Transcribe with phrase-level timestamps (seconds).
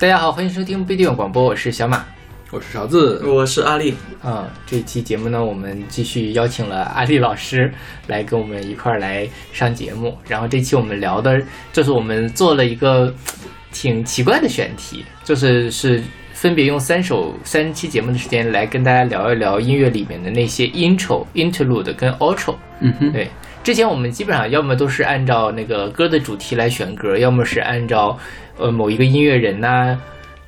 [0.00, 2.02] 大家好，欢迎收听不一定广播，我是小马，
[2.50, 3.94] 我是勺子，我是阿丽。
[4.22, 7.70] 啊，这一期节目呢，我们继续邀请了阿丽老师
[8.06, 10.16] 来跟我们一块儿来上节目。
[10.26, 11.38] 然后这期我们聊的，
[11.70, 13.14] 就是我们做了一个
[13.72, 22.54] 挺奇怪的选题，就是是分别用三首三期节目的时间来跟大家聊一聊音乐里面的那些 intro、interlude 跟 outro。
[22.80, 23.28] 嗯哼，对，
[23.62, 28.18] 之前我们基本上要么都是按照那个歌的主题来选歌，要么是按照
[28.56, 29.98] 呃某一个音乐人呐、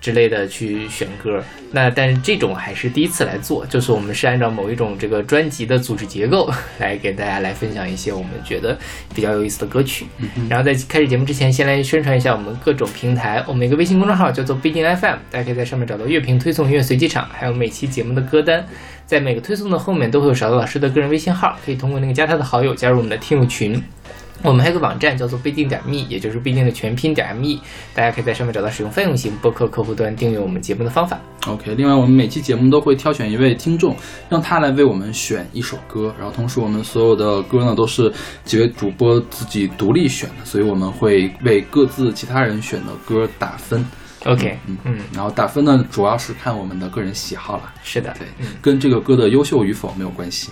[0.02, 1.42] 之类的去选歌。
[1.70, 8.77] 那但是这种还是第一次来做，就是我们是按照某一种这个专辑的组织结构来给大家来分享一些我们觉得
[9.14, 10.05] 比较有意思的歌曲。
[10.50, 13.42] 然后在开始节目之前，先来宣传一下我们各种平台。
[13.47, 18.66] 我们一个微信公众号叫做不一定 FM，大家可以在上面找到乐评推送、音乐随机场，还有每期节目的歌单。
[19.06, 23.83] 在每个推送的后面都会有勺子老师的个人微信号，可以通过那个加他的好友加入我们的听友群。
[24.45, 27.61] 我们还有个网站叫做必定点 me，也就是必定的全拼点 me，
[27.95, 31.19] 大家可以在上面找到使用泛用型播客客户端订阅我们节目的方法。
[31.47, 33.97] OK，另外我们每期节目都会挑选一位听众，
[34.29, 38.12] 让他来为我们选一首歌，然后同时我们所有的歌呢都是
[38.45, 43.84] 几位主播自己独立选的，所以我们会为各自其他人选的歌打分。
[44.25, 50.51] OK，嗯嗯，然后打分呢主要是看我们的个人喜好了，是的，对嗯，跟这个歌的优秀与否没有关系。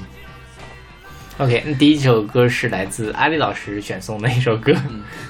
[1.41, 4.75] OK，那第一首歌是来自阿丽老师选送的一首歌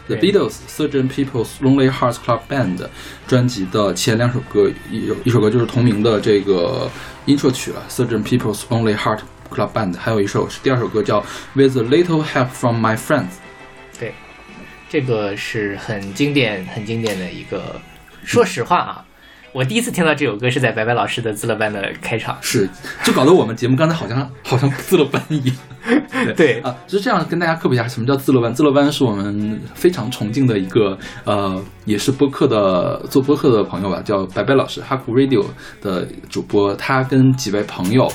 [0.09, 2.85] ，The beatles's urgent Pepper's Lonely Hearts Club Band
[3.29, 6.91] 专辑的前两首歌，一有一首歌就是同名的这个
[7.27, 8.25] intro 曲了，Sgt.
[8.25, 9.21] Pepper's Lonely Heart
[9.55, 13.29] Club Band，还有一首是第二首歌叫 With a Little Help from My Friends。
[13.97, 14.13] 对，
[14.89, 17.81] 这个是很经典、很经典的一个。
[18.25, 19.05] 说实话啊，
[19.53, 22.37] 我第一次听到这首歌是在白白老师的自乐班的开场。
[22.41, 22.69] 是，
[23.03, 25.57] 就搞得我们节目刚才好像好像自乐班一样。
[26.37, 28.53] 对，啊，就是这样跟大家科普一下什么叫自乐班。
[28.53, 35.45] 自乐班是我们非常崇敬的一个呃，也是播客的做播客的朋友吧，叫白白老师，哈库 Radio
[35.81, 38.11] 的主播，他跟几位朋友。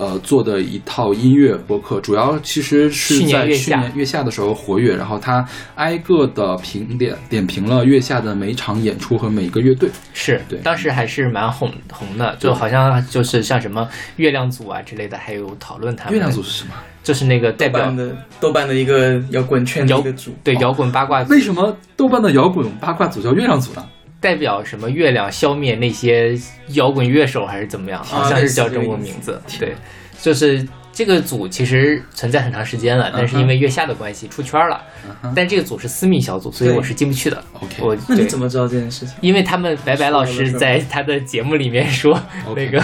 [0.00, 9.90] 呃，做的一套音乐播客，主要其实是去年在去年月下的时候活跃，然后他挨个的评点点评了月下的每一场演出和每一个乐队。
[10.14, 16.14] 是对当时还是蛮红红的，就好像就是像什么月亮组啊之类的，还有讨论他们。
[16.14, 16.72] 月亮组是什么？
[17.02, 23.84] 就是那个代表豆瓣的豆瓣的一个摇滚圈的一个组，对摇滚八卦组为什么豆瓣的摇滚八卦组叫月亮组呢？
[24.20, 26.38] 代表什么月亮消灭那些
[26.68, 28.04] 摇滚乐手还是怎么样？
[28.04, 29.40] 好像是叫中国名字。
[29.58, 29.74] 对，
[30.20, 34.84] 就是这个组其实存在很长时间了，但是因为月下的关系出圈了。
[35.34, 37.42] 但这个组是私密小组，所以我是进不去的。
[37.54, 39.14] OK 我那你怎么知道这件事情？
[39.20, 42.18] 因为他们白白老师在他的节目里面说，
[42.56, 42.82] 那个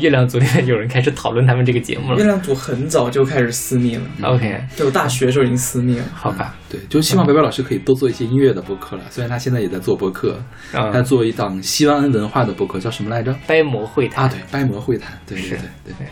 [0.00, 2.18] 月亮组里面有人开始讨论他们这个节目了。
[2.18, 6.04] 月亮组很早就开始私密了，OK，就我大学的时候已经私密了。
[6.14, 9.02] 好吧，对，就希望白白老师可以多做一些音乐的播客了。
[9.10, 10.42] 虽然他现在也在做播客，
[10.72, 13.34] 他嗯，做一档西安文化的播客，叫什么来着？
[13.46, 16.06] 掰膜会谈啊，对，掰膜会谈，对对是对对对。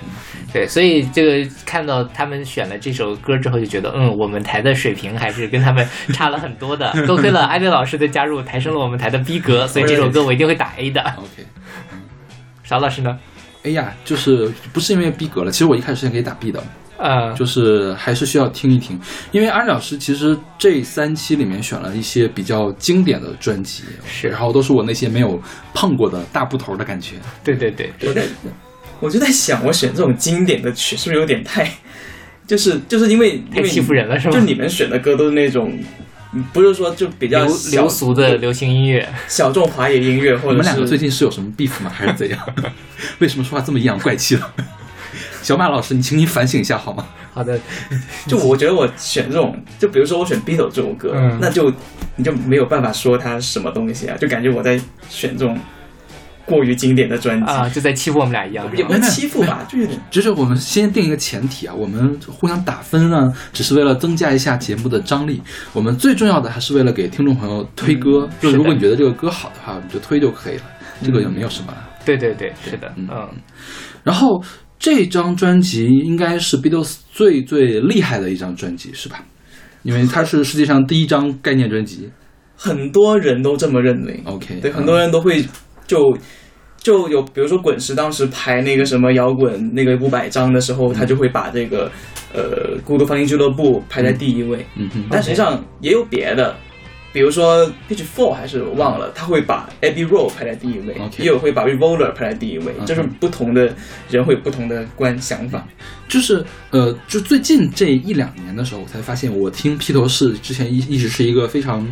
[0.52, 6.92] 对，所以这个看到他们选了这首歌之后，就觉得，嗯，我们台的水平还是跟他们差了很多的。
[7.06, 11.00] 多亏了艾丽老师的加入，抬升了我们台的逼格，所以这首歌我一定会打 A 的。
[11.16, 11.47] OK，
[12.64, 13.19] 邵老师呢？
[13.62, 16.62] 哎呀，就是不是因为逼格了，其实我一开始是给打 B 的，
[16.98, 18.96] 呃，就是还是需要听一听，
[19.32, 25.42] 因为安老师其实这三期里面选了一些比较经典的专辑，是然后都是我那些没有
[25.75, 27.16] 碰过的大部头的感觉。
[27.42, 28.22] 对对对，我在
[29.00, 31.69] 我就在想，我选这种经典的曲是不是有点太，
[32.46, 35.70] 就是就是因为因为太欺负人了是吗就你们选的歌都是那种。
[36.32, 41.90] 嗯不是说就比较流流俗的流行音乐， 小众华语音乐，或者你们两个最近是有什么 beef 吗？
[41.90, 42.38] 还是怎样？
[43.20, 44.42] 为什么说话这么阴阳怪气的？
[45.40, 47.06] 小马老师，你请你反省一下好吗？
[47.32, 47.58] 好的，
[48.26, 51.72] 就我觉得我选这种，就比如说我选 Beatles 这首歌，嗯那就
[52.16, 54.78] 你就没有办法说它什么东西啊，就感觉我在
[55.08, 55.58] 选这种
[56.46, 65.43] 过于经典的专辑，啊，就在欺负我们俩一样，也不是欺负吧， 就有点就是我们先定一个前提啊，我们互相打分呢，只是为了增加一下节目的张力。
[65.72, 68.28] 我们最重要的还是为了给听众朋友推歌。
[68.40, 70.62] 就如果你觉得这个歌好的话，我们就推就可以了，
[71.02, 71.78] 这个也没有什么了。
[72.04, 73.28] 对对对，是的，嗯嗯，
[74.04, 74.40] 然后
[74.78, 79.25] 这张专辑应该是 Beatles 最最厉害的一张专辑，是吧？
[79.82, 82.08] 因为它是世界上第一张概念专辑。
[82.56, 84.22] 很多人都这么认为。
[84.25, 85.44] OK，对，嗯很多人都会
[85.87, 86.17] 就
[86.79, 91.91] 就有，比如说滚石当时排那个什么摇滚那个五百张的时候，他就会把这个
[92.33, 94.65] 呃孤独放映俱乐部排在第一位。
[94.77, 96.55] 嗯嗯，但实际上也有别的，
[97.12, 103.75] 比如说 Pitch Four 还是我忘了，他会把 Abbey Road 排在第一位也有会把 Revolver 排在第一位就是不同的
[104.09, 105.67] 人会有不同的观想法。
[106.06, 111.85] 就是呃，就最近这一两年的时候，我才发现我听披头士之前一一直是一个非常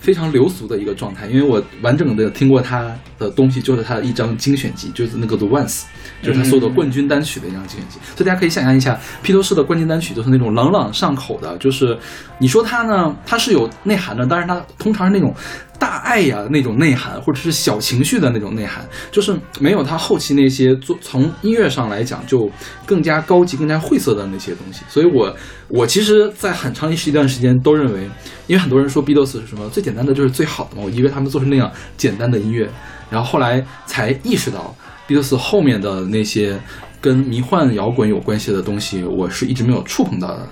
[0.00, 5.82] 非常流俗的一个状态，因为我完整的听过他的东西，就是他的一张精选集，就是那个 The Ones，
[6.22, 7.98] 就是他所有的冠军单曲的一张精选集。
[8.16, 11.98] 所以大家可以想象一下，披头士的冠军单曲都是那种朗朗上口的，就是
[12.38, 15.34] 你说它呢，它是有内涵的，但是它通常是那种
[15.78, 22.50] 大爱呀那种内涵，或者是小情绪的那种内涵，就是没有他后期那些做从音乐上来讲就
[22.84, 24.82] 更加高级、更加晦涩的那些东西。
[24.88, 25.34] 所以我
[25.68, 28.00] 我其实，在很长一一段时间都认为，
[28.46, 32.68] 因为很多人说 Beatles 是什么最简单的就是最好的嘛，我以为他们做成那样简单的音乐，
[33.08, 34.74] 然后后来才意识到
[35.06, 36.58] Beatles 后面的那些
[37.00, 40.48] 跟迷幻摇滚有关系的东西，我是一直没有触碰到的。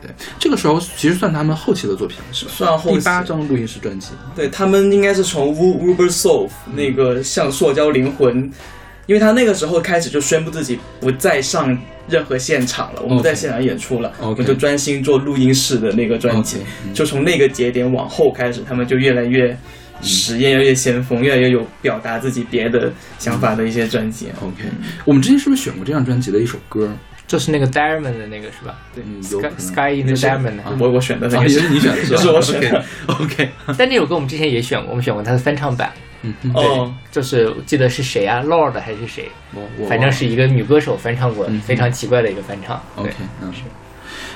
[0.00, 2.50] 对，这个时候其实算他们后期的作品是吧？
[2.54, 4.08] 算后第八张录音室专辑。
[4.34, 8.50] 对他们应该是从 Rubber Soul 那个像塑胶灵魂，
[9.06, 11.78] 因为他那个时候开始就宣布自己不再上
[12.08, 16.58] 任何现场了，我们不在现场演出了，我们就专心做录音室的那个专辑。
[16.92, 19.56] 就从那个节点往后开始，他们就越来越
[20.00, 24.28] 实验，越来越先锋，越来越有表达自己别的想法的一些专辑。
[24.42, 24.64] OK，
[25.04, 26.90] 我们之前是不是选过这张专辑的一首歌？
[27.28, 28.76] 就是那个 Diamond 的那个是吧？
[28.94, 30.54] 对，Sky Sky in the Diamond。
[30.80, 32.84] 我我选的那个也是你选的，也 是我选的。
[33.06, 33.50] OK。
[33.76, 35.92] 但那首歌我们之前也选过，我们选过它的翻唱版。
[36.22, 39.30] 嗯哦，就是记得是谁啊？Lord 还是谁？
[39.88, 42.82] 反正是一个女歌手翻唱过，非常奇怪的一个翻唱。
[42.96, 43.60] OK，嗯是。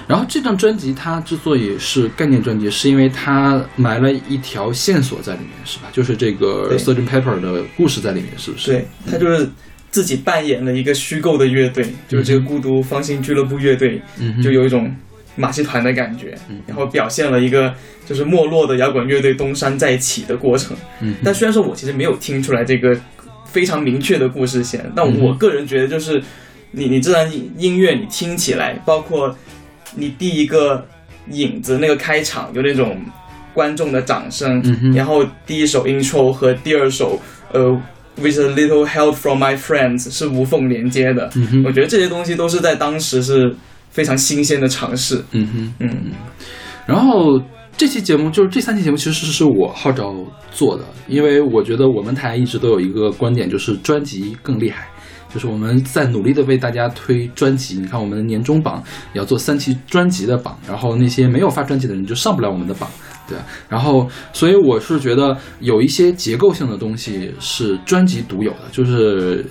[0.07, 5.89] 然后这张专辑它之所以是概念专辑，是因为它埋了一条线索在里面，是吧？
[5.93, 7.07] 就是这个 Sgt.
[7.09, 8.71] Pepper 的故事在里面，是不是？
[8.71, 9.49] 对，它就是。
[9.93, 14.01] 自己扮演了一个虚构的乐队，就是这个孤独方心俱乐部乐队，
[14.43, 14.91] 就有一种
[15.37, 16.35] 马戏团的感觉，
[16.67, 17.73] 然后表现了一个
[18.07, 20.75] 就是没落的摇滚乐队东山再起的过程。
[21.23, 22.99] 但虽然说我其实没有听出来这个
[23.45, 26.23] 非常明确的故事线，但我个人觉得就是
[26.71, 29.37] 你你这段音乐你听起来，包括
[29.95, 30.89] 你第一个
[31.29, 32.99] 影子那个开场有那种
[33.53, 34.63] 观众的掌声，
[34.95, 37.21] 然后第一首 intro 和第二首
[37.53, 37.79] 呃。
[38.15, 41.31] With a little help from my friends 是无缝连接的，
[41.65, 43.57] 我觉得这些东西都是在当时是
[43.91, 45.25] 非常新鲜的尝试。
[45.33, 46.13] 嗯哼，嗯。
[46.87, 47.41] 然后
[47.75, 50.15] 这期节目就是这三期节目，其实是我号召
[50.51, 54.87] 做的，因为我觉得我们台一直都有一个观点，就是专辑更厉害，
[55.33, 57.79] 就是我们在努力的为大家推专辑。
[57.79, 62.91] 你看，我们的年终榜要做三期专辑的榜，然后那些没有发专辑的人就上不了我们的榜。
[63.33, 63.39] 对，
[63.69, 69.43] 然后，所以我是觉得有一些结构性的东西是专辑独有的，就是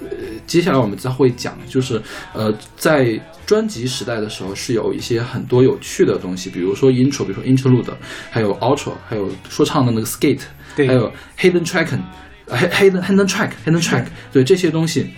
[0.46, 2.00] 接下来我们再会讲，就是
[2.34, 7.92] 呃，在专辑时代的时候是有一些很多有趣的东西，比如说 intro，比如说 interlude，
[8.30, 10.44] 还有 outro，还有说唱的那个 skate，
[10.76, 15.10] 对，还有 hidden track，hidden hidden track，hidden track，对这些东西，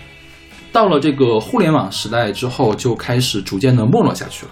[0.72, 4.52] 到了这个互联网时代之后，就开始逐渐的没落下去了，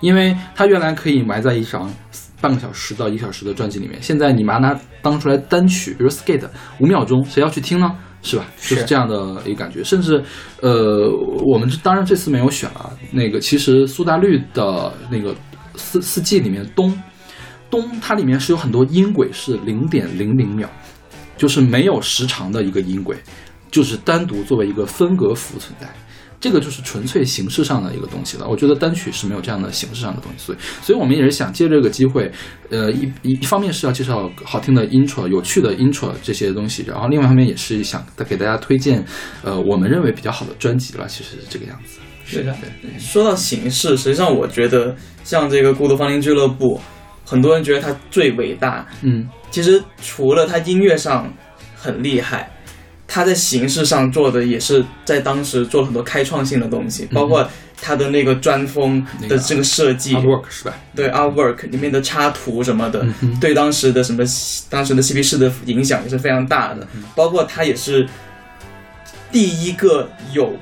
[0.00, 1.92] 因为它原来可以埋在一张。
[2.40, 6.48] 半个小时到一个小时的专辑里面，现在你把它当出来单曲，比如 skate
[6.78, 7.92] 五秒钟，谁要去听呢？
[8.22, 8.44] 是吧？
[8.58, 9.82] 就是这样的一个感觉。
[9.82, 10.22] 甚至，
[10.60, 11.10] 呃，
[11.44, 15.34] 我们当然这次没有选了那个，其实苏打绿的那个
[15.76, 16.94] 四四季里面冬
[17.70, 20.68] 冬，它里面是有很多音轨是零点零零秒，
[21.38, 23.16] 就是没有时长的一个音轨，
[23.70, 25.88] 就是单独作为一个分隔符存在。
[26.40, 28.48] 这个就是纯粹形式上的一个东西了。
[28.48, 32.32] 我觉得单曲是没有这样的形式上的东西，所以，所以我们也是想借这个机会，
[32.70, 39.04] 呃，一一一方面是要介绍好听的 intro、有趣的 intro 这些东西，然后另外一方面也是想给大家推荐，
[39.44, 41.06] 呃，我们认为比较好的专辑了。
[41.06, 41.98] 其实是这个样子。
[42.24, 42.98] 是的，对。
[42.98, 46.80] 说到形式，实际上我觉得像这个孤独芳龄俱乐部，
[47.26, 48.86] 很多人觉得它最伟大。
[49.02, 51.30] 嗯，其实除了它音乐上
[51.76, 52.50] 很厉害。
[53.12, 57.44] 他在形式上做的也是在当时做了很多开创性的东西，包括
[57.82, 60.72] 他的那个专封的这个设计，artwork 是吧？
[60.94, 63.04] 对，artwork 里面的插图什么的，
[63.40, 64.22] 对当时的什么
[64.68, 66.86] 当时的嬉皮士的影响也是非常大的。
[67.16, 68.08] 包括他也是
[69.32, 70.56] 第一个有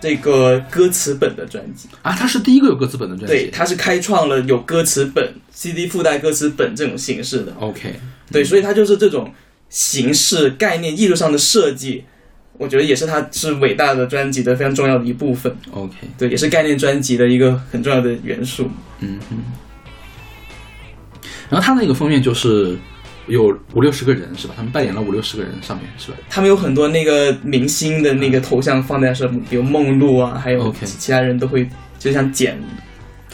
[0.00, 7.52] 这个歌词本的专辑啊，他是第一个有歌词本的专辑，对，他是开创了有歌词本 CD 附带歌词本这种形式的。
[7.60, 8.00] OK，
[8.32, 9.30] 对，所以他就是这种。
[9.70, 12.04] 形式概念艺术上的设计，
[12.58, 15.56] 我觉得也是它是伟大的专辑的非常重要的一部分。
[15.70, 18.68] OK，对，也是概念专辑的一个很重要的元素。
[18.98, 19.38] 嗯嗯。
[21.48, 22.76] 然后它那个封面就是
[23.26, 24.54] 有五六十个人是吧？
[24.56, 26.18] 他们扮演了五六十个人上面是吧？
[26.28, 32.60] 他们有很多那个明星的那个头像放在上面，比如梦露啊，还有其他人都会就像剪。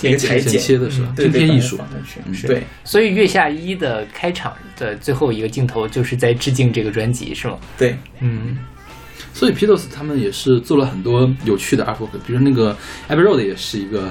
[0.02, 1.12] 一个裁剪的是吧？
[1.16, 1.78] 对片艺术，
[2.46, 2.62] 对。
[2.84, 7.58] 所以月下一的开场的最后一个镜头就是在致敬这个专辑，是吗？
[7.78, 8.58] 对，嗯。
[9.32, 12.74] 所以 p e t e s 他们也是做了很多有趣的 artwork，比如那个
[13.06, 14.10] Abbey Road 也是一个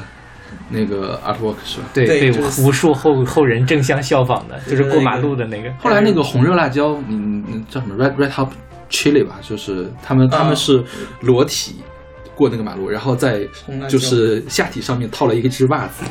[0.70, 1.90] 那个 artwork 是吧？
[1.96, 5.74] 对，被无数后后人争相效仿的，就是过马路的那个。
[5.80, 8.50] 后来那个红热辣椒，嗯，嗯叫什么 red red hot
[8.90, 10.84] chili 吧，就是他们他们是
[11.22, 11.78] 裸体
[12.36, 13.48] 过那个马路，然后在
[13.90, 16.04] 就是下体上面套了一个只袜子，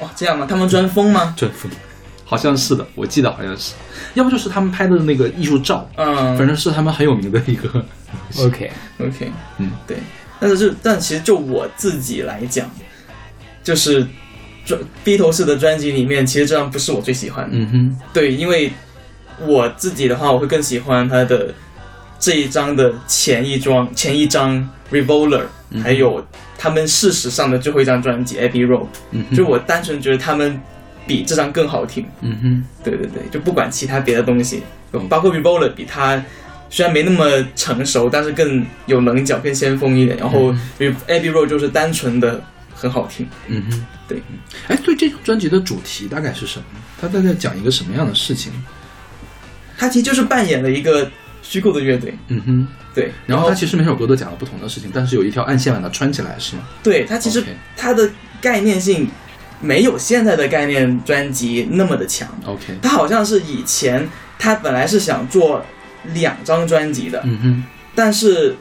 [0.00, 0.46] 哇，这样吗？
[0.48, 1.34] 他们钻风吗？
[1.36, 1.70] 钻风，
[2.24, 3.74] 好像是的，我记得好像是，
[4.14, 7.68] 要不就是他们拍的那个艺术照，嗯，反正是他们很有名的一个
[8.38, 9.96] ，OK，OK，嗯，对。
[10.38, 12.68] 但是就但其实就我自己来讲，
[13.62, 14.04] 就是
[14.64, 17.56] 专 Beatles 的专辑里面，其实这张不是我最喜欢的。
[17.56, 18.72] 嗯哼，对，因为
[19.46, 21.54] 我自己的话，我会更喜欢他的
[22.22, 25.42] 这一张的前一张前一张 Revolver，、
[25.82, 26.24] 还有
[26.56, 30.60] 他们事实上的最后一张专辑 Abbey Road，、嗯，就我单纯觉得他们
[31.04, 32.06] 比这张更好听。
[32.20, 34.62] 嗯哼，对对对，就不管其他别的东西，
[35.08, 36.24] 包括 Revolver 比他
[36.70, 40.16] 虽然没那么成熟，但是更有棱角，更先锋一点。
[40.16, 42.40] 然后 Abbey Road 就是单纯的
[42.72, 43.26] 很好听。
[43.48, 44.22] 嗯哼，对。
[44.68, 46.64] 哎，对这张专辑的主题大概是什么？
[47.00, 48.52] 他大概讲一个什么样的事情？
[49.76, 51.10] 他其实就是扮演了一个
[51.42, 53.12] 虚构的乐队，嗯哼，对。
[53.26, 56.62] 然后他其实每首歌都讲了不同的事情，但是有一条暗线把它穿起来，是吗？
[56.82, 57.44] 对他其实
[57.76, 58.08] 他的
[58.40, 59.08] 概念性
[59.60, 62.28] 没有现在的概念专辑那么的强。
[62.46, 64.08] OK，他好像是以前
[64.38, 65.64] 他本来是想做
[66.14, 68.56] 两张专辑的，嗯哼，但是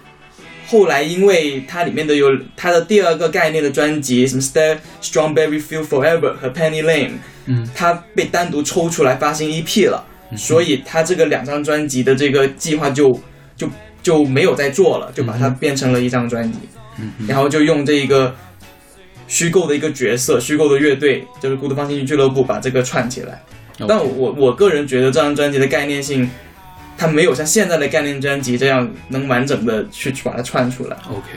[0.67, 7.13] 后来因为它里面的有它的第二个概念的专辑，什么 Stay Strawberry Field Forever 和 Penny Lane，
[7.47, 13.11] 嗯，它被单独抽出来发行 EP 了，所以他这个两张专辑的这个计划就
[13.55, 13.69] 就
[14.01, 16.59] 就没有再做了，就把它变成了一张专辑，
[16.99, 18.35] 嗯然后就用这一个
[19.27, 23.41] 虚构的一个角色，虚构的乐队，就是孤独方兴俱乐部，把这个串起来。
[23.87, 26.29] 但我我个人觉得这张专辑的概念性，
[26.97, 30.97] 它没有像现在的概念专辑这样能完整的去去把它串出来。
[31.09, 31.29] OK，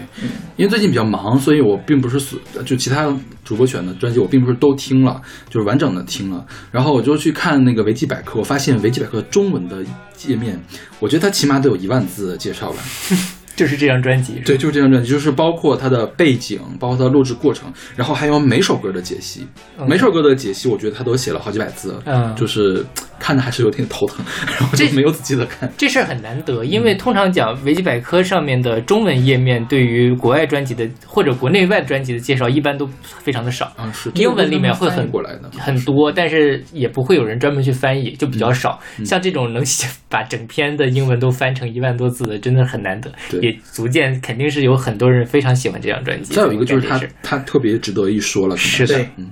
[0.57, 6.47] 因为最近比较忙，所以我并不是所就其他主播选的专辑，我并不是都听了，就是完整的听了。
[6.71, 9.85] 然后我就去看那个维基百科，我发现维基百科中文的
[10.15, 10.63] 界面，
[11.01, 12.83] 我觉得它起码得有一万字的介绍吧。
[13.57, 14.41] 就是这张专辑。
[14.45, 19.47] 对，就是这张专辑，就是包括它的背景，包括它的录制过程，然后还有每首歌的解析。
[19.79, 22.85] 嗯每首歌的解析，我觉得他都写了好几百字，嗯就是
[23.19, 24.25] 看的还是有点头疼，
[24.59, 25.71] 然后就没有仔细的看。
[25.77, 33.73] 这事儿很难得，因为通常讲维基百科上面的中文页面对于国外专辑的或者国内外专辑的介绍，一般都非常的少。
[33.79, 38.79] 嗯，是英文里面会很过来的，很多，但是也不会有人专门去翻译，就比较少。
[39.05, 46.35] 像这种能写 把整篇的英文都翻成一万多字的，真的很难得，对也逐渐肯定是有很多人非常喜欢这张专辑。
[46.35, 49.31] 再有一个就是他他特别值得一说了，是的对，嗯。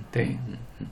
[0.81, 0.87] 嗯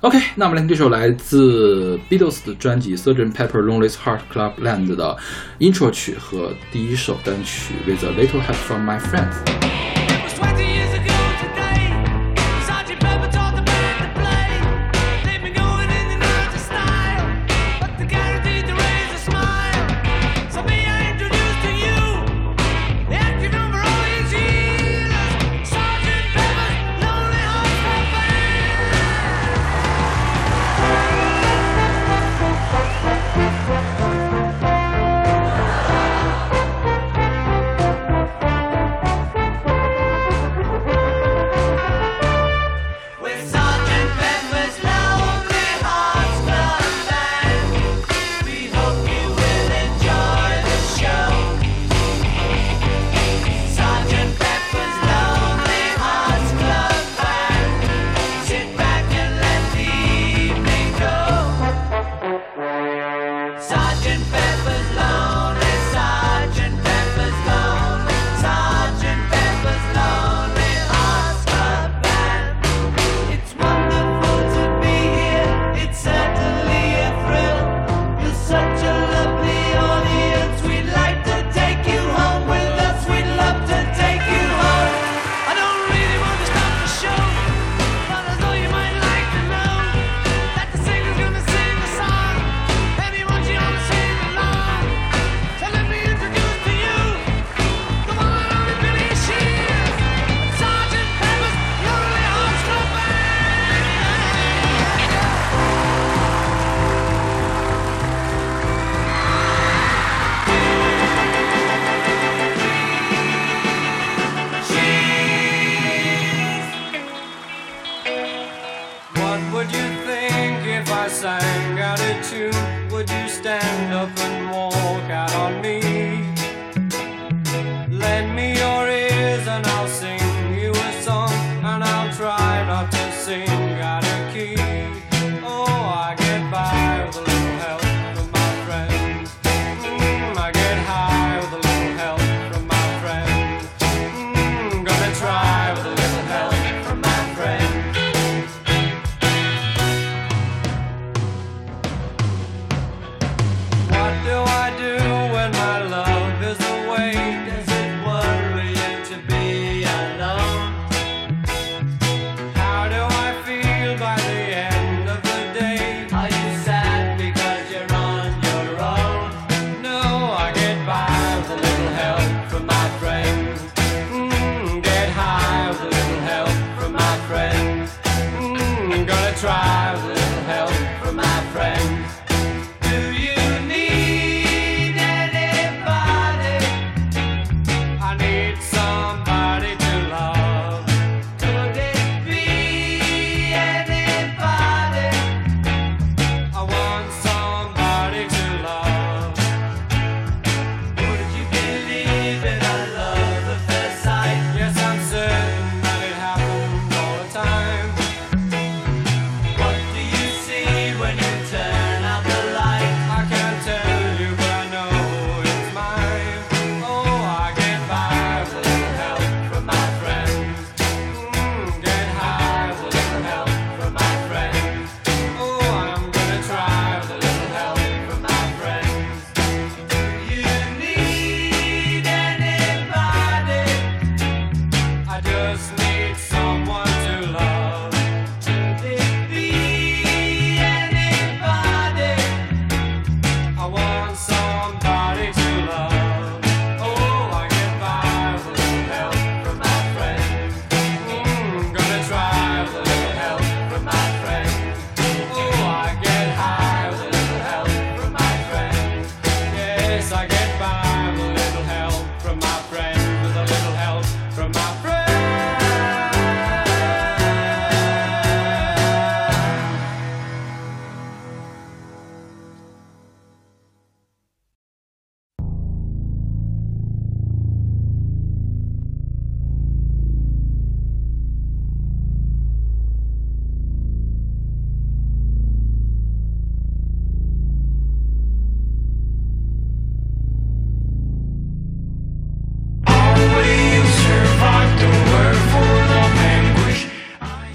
[0.00, 3.32] ，OK，那我们来听这首来自 Beatles 的专辑《Sgt.
[3.32, 5.16] Pepper Lonely Heart Club Land》的
[5.58, 9.34] intro 曲和第一首单曲《With a Little Help from My Friends》。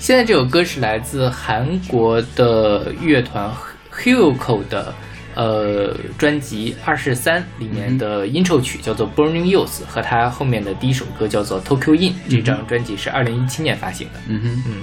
[0.10, 3.48] 现在这首歌是来自韩国的乐团
[3.94, 4.92] Hyuko 的
[5.36, 12.16] 呃专辑二十三里面的 intro 曲叫做 Burning Youth，和他后面的第一首歌叫做 Tokyo In。
[12.28, 14.20] 这张专辑是二零一七年发行的。
[14.28, 14.74] 嗯哼，嗯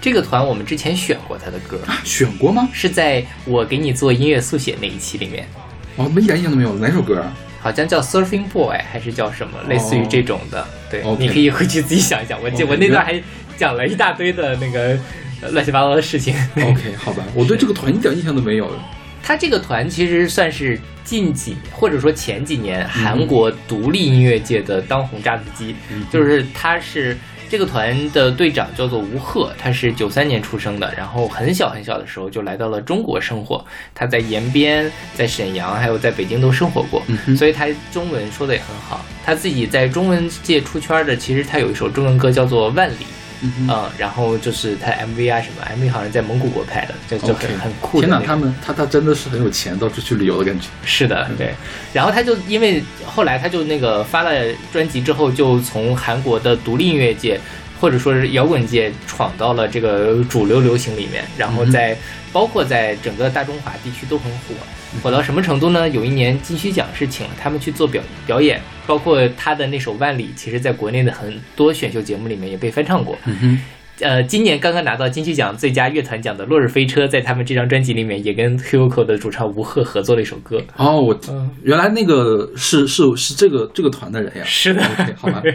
[0.00, 2.68] 这个团我们之前选过他的歌，选过吗？
[2.72, 5.46] 是在我给你做音乐速写那一期里面。
[5.94, 6.74] 哦，我一点印象都没有。
[6.80, 7.32] 哪首歌啊？
[7.60, 10.66] 好像叫 Surfing Boy 还是叫什么，类似于这种的。
[10.90, 12.42] 对你可以回去自己想一想。
[12.42, 13.22] 我记我那段还
[13.62, 14.98] 讲了一大堆的那个
[15.40, 16.34] 呃乱七八糟的事情。
[16.56, 18.68] OK，好吧，我对这个团一点印象都没有。
[19.22, 25.76] 他这个团其实算是近几或者说前几嗯年韩国独立音乐界的当红炸子鸡，
[26.10, 27.16] 就是他是。
[27.52, 33.62] 这个团的队长叫做吴赫，他是九三年出生的，然后很小很小的时候就来到了中国生活。
[33.94, 37.02] 他在延边、在沈阳还有在北京都生活过，
[37.36, 39.04] 所以他中文说的也很好。
[39.22, 42.94] 他自己在中文界出圈的，其实他有一首中文歌叫做《万里》，
[43.42, 50.68] 嗯嗯，然后就是他 MV 啊什么，MV 好像在蒙古国拍的，就就很很酷的天哪，他们他他真的是很有钱，到处去旅游的感觉。
[50.84, 51.52] 是的，对。
[51.92, 54.32] 然后他就因为后来他就那个发了
[54.72, 57.40] 专辑之后，就从韩国的独立音乐界
[57.82, 61.98] 或者说是摇滚界闯到了这个主流流行里面，然后在
[62.32, 64.54] 包括在整个大中华地区都很火。
[65.02, 65.88] 火到什么程度呢？
[65.88, 73.18] 有一年金曲奖是请了他们去做表表演，包括他的那首《万里》，其实在国内的很多选秀节目里面也被翻唱过。
[73.24, 73.58] 嗯哼，
[74.00, 80.62] 呃，今年刚刚拿到金曲奖最佳乐团奖的《落日飞车》，在他们这张专辑里面也跟 Hyuko 的主唱吴赫合作了一首歌。
[80.76, 84.44] 哦，我嗯，原来那个是是是这个这个团的人呀。
[84.46, 85.42] 是的 OK，好吧。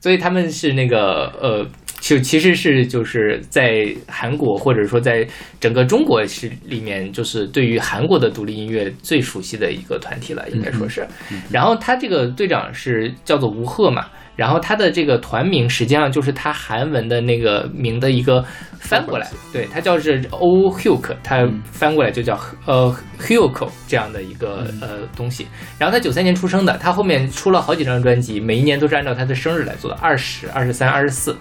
[0.00, 1.66] 所以他们是那个呃，
[2.00, 5.26] 就其实是就是在韩国或者说在
[5.60, 11.06] 整个中国是里面，就是对于韩国的独立音乐最熟悉的一个团体了，应该说是。
[11.50, 14.06] 然后他这个队长是叫做吴赫嘛。
[14.36, 18.44] 然后他的这个团名实际上就是他韩文的那个名的一个
[18.78, 25.46] 翻过来，对，他叫是 O Hyuk，他翻过来就叫呃 Hyuko 这样的一个呃东西。
[25.78, 31.36] 然后他九三年出生的，他后面出了好几张专辑，每一年都是按照他的生日来做的，二十二十三、二十四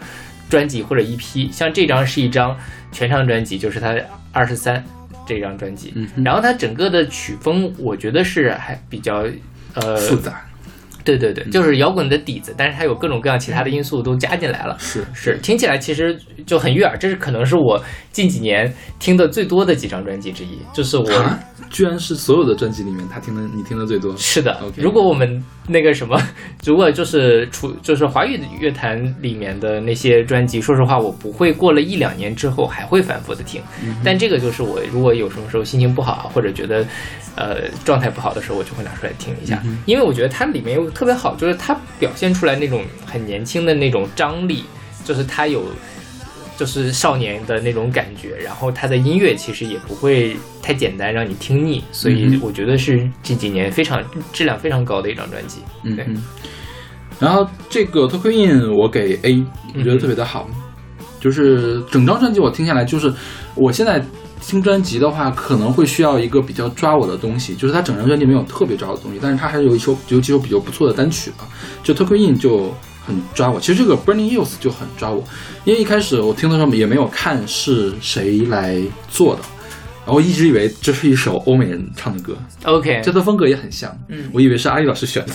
[0.49, 1.49] 专辑或者一批。
[1.51, 2.55] 像这张是一张
[2.91, 3.95] 全长专辑，就是他
[4.33, 4.83] 二十三
[5.25, 5.93] 这张专辑。
[6.23, 9.25] 然后他整个的曲风，我觉得是还比较
[9.75, 10.41] 呃复杂
[11.03, 14.77] 对对对，就是摇滚的底子，但是它有各种各样其他的因素都加进来了。
[14.79, 17.81] 是是，听起来其实就很悦耳，这是可能是我
[18.11, 20.59] 近几年听的最多的几张专辑之一。
[20.73, 24.15] 就是我，啊，居然是所有的专辑里面他听的你听的最多。
[24.17, 26.19] 是的如果我们那个什么，
[26.65, 33.61] 如果就是除就是华语乐坛里面的那些专辑，说实话，我不会过了一两年之后还会反复的听。
[34.03, 36.85] 但这个就是我如果有什么时候心情不好啊，或者觉得
[37.35, 44.63] 呃状态不好的时候，我就会拿出来听一下，因为我觉得它里面有特别好，就是它表现出来那种很年轻的那种张力，
[45.05, 45.63] 就是它有。
[46.59, 55.61] 就是少年的那种感觉，然后他的音乐其实也不会太简单让你听腻，所以我觉得是这几年非常质量非常高的一张专辑。
[55.83, 56.05] 对，嗯对。
[57.17, 59.41] 然后这个 Tokyo In 我给 A，
[59.73, 60.49] 我觉得特别的好，
[61.21, 63.09] 就是整张专辑我听下来，就是
[63.55, 64.03] 我现在
[64.41, 71.47] 听专辑的话，可能会需要一个比较抓我的东西，就是它整张专辑没有特别抓我的东西，但是它还是有一首有几首比较不错的单曲吧，
[71.81, 72.73] 就 Tokyo In 就
[73.09, 73.59] 很抓我。
[73.59, 75.23] 其实这个 Burning Youth 就很抓我，
[75.65, 79.41] 因为一开始我听的时候也没有看是谁来做的。
[80.05, 83.95] 然后一直以为这是一首欧美人唱的歌，OK，这的风格也很像。
[84.07, 85.33] 嗯我以为是阿丽老师选的。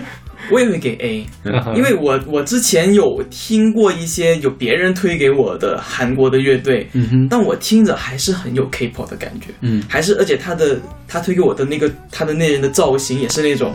[0.48, 1.26] 我也会给 A，
[1.74, 13.74] 因为我我之前有听过一些有别人推给我的韩国的乐队，嗯哼，但我听着还是很有 K-pop 的感觉，嗯还是而且他的他推给我的那个他的那人的造型也是那种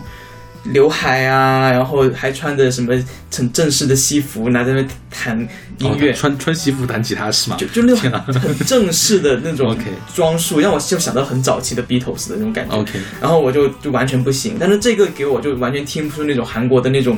[0.64, 2.94] 刘海啊，然后还穿着什么
[3.34, 5.40] 很正式的西服，拿在那弹
[5.80, 7.58] 音乐，哦穿穿西服弹吉他是吗？
[7.58, 12.76] 就就那种很正式的那种 OK 装束，让我就想到很早期的 Beatles 的那种感觉。
[12.76, 17.18] OK，然后我就就完全不行，但是这个给我就完全听不出那种韩国的那种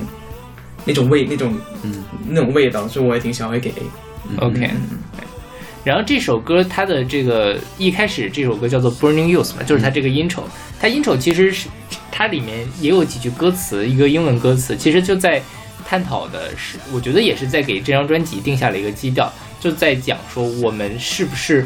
[0.86, 1.54] 那种味那种
[1.84, 2.04] 嗯。
[2.30, 3.70] 那种味道，所以我也挺想会给。
[3.70, 4.38] A。
[4.38, 4.72] OK，
[5.84, 10.44] 然后这首歌它的这个一开始这首歌叫做 Burning Youth 嘛，就是它这个 intro，
[10.80, 11.68] 它 intro 其实是
[12.16, 15.42] 它里面也有几句歌词，一个英文歌词，其实就在
[15.84, 21.66] 探讨的是，我觉得也是在给这张专辑定下了一个基调，就在讲说我们是不是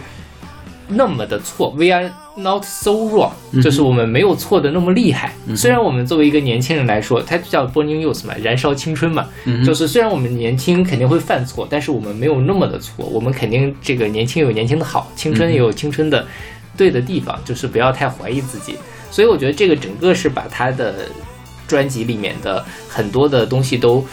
[0.88, 5.34] 那么的错，We are not so wrong，就是我们没有错的那么厉害。
[5.54, 16.26] 虽然我们作为一个年轻人来说，它叫 Burning Youth 嘛，燃烧青春嘛，嗯就是虽然我们年轻肯定会犯错，但是我们没有那么的错，我们肯定这个年轻有年轻的好，青春也有青春的
[16.78, 18.78] 对的地方，就是不要太怀疑自己。
[19.12, 21.08] 所以我觉得这个整个是把他的
[21.68, 24.06] 专辑里面的很多的东西都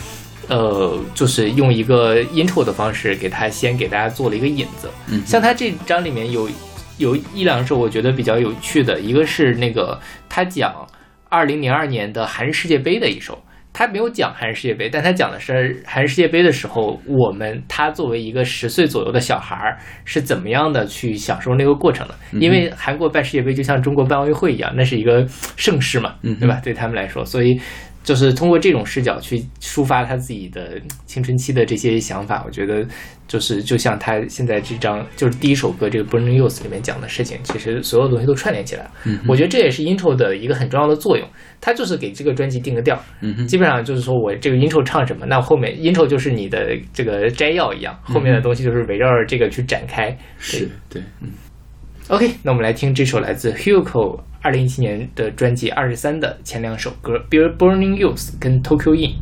[0.48, 4.88] 呃，就是用一个 intro 的方式给他先给大家做了一个引子。
[5.09, 6.48] 嗯像他这张里面有
[6.98, 10.74] 有一两首我觉得比较有趣的，一个是那个他讲
[11.28, 13.43] 二零零二年的韩日世界杯的一首。
[13.75, 22.15] 他没有讲韩日世界杯，但他讲的是韩日世界杯的时候，我们他作为一个十岁左右的小孩儿是怎么样的去享受那个过程的？
[22.39, 26.61] 因为韩国办世界杯就像中国办奥运会一样，那是一个盛世嘛，对吧？
[26.63, 27.61] 对他们来说，所以
[28.05, 32.87] 就是通过这种视角去抒发他自己的青春期的这些想法，我觉得
[33.27, 38.90] 就是就像他现在这张就是第一首歌这个《Burning Youth》里面讲的事情，其实所有东西都串联起来了。
[39.07, 41.27] 嗯我觉得这也是 intro 的一个很重要的作用，
[41.61, 43.03] 它就是给这个专辑定个调。
[43.23, 50.14] 嗯基本上就是说我这个 intro 唱什么，那后面 intro 就是你的这个摘要一样，后面的东西就是围绕着这个去展开。
[50.38, 51.31] 是对，嗯
[52.09, 59.14] OK，那我们来听这首来自 Hugo 二零一七年的专辑《二十三》的前两首歌《Be Burning Youth》跟《Tokyo In》。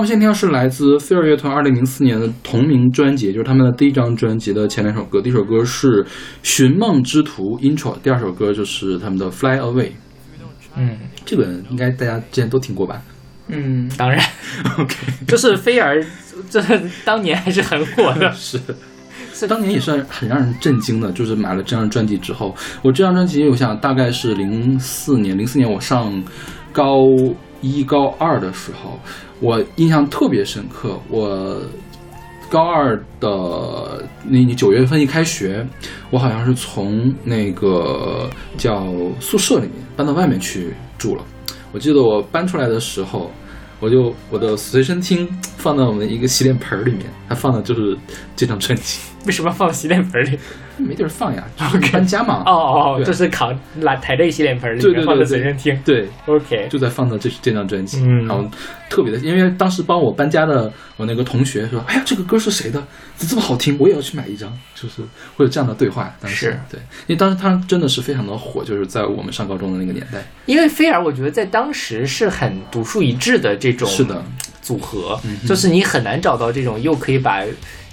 [0.00, 5.20] 们现在是来自飞儿乐团二零零四年的同名专辑，就是他们的第一张专辑的前两首歌。
[5.20, 6.02] 第一首歌是
[6.42, 9.88] 《寻梦之途》（Intro），第二首歌就是他们的《Fly Away》。
[10.76, 13.02] 嗯，这个应该大家之前都听过吧
[13.48, 14.18] 嗯，当然
[14.78, 14.94] ，？OK，
[15.26, 16.04] 就是飞儿，
[16.48, 16.62] 这
[17.04, 18.30] 当年还是很火的。
[18.34, 18.58] 是。
[19.48, 26.22] 当年也是很让人震惊的，就是买了这张专辑之后，我这张专辑我想大概是零四年，零四年我上
[26.72, 27.06] 高
[27.62, 29.00] 一高二的时候，
[29.40, 30.98] 我印象特别深刻。
[31.08, 31.60] 我
[32.48, 35.66] 高二的那九月份一开学，
[36.10, 38.86] 我好像是从那个叫
[39.20, 41.24] 宿舍里面搬到外面去住了。
[41.72, 43.30] 我记得我搬出来的时候，
[43.78, 47.96] 我就我的随身听放在我们一个洗脸盆里面，它放的就是
[48.34, 50.38] 这张专辑，为什么放洗脸盆里？
[50.80, 52.42] 没地儿放呀， 就是搬家嘛。
[52.46, 55.78] 哦哦哦，对这是扛拿抬着一洗脸盆里面放的对随身听。
[55.84, 58.44] 对，OK，就在放的这这张专辑，嗯然后
[58.88, 62.82] 特别的，因为当时帮我搬家的我那个同学说：“哎呀，这个歌是谁的？
[63.16, 63.76] 怎么这么好听？
[63.78, 65.02] 我也要去买一张。”就是
[65.36, 66.14] 会有这样的对话。
[66.20, 70.24] 当时是对，因为当时他真的是非常的火，就是在我们上高中的那个年代。
[70.46, 74.24] 因为菲儿，我觉得在当时是很独树一帜的这种是的，
[74.62, 77.42] 组合，嗯就是你很难找到这种又可以把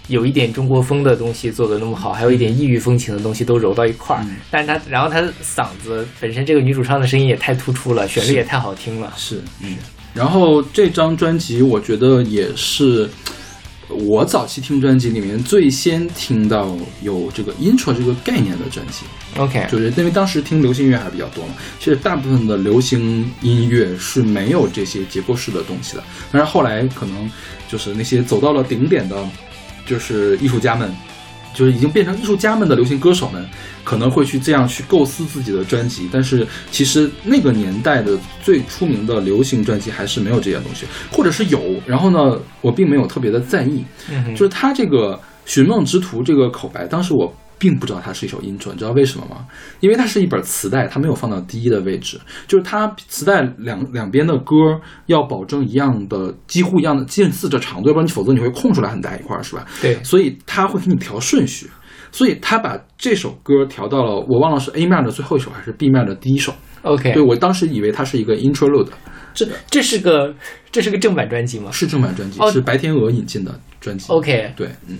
[0.07, 4.23] 有一点中国风的东西做的那么好，还有一点异域风情的东西都揉到一块儿。
[4.23, 9.13] 嗯但是她，然后她的嗓子本身这个女主唱的声音也太突出了，旋律也太好听了。
[9.17, 9.75] 是，嗯。
[10.13, 13.07] 然后这张专辑，我觉得也是
[13.87, 19.05] 我早期听专辑里面最先听到有这个 intro 这个概念的专辑。
[19.37, 26.03] OK，就是因为当时听流行音乐还比较多嘛，其实大部分的流行音乐是没有这些结构式的东西的。
[26.31, 27.29] 但是后来可能
[27.69, 29.15] 就是那些走到了顶点的，
[29.87, 30.93] 就是艺术家们，
[31.53, 33.43] 就是已经变成艺术家们的流行歌手们，
[33.83, 36.07] 可能会去这样去构思自己的专辑。
[36.11, 43.83] 但是其实那个年代的最出名的流行专辑还是没有这些东西，或者是有，然后呢，我并没有特别的在意。
[44.11, 49.45] 嗯，就是他这个《寻梦之途》这个口白，当时我并不知道它是一首 intro，你知道为什么吗？
[49.79, 54.55] 因为它是一本磁带，它没有放到第一的位置，就是它磁带两两边的歌
[55.07, 59.65] 要保证一样的，几乎一样的近似的长度，要不然你否则你会空出来很大一块，是吧？
[59.81, 61.69] 对，所以他会给你调顺序，
[62.11, 66.53] 所以他把这首歌调到了我忘了是 A 面的最后一首还是 B 面的第一首。
[66.83, 68.87] OK，对我当时以为它是一个 interlude，
[69.33, 70.33] 这这是个
[70.71, 74.05] 这是个正版专辑吗是正版专辑，是白天鹅引进的专辑。
[74.13, 74.99] ？OK，对，嗯，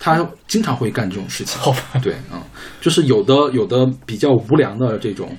[0.00, 1.60] 他经常会干这种事情。
[1.60, 2.42] 好吧，对，嗯，
[2.80, 5.36] 就是有的有的比较无良的这种，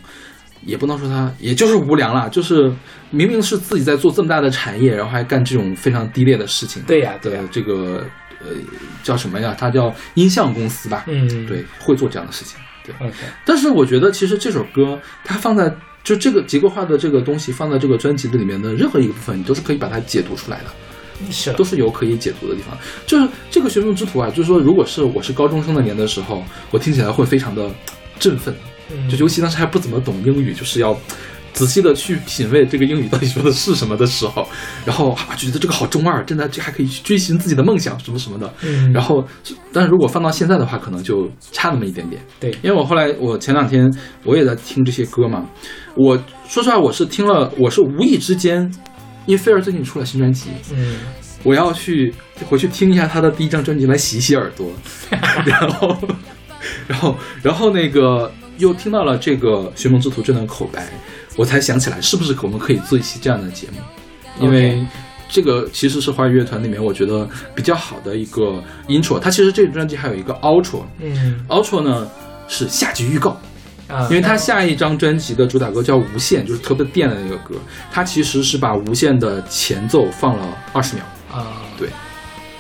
[0.63, 2.71] 也不能说他，也就是无良啦，就是
[3.10, 6.82] 明明是自己在做这么大的产业，然后还干这种非常低劣的事情。
[6.84, 8.06] 对呀对这个
[8.39, 8.50] 呃
[9.04, 9.56] 叫什么呀？
[9.58, 11.06] 他叫音像公司吧？
[11.08, 12.58] 嗯，对，会做这样的事情。
[12.84, 12.95] 对
[13.45, 15.71] 但是我觉得其实这首歌它放在
[16.04, 20.65] 就这个结构化的这个东西放在这个专辑的里面的任何一个部分，你都是可以把它解读出来的。
[21.30, 22.78] 是都是有可以解读的地方。
[23.06, 27.70] 就是这个《寻梦之途》啊，就是说，如果是我是高中生的年的时候，我听起来会非常的
[28.20, 28.56] 振奋，
[28.92, 30.98] 嗯就尤其当时还不怎么懂英语，就是要
[31.54, 34.48] 仔细的去品味这个英语到底说的是什么的时候，
[34.86, 38.52] 然后啊，觉得这个好中二，真的这还可以去追寻自己的梦想什么什么的。
[38.64, 39.24] 嗯然后，
[39.74, 42.22] 但是如果放到现在的话，可能就差那么一点点。
[42.40, 43.92] 对因为我后来我前两天
[44.24, 45.46] 我也在听这些歌嘛，
[45.96, 48.72] 我说实话，我是听了，我是无意之间，
[49.26, 50.98] 因为菲儿最近出了新专辑，嗯。
[51.44, 52.14] 我要去
[52.48, 54.72] 回去听一下他的第一张专辑来洗洗耳朵，
[55.44, 55.98] 然后，
[56.88, 60.88] 然后，然后那个又听到了这个《寻梦之途》这段口白，
[61.36, 63.80] 我才想起来是不是我们可以做一期这样的节目，
[64.46, 64.86] 因为
[65.28, 70.34] 这个其实是华语乐团里面我觉得比较好的一个 intro，它其实这个专辑还有一个
[71.00, 71.44] 嗯。
[71.82, 72.08] 呢
[72.48, 73.42] 是下集预告。
[73.92, 77.56] 啊，因为他下一张专辑的主打歌叫《无限》，就是特别电的那个歌，
[77.92, 81.04] 他其实是把《无限》的前奏放了二十秒。
[81.32, 81.90] 啊，对，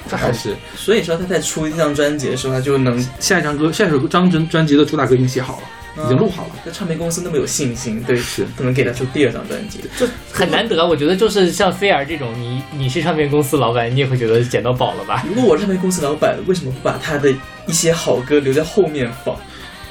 [0.09, 6.51] 这还是所以说他在出一张专辑的时候，他就能下一张歌，下一首张专专辑的主打歌已经写好了，已经录好了。
[6.65, 9.79] 在唱片公司那么有信心，对，是可能给他出第二张专辑。
[9.97, 10.85] 就很难得。
[10.85, 15.25] 我觉得就是像菲儿这种，你你是唱片公司老板，你也会觉得捡到宝了吧？
[15.27, 17.29] 如果我是唱片公司老板，为什么不把他的
[17.65, 19.35] 一些好歌留在后面放？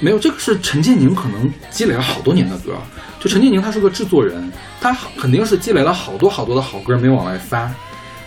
[0.00, 2.74] 没有，这个是陈建宁可能积累了好多年的歌。
[3.20, 7.70] 就陈建宁他是个制作人，他肯定是积累了好多好多的好歌没有往外发，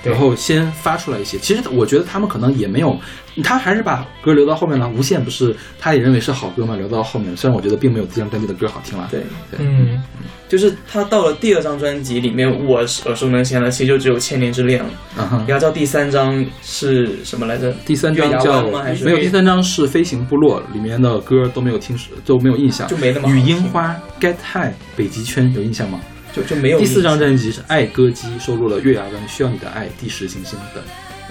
[0.03, 1.37] 然后先发出来一些。
[1.37, 2.97] 其实我觉得他们可能也没有，
[3.43, 4.88] 他还是把歌留到后面了。
[4.89, 7.36] 无限不是他也认为是好歌嘛，留到后面。
[7.36, 9.07] 虽然我觉得并没有第一张专辑的歌好听了。
[9.09, 10.01] 对，对嗯，
[10.47, 14.89] 就是他到了第二张专辑里面，我耳熟能详的其实就只有《千年之恋》了。
[15.17, 15.45] 嗯哼。
[15.47, 17.71] 然后到第三张是什么来着？
[17.86, 18.82] 第三张叫吗？
[18.84, 22.88] 还是没有，第三张是《飞行部落》，里面的歌都没有听，都没有印象。
[22.88, 25.99] 就没那么好雨樱花、Get High、北极圈有印象吗？
[26.34, 30.84] 就就没有第四张专辑是《爱歌姬》，收录了《月牙湾》《需要你的爱》《第十行星》等。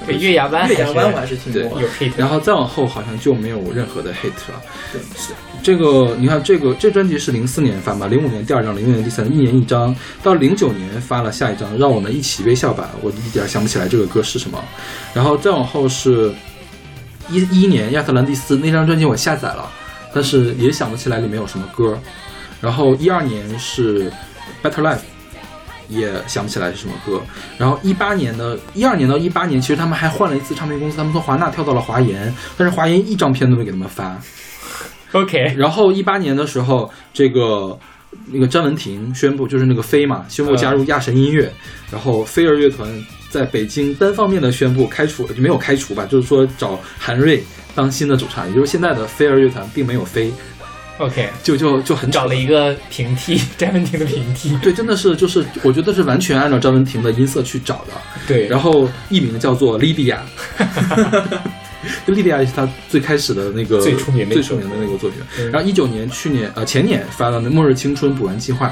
[0.04, 1.80] 对，月牙湾月牙湾我还还是听过。
[1.80, 4.60] 有 hit，然后再往后好像就没有任何的 hit 了。
[4.92, 5.00] 对，
[5.62, 12.90] 这个你看，这个这专辑是零四年发嘛，零五年第二张，零六年第三，一年一张，到零九年发了下一张，让我们一起微笑吧。
[13.00, 14.60] 我一点儿想不起来这个歌是什么。
[15.14, 16.32] 然后再往后是
[17.30, 19.70] 一一年亚特兰蒂斯那张专辑我下载了，
[20.12, 21.96] 但是也想不起来里面有什么歌。
[22.60, 24.10] 然后一二年是
[24.62, 25.00] Better Life。
[25.88, 27.20] 也想不起来是什么歌，
[27.58, 34.18] 然后一八年的，一二年到一八年，其实他们还换了一次唱片公司，他们从华纳跳到了华研，但是华研一张片都没给他们发
[35.10, 37.78] ，OK，然后一八年的时候，这个
[38.26, 41.52] 那个詹雯婷宣布，就是那个飞嘛，宣布加入亚神音乐，
[41.90, 42.88] 然后飞儿乐团
[43.28, 47.42] 在北京单方面的宣布开除，就没有开除吧，就是说找韩瑞
[47.74, 50.32] 当新的主唱，也就是现在的飞儿乐团并没有飞，
[51.02, 54.56] OK， 就就就很找了一个平替， 詹雯婷的平替。
[54.58, 57.92] 对，真的是就是我觉得是完全按照张文婷的音色去找的，
[58.26, 60.22] 对，然后艺名叫做莉迪亚。
[62.06, 65.20] 莉迪亚也是他最开始的那个最出名的最出名的那个作品。
[65.50, 68.68] 然后一九年、去年呃前年发了《末日青春补完计划》，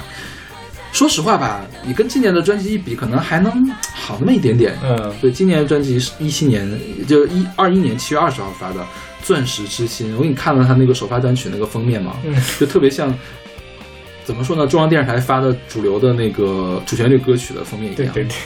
[0.97, 4.79] 说实话吧，你跟今年的专辑一比，可能还能好那么一点点。
[4.85, 6.71] 嗯，对，今年的专辑是一七年，
[7.09, 8.81] 就一二一年七月二十号发的
[9.31, 13.17] 《钻石之心》，我给你看了他那个首发单曲那个封面嘛，嗯就特别像。
[14.25, 14.67] 怎么说呢？
[14.67, 18.37] 中央电视台发的主流的那个主旋律歌曲的封面一样，对对对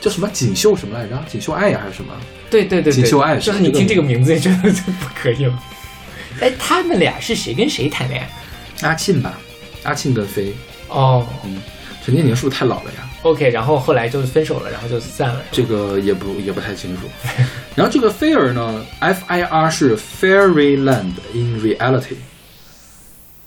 [0.00, 1.20] 叫什么锦绣什么来着？
[1.28, 2.12] 锦绣爱呀、还是什么？
[2.48, 5.58] 对对对，对锦绣爱就是你听这个名字，觉得就不可以了。
[6.40, 8.88] 哎，他们俩是谁跟谁谈恋爱？
[8.88, 9.36] 阿沁吧，
[9.82, 10.54] 阿沁跟飞，
[10.88, 11.60] 哦嗯
[12.04, 13.07] 陈建宁是不是太老了呀？
[13.22, 15.42] ，OK，然后后来就分手了，然后就散了。
[15.50, 17.06] 这个也不也不太清楚。
[17.74, 22.16] 然后这个菲儿呢，F I R 是 Fairyland in Reality，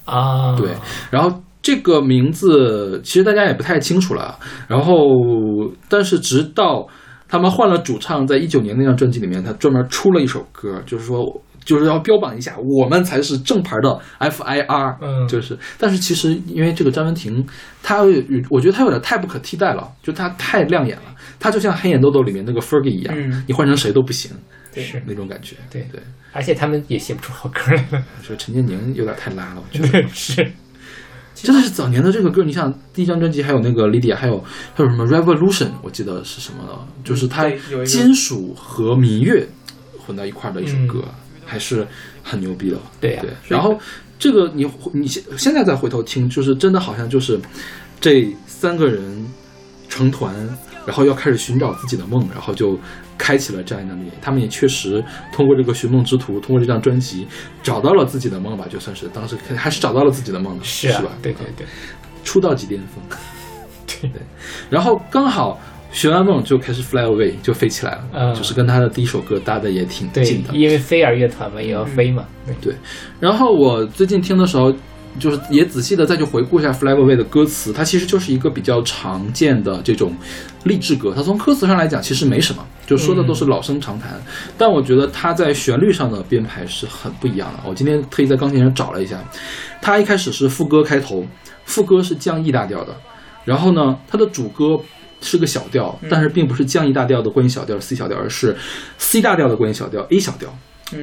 [0.06, 0.70] 啊，对，
[1.10, 4.38] 然后这个名字其实大家也不太清楚了。
[4.68, 4.94] 然后，
[5.90, 6.88] 但是直到
[7.28, 11.42] 他们换了主唱，在一九年那张专辑里面，他专门出了一首歌，就是说。
[11.64, 15.28] 就是要标榜一下，我们才是正牌的 FIR，嗯。
[15.28, 17.46] 就是，但是其实因为这个张文婷，
[17.84, 23.44] 她有我觉得她有点太不可替代了，就她太亮眼了，她就像黑眼豆豆里面那个 Fergie 一样，嗯。
[23.48, 24.32] 你换成谁都不行，
[24.74, 24.84] 对。
[24.84, 25.56] 是那种感觉。
[25.70, 25.82] 对。
[25.92, 26.02] 对，
[26.34, 28.04] 而且他们也写不出好歌来了。
[28.22, 30.08] 说陈建宁有点太拉了，我觉得。
[30.10, 30.52] 是，
[31.36, 34.38] 真的是早年的这个歌，你想第一张专辑还有那个 Lydia，还有
[34.76, 37.50] 还有什么 Revolution，我记得是什么的，就是它
[37.86, 39.48] 金属和民乐
[39.98, 41.04] 混到一块儿的一首歌，
[41.52, 41.86] 还是
[42.24, 42.78] 很牛逼的。
[43.02, 43.78] 对呀对，然后
[44.18, 47.38] 这个你你现现在再回头听，就是真的好像就是
[48.00, 49.28] 这三个人
[49.90, 50.34] 成团，
[50.86, 52.80] 然后要开始寻找自己的梦，然后就
[53.18, 54.16] 开启了这样一张专辑。
[54.22, 57.28] 他们也确实通过这个寻梦之途，通过这张专辑
[57.62, 61.10] 找到了自己的梦吧，就算是当时还是找到了自己的梦的，是啊吧？
[61.22, 61.68] 对对对，
[62.24, 63.04] 出道即巅峰。
[63.86, 64.22] 对对
[64.70, 65.60] 然后刚好
[65.92, 70.54] 学完梦就开始 fly away，就飞起来了，嗯就是跟他的第一首歌搭的也挺近的，。
[70.54, 72.26] 因为飞儿乐团嘛，也要飞嘛。
[72.62, 72.74] 对，
[73.20, 74.74] 然后我最近听的时候，
[75.20, 80.16] 就是也仔细的再去回顾一下 Fly Away 的歌词，它其实就是一个比较常见的这种
[80.64, 81.12] 励志歌。
[81.14, 84.12] 它从歌词上来讲其实没什么，就说的都是老生常谈。
[84.58, 87.60] 但我觉得它在旋律上的编排是很不一样的。
[87.68, 89.22] 我今天特意在钢琴上找了一下，
[89.82, 91.28] 它一开始是副歌开头，
[91.66, 92.96] 副歌是降 E 大调的，
[93.44, 94.80] 然后呢，它的主歌。
[95.22, 98.58] 是个小调，但是并不是降 E 大调的关音小调 C 小调，而是
[98.98, 100.54] C 大调的关音小调 A 小调。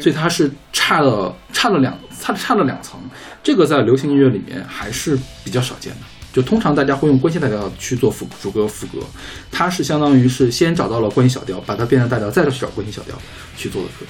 [0.03, 3.01] 所以它是差了差了两差差了两层，
[3.43, 6.01] 这个在流行音乐里面还是比较少见的。
[6.31, 9.03] 就通常大家会用关系大调去做副主歌副歌，
[9.51, 13.19] 它是相当于是先找到了关系小调，把它变成大调，再去找关系小调
[13.57, 14.05] 去做的歌。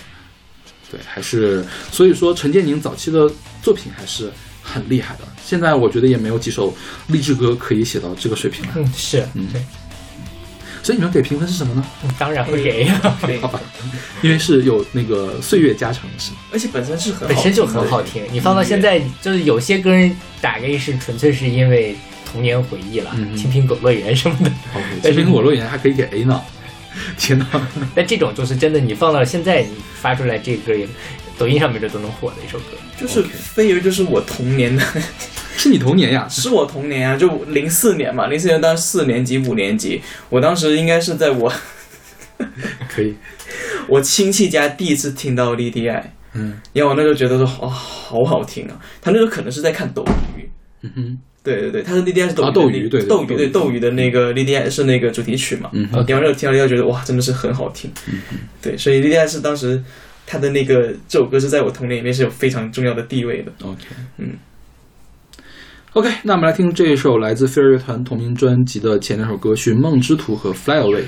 [0.90, 3.30] 对，还是所以说陈建宁早期的
[3.62, 5.20] 作品还是很厉害的。
[5.44, 6.74] 现在我觉得也没有几首
[7.06, 8.72] 励志歌可以写到这个水平了。
[8.74, 9.18] 嗯，是，
[9.52, 9.62] 对，
[10.88, 11.84] 所以你们给评分是什么呢？
[12.02, 12.98] 嗯当然会给，呀
[13.42, 13.60] 好，吧，
[14.22, 16.38] 因为是有那个岁月加成是吗？
[16.50, 18.24] 而且本身是很好本身就很好听。
[18.32, 19.90] 你放到现在，就是有些歌
[20.40, 24.48] 打个一是纯粹是因为童年回忆了，嗯青苹果乐园》什么的。
[24.74, 26.40] 哦，这苹果乐园还可以给 A 呢，
[27.18, 27.46] 天哪！
[27.94, 29.68] 但这种就是真的，你放到现在，你
[30.00, 30.88] 发出来这个歌也，
[31.36, 32.78] 抖音上面这都能火的一首歌。
[32.98, 34.82] 就是飞儿就是我童年的，
[35.58, 36.26] 是你童年呀？
[36.28, 40.00] 是我童年啊，就零四年嘛，零四年当时四年级五年级，
[40.30, 41.52] 我当时应该是在我
[42.88, 43.14] 可以，
[43.88, 46.60] 我亲戚家第一次听到 Lady I，嗯。
[46.72, 50.04] 因为我那时候觉得说哦好好听啊，他那时候可能是在看斗
[50.36, 50.48] 鱼。
[50.82, 55.82] 嗯哼，对对对，他是 Lady I 是斗鱼啊斗鱼对对斗鱼对斗鱼的那个 Lady I 是那个主题曲嘛，嗯。
[55.90, 58.20] 然后听完这个听到要觉得哇真的是很好听，嗯
[58.62, 59.82] 对，所以 Lady I 是当时
[60.24, 63.50] 他的那个这首歌是在我童年里面是有非常重要的地位的。
[63.64, 63.82] ，OK，
[64.18, 64.36] 嗯。
[65.97, 71.03] OK，那我们来听这一首来自飞儿乐团同名专辑的前两首歌《寻梦之途》和《Fly Away》。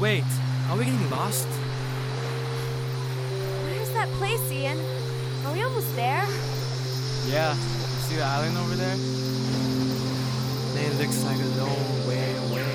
[0.00, 0.24] Wait,
[0.68, 1.46] are we getting lost?
[3.64, 4.76] Where's that place, Ian?
[5.46, 6.24] Are we almost there?
[7.30, 7.54] Yeah.
[7.54, 8.96] You see the island over there?
[10.78, 12.74] It looks like a long way away.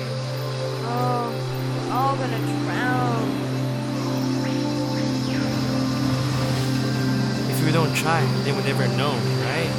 [0.86, 3.28] Oh, we're all gonna drown.
[7.50, 9.12] If we don't try, then we'll never know,
[9.44, 9.70] right?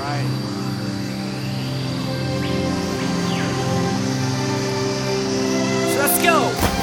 [0.00, 0.47] Right.
[5.97, 6.78] Let's go!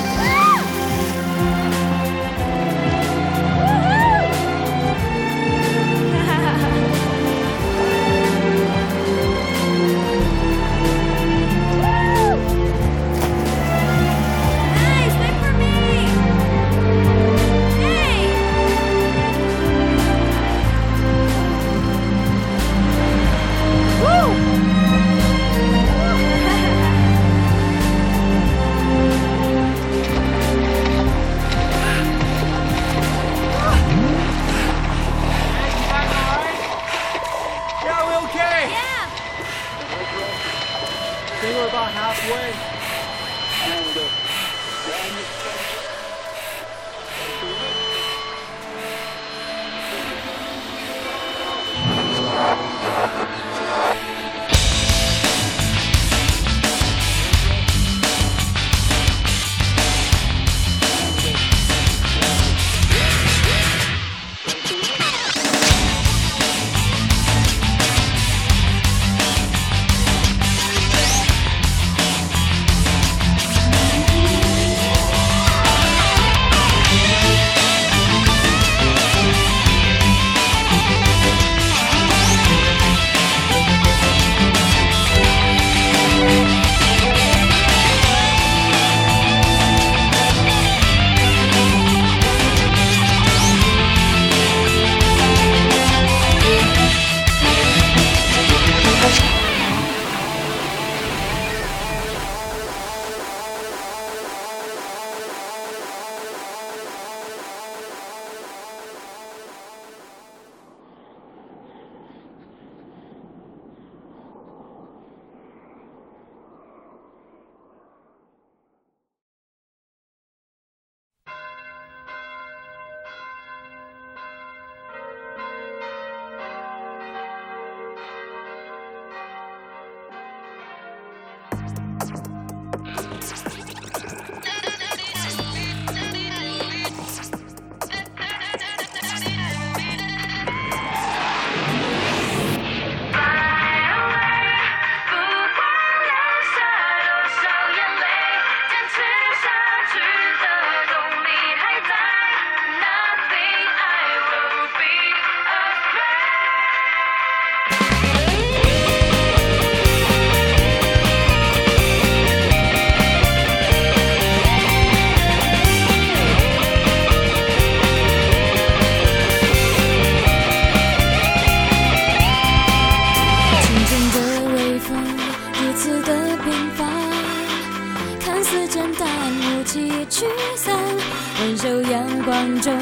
[182.67, 182.75] 中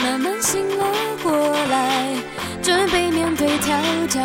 [0.00, 0.84] 慢慢醒了
[1.20, 1.32] 过
[1.66, 2.14] 来
[2.62, 3.76] 准备面对挑
[4.06, 4.22] 战。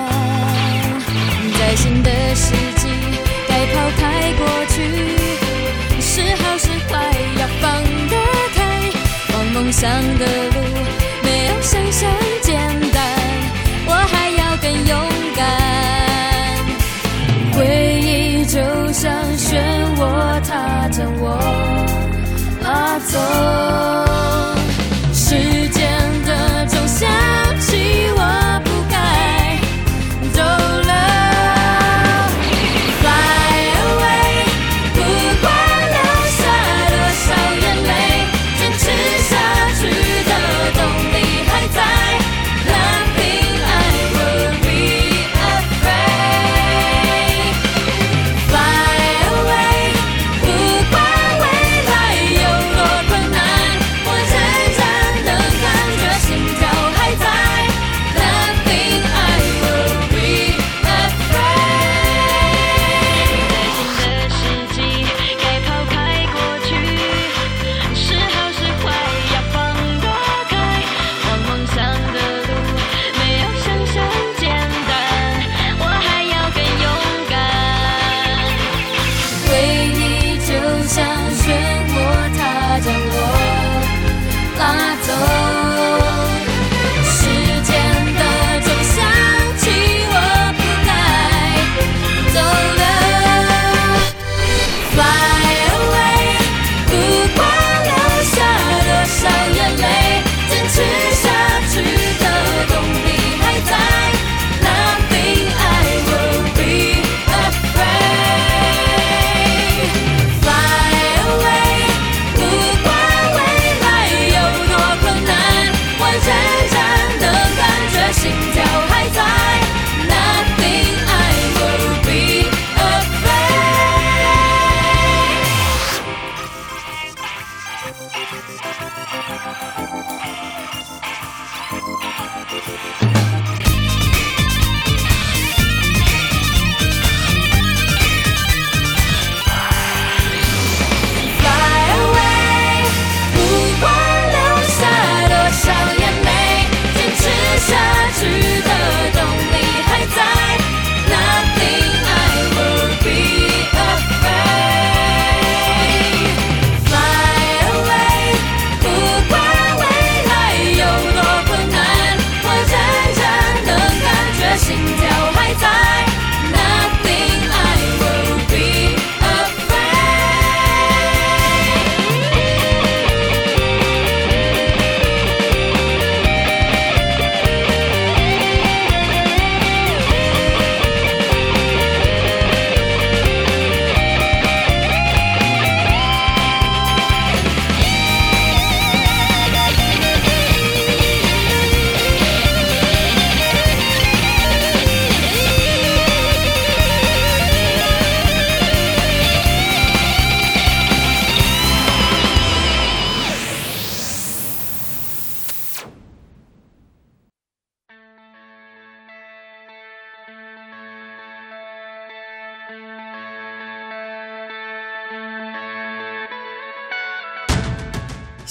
[1.58, 2.88] 在新的世纪
[3.48, 4.84] 该抛开过去
[6.00, 8.16] 是好是坏要放得
[8.54, 8.62] 开
[9.34, 9.90] 往梦想
[10.20, 10.69] 的路。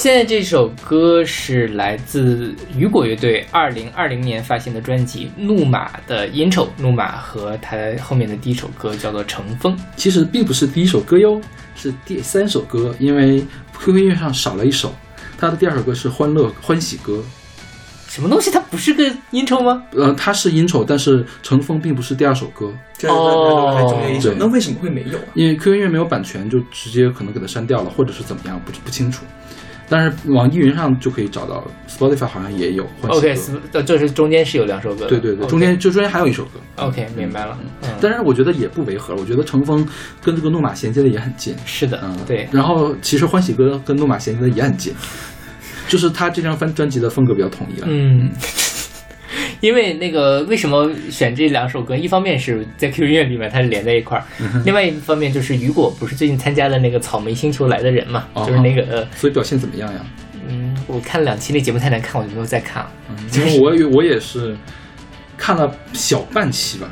[0.08, 9.76] 现在这首歌是来自雨果乐队二零二零年发行的专辑《怒马》的 intro，怒马和它后面的第一首歌叫做《乘风》。
[9.96, 11.38] 其实并不是第一首歌哟，
[11.76, 13.44] 是第三首歌，因为
[13.78, 14.94] QQ 音乐上少了一首，
[15.36, 17.12] 它的第二首歌是《欢乐欢喜歌》。
[18.08, 18.50] 什么东西？
[18.50, 19.82] 它不是个 intro 吗？
[19.90, 25.24] 呃，它是 intro，但是《乘风》并不是第二首歌，这那还中间一首对，那为什么会没有啊？
[25.34, 29.26] 因为 QQ 音乐没有版权，就直接可能给它删掉了，或者是怎么样，不不清楚。
[29.88, 32.86] 但是网易云上就可以找到，Spotify 好像也有。
[33.06, 33.34] OK，
[33.72, 35.06] 呃就是中间是有两首歌。
[35.06, 36.60] 对对对，中间就中间还有一首歌。
[36.76, 37.58] OK 明白了。
[37.82, 39.86] 嗯，但是我觉得也不违和，我觉得乘风
[40.22, 41.54] 跟这个怒马衔接的也很近。
[41.64, 44.94] 是的嗯，，对，然后其实欢喜歌跟怒马衔接的也很近，
[45.88, 47.86] 就是他这张专专辑的风格比较统一了。
[47.88, 48.30] 嗯。
[49.60, 51.96] 因为那个为什么选这两首歌？
[51.96, 60.00] 一方面是在 QQ 音乐里面它是连在一块儿，嗯另外一方面就是雨果不是最近参加了那个草莓星球来的人嘛，哦就是那个呃所以表现怎么样呀？
[60.48, 62.90] 嗯，我看了两期那节目太难看，我就没有再看了。
[63.10, 64.56] 嗯，因为我也我也是
[65.36, 66.88] 看了小半期吧，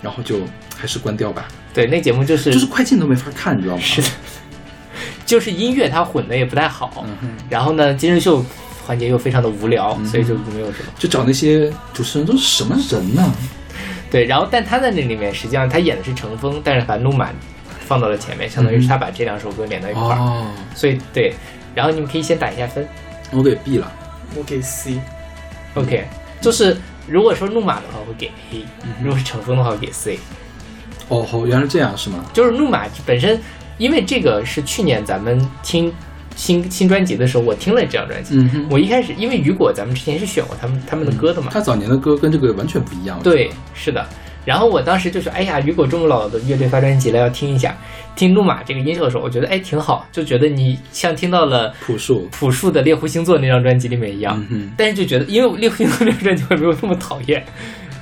[0.00, 0.40] 然后就
[0.76, 3.82] 还是关掉吧，对，那节目就是就是快进都没法看，你知道吗？
[3.82, 4.08] 是的，
[5.24, 8.44] 就是音乐它混的也不太好，嗯，然后呢，金日秀
[8.86, 10.92] 环节又非常的无聊，所以就没有什么。
[10.98, 13.34] 就找那些主持人都是什么人呢？
[14.10, 17.30] 对，然后但他在那里面实际上他演的是乘风，但是把怒马
[17.80, 21.32] 放到了前面，相当于是他把这两首歌连到一块儿，哦，所以对。
[21.74, 22.86] 然后你们可以先打一下分
[23.30, 23.90] 我给 B 了。
[24.36, 26.06] 我给 C，，OK，
[26.40, 26.76] 就是
[27.06, 28.64] 如果说怒马的话，会给 A；
[29.02, 30.18] 如嗯果是乘风的话，我给 C。
[31.08, 32.24] 哦哦，原来这样是吗？
[32.32, 33.40] 就是怒马本身，
[33.78, 35.92] 因为这个是去年咱们听
[36.36, 38.36] 新新专辑的时候，我听了这张专辑。
[38.36, 43.20] 嗯，我一开始因为雨果，咱们之前是选过他们他们的歌的嘛，他早年的歌跟这个完全不一样。
[43.22, 44.06] 对，是的。
[44.44, 47.76] 然后我当时就说，哎呀，雨果这么老的乐队发专辑了，要听一下。
[48.16, 54.44] 听怒马这个音色的时候，我觉得哎挺好，就觉得你像听到了朴树，朴树的《猎户星座》那张专辑里面一样。
[54.50, 57.42] 嗯，但是就觉得，因为《猎户星座》那张专辑我也没有那么讨厌，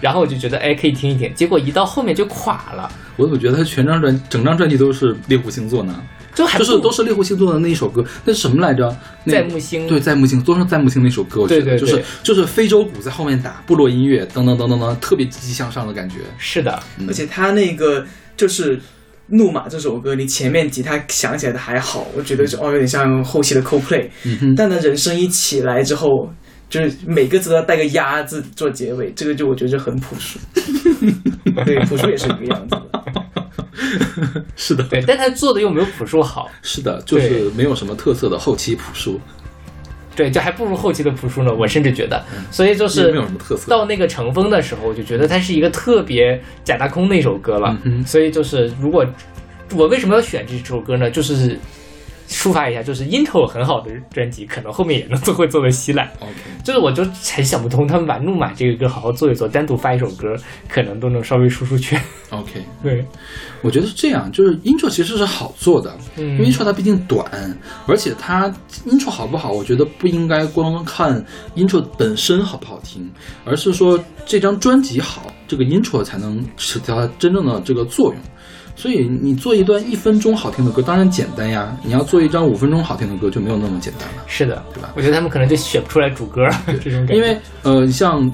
[0.01, 1.33] 然后我就觉得哎可以听一听。
[1.35, 6.03] 结果一到后面就垮了，我怎么觉得他全张专整张专辑都是猎户星座呢？
[6.33, 8.97] 就还就是都是猎户星座的那一首歌，那是什么来着？
[9.25, 9.89] 那在木星。
[9.89, 11.63] 对，在木星都是在木星那首歌，我觉得。
[11.63, 11.81] 对对对。
[11.81, 16.19] 就是就是非洲鼓在后面打，部落音乐噔噔噔噔噔，特别积极向上的感觉。
[16.39, 18.79] 是的，而且他那个就是
[19.27, 26.31] 《怒马》这首歌，你前面吉他响起来的还好，我觉得就哦有点像后期的 CoPlay，嗯，但呢人声一起来之后，
[26.71, 30.39] 就是每个字都要带个鸭字做结尾，这个就我觉得很朴素。
[31.67, 34.45] 对，朴树也是这个样子的。
[34.55, 39.21] 是的，对，但他做的又没有朴树好，是的，就是没有什么特色的后期朴树，
[40.15, 41.53] 对，就还不如后期的朴树呢。
[41.53, 43.69] 我甚至觉得，所以就是没有什么特色。
[43.69, 47.77] 到那个乘风的时候，我就觉得它是一个特别假大空的一首歌了。
[47.83, 49.05] 嗯所以就是，如果
[49.75, 51.11] 我为什么要选这首歌呢？
[51.11, 51.59] 就是
[52.31, 56.09] 抒发一下，就是 intro 很好的专辑，可能后面也能做会做的稀烂。
[56.21, 56.33] OK，
[56.65, 57.05] 就是我就
[57.35, 60.35] 很想不通，他们把《怒马》这个歌好好做一做，单独发一首歌，
[60.69, 61.99] 可能都能稍微输出去。
[62.31, 63.05] OK， 对，
[63.63, 67.29] 我觉得是这样，就是 intro 其实是好做的，嗯因为 intro 它毕竟短，
[67.87, 68.49] 而且它
[68.87, 71.23] intro 好不好，我觉得不应该光看
[71.57, 73.11] intro 本身好不好听，
[73.45, 78.23] 而是说这张专辑好，这个 intro 才能起到它真正的这个作用。
[78.81, 84.25] 所以你做一段一分钟好听的歌，当然简单呀；你要做一张五分钟好听的歌，就没有那么简单了。
[84.27, 86.49] 是的，对吧我觉得他们可能就选不出来主歌
[86.83, 87.15] 这种感觉。
[87.15, 88.33] 因为呃，像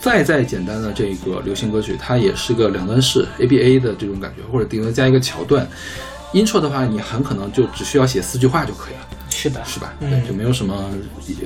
[0.00, 5.66] 再再简单的这个流行歌曲，它也是个两段式 ABA 的这种感觉，或者顶多加一个桥段。
[6.32, 9.92] intro 的话，你很可能就只需要写四句话就可以了，是的，是吧？
[9.98, 10.90] 嗯对，就没有什么，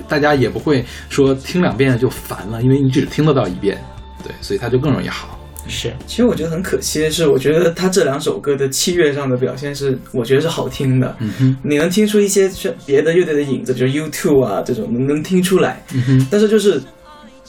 [0.06, 3.82] 大家也不会说听两遍就烦了，因为你只听得到一遍，
[4.22, 5.35] 对，所以它就更容易好。
[5.68, 11.16] 是其实我觉得很可惜的是，我觉得他这两首歌的器乐上的表现是，我觉得是好听的。
[11.20, 15.82] 嗯哼，你能听出一些是别的乐队的影子，就是 U2 啊这种，能能听出来。
[15.94, 16.80] 嗯哼，但是就是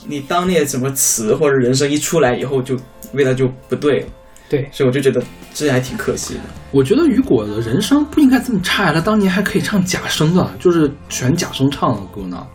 [0.07, 2.77] 你当那些什么词或者人声一出来以后，就
[3.13, 4.07] 味道就不对了。
[4.49, 5.21] 对，所以我就觉得
[5.53, 6.39] 这还挺可惜的。
[6.71, 12.47] 我觉得雨果的人声不应该这么差呀，他当年还可以唱假声的，就是全假声唱的歌呢，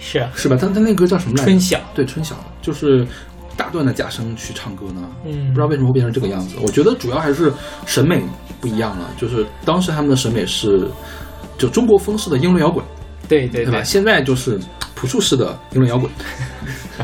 [0.00, 0.56] 是啊是吧？
[0.60, 1.44] 他他那歌叫什么来着？
[1.44, 3.06] 春晓，对，春晓就是
[3.56, 5.02] 大段的假声去唱歌呢。
[5.24, 6.56] 嗯不知道为什么会变成这个样子。
[6.62, 7.52] 我觉得主要还是
[7.86, 8.22] 审美
[8.60, 10.88] 不一样了，就是当时他们的审美是
[11.58, 12.84] 就中国风式的英伦摇滚，
[13.28, 13.82] 对对对对吧？
[13.82, 14.58] 现在就是
[14.94, 16.10] 朴树式的英伦摇滚，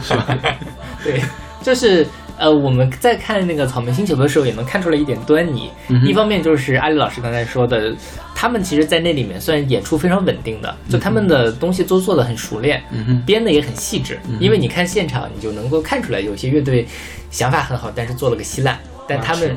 [0.02, 0.26] 是吧？
[1.04, 1.22] 对，
[1.62, 2.06] 就是
[2.38, 5.70] 呃，我们在看那个《草莓星球》的时候，也能看出来一点端倪。
[5.88, 7.94] 嗯一方面就是阿里老师刚才说的，
[8.34, 14.18] 他们其实，在那里面算演出非常稳定的，就他们的东西都做得很熟练，嗯，编的也很细致。
[14.38, 16.86] 因为你看现场，你就能够看出来，有些乐队
[17.30, 18.78] 想法很好，但是做了个稀烂。
[19.08, 19.56] 但他们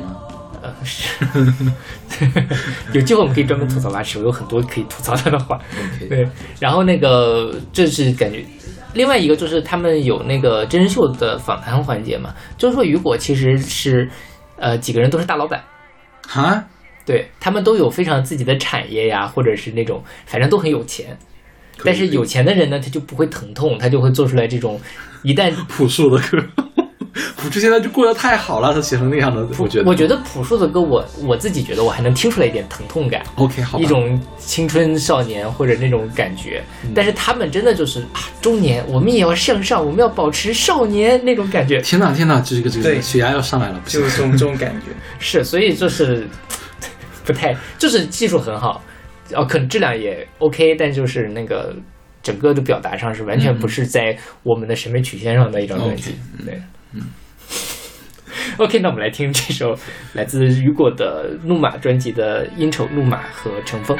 [0.62, 1.08] 呃，是，
[2.92, 5.58] 有机会我们可以专门吐槽拉屎，我有很多可以吐槽他的话。
[6.08, 6.28] 对，
[6.58, 8.44] 然后那个这是感觉，
[8.92, 14.10] 另外一个就是他们有那个真人秀的访谈环节嘛，就是说雨果其实是，
[14.56, 15.62] 呃，几个人都是大老板，
[16.32, 16.64] 啊，
[17.06, 21.16] 对他们都有非常自己的产业呀，或者是那种反正都很有钱，
[21.84, 24.80] 但是有钱的人呢，他就不会疼痛，他就会做出来这种
[25.22, 26.38] 一旦朴素的歌，
[27.36, 33.22] 朴树现在就过得太好了，他写成那样的，我觉得，我觉得朴树的歌我，我自己觉得我还能听出来一点疼痛感。
[33.36, 36.92] OK 好，一种青春少年或者那种感觉，嗯。
[36.94, 43.00] 但是他们真的就是啊，中年我们也要向上，我们要保持少年那种感觉，天呐天呐，这个这个对。
[43.00, 44.86] 血压要上来了，就，这种这种感觉。
[45.18, 46.26] 是，所以就是
[47.24, 48.82] 不太，就是技术很好，
[49.34, 51.74] 哦，可能质量也 OK，但就是那个
[52.22, 56.60] 整个的表达上是完全不是在我们的审美曲线上的一张专辑，对，
[56.92, 57.02] 嗯。
[58.58, 59.78] OK，那我们来听这首
[60.12, 63.96] 来自雨果的《怒马》专辑的《阴丑怒马》和《乘风》。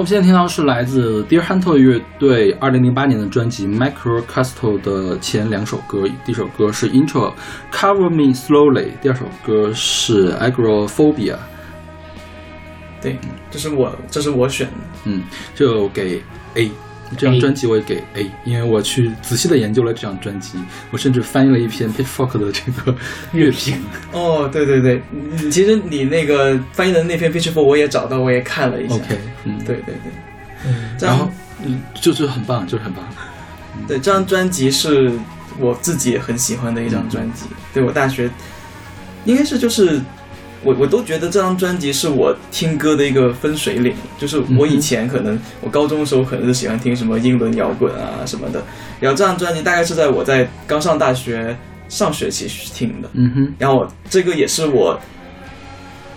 [0.00, 7.34] 好，我们现在听到是来自 Dear Hunter 乐队二零零八年的专辑《Micro Castle》的前两首歌，第一首歌是 Intro
[7.70, 11.36] Cover Me Slowly，第二首歌是 Agoraphobia。
[13.02, 13.18] 对，
[13.50, 14.72] 这是我这是我选的。
[15.04, 15.22] 嗯，
[15.54, 16.22] 就给
[16.54, 16.70] A。
[17.18, 20.56] 这张专辑我也给 A，因为我去仔细的研究了这张专辑，
[20.92, 22.96] 我甚至翻译了一篇 Pitchfork 的这个
[23.32, 23.82] 乐评。
[24.12, 28.94] 哦，对对对，嗯其实你那个翻译的那篇 Pitchfork 我也找到，我也看了一下。
[28.94, 29.29] OK，嗯，
[29.76, 30.12] 对对对，
[30.66, 31.30] 嗯然后
[31.64, 33.04] 嗯，就是很棒，就是很棒。
[33.86, 35.12] 对这张专辑是
[35.58, 37.44] 我自己也很喜欢的一张专辑。
[37.72, 38.28] 对我大学
[39.24, 40.00] 应该是就是
[40.64, 43.94] 我我都觉得这张专辑是我听歌的一个分水岭。
[44.18, 48.62] 就是我以前可能我高中的时候可能是喜欢听什么英伦摇滚啊什么的，
[48.98, 51.56] 然后这张专辑大概是在我在刚上大学
[51.88, 53.08] 上学期听的。
[53.14, 54.98] 嗯哼，然后我这个也是我，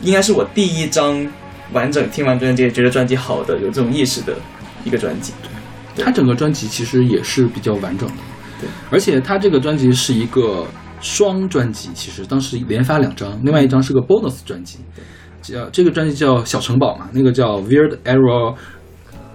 [0.01, 1.25] 应该是我第一张
[1.73, 4.35] 完整听完专辑觉得专辑好的有这种意识的
[4.85, 5.33] 一个专辑。
[5.95, 6.05] 对。
[6.05, 8.15] 它整个专辑其实也是比较完整的，
[8.59, 10.65] 对，而且他这个专辑是一个
[10.99, 14.79] 双专辑，其实当时连发两张，另外一张是个 bonus 专辑，
[15.41, 18.55] 叫这个专辑叫小城堡嘛，那个叫 Weird Error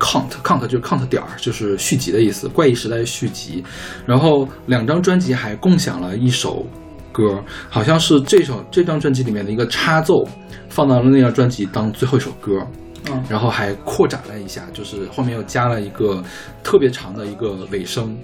[0.00, 3.62] Count Count 就是 count 点儿，就是续集的意思，怪异时代续集。
[4.04, 6.66] 然后两张专辑还共享了一首
[7.18, 10.24] 歌，好像是这首这张专辑里面的一个插奏，
[10.68, 12.64] 放到了那张专辑当最后一首歌。
[13.10, 16.22] 嗯，然后还扩展了一下，就是后面又加了一个
[16.62, 18.16] 特别长的一个尾声。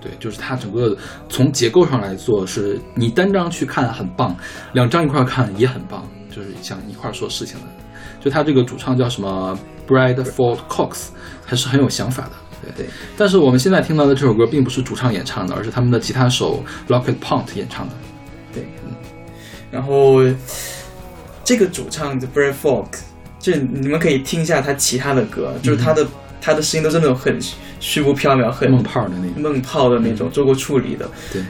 [0.00, 0.96] 对，就是它整个
[1.28, 4.34] 从结构上来做，是你单张去看很棒，
[4.72, 7.66] 两张一块儿看也很棒，就是想一块儿说事情的。
[8.18, 11.08] 就他这个主唱叫什么 Bradford Cox，
[11.44, 12.30] 还是很有想法的。
[12.62, 17.94] 对对，但是我们现在听到的这首歌并不是主唱演唱的，而是他们的吉他手 Rocket Pont 演唱的。
[19.70, 20.20] 然后
[21.44, 22.86] 这个主唱的 Brad Falk，
[23.38, 26.06] 就你们可以听一下他其他的歌，就是他的、
[26.40, 27.38] 他的声音都是那种很
[27.78, 29.42] 虚无缥缈、很梦泡的那种。
[29.42, 31.08] 梦泡的那种，做过处理的。
[31.32, 31.42] 对，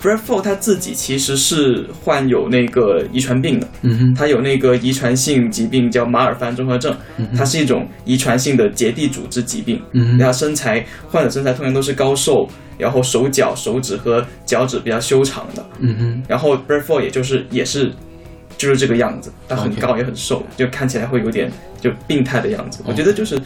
[0.00, 6.96] Brad Falk 他自己其实是患有那个遗传病的，嗯哼，他有那个遗传性疾病叫马尔凡综合症，
[7.36, 9.80] 它是一种遗传性的结缔组织疾病。
[9.92, 15.64] 嗯哼，然后身材患者身材通常都是高瘦，然后手脚、手指和脚趾比较修长的。
[15.80, 17.92] 嗯哼，然后 Brad Ford 也就是也是
[18.56, 21.50] 就是这个样子，他很高也很瘦，就看起来会有点
[21.80, 22.82] 就病态的样子。
[22.86, 23.40] 我觉得就是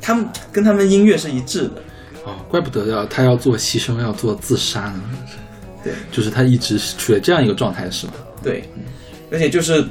[0.00, 1.82] 他们跟他们音乐是一致的，
[2.24, 5.02] 哦，怪不得要他要做牺牲，要做自杀呢。
[5.82, 8.12] 对，就是他一直是处在这样一个状态，是吗？
[8.42, 8.62] 对，
[9.30, 9.84] 而且就是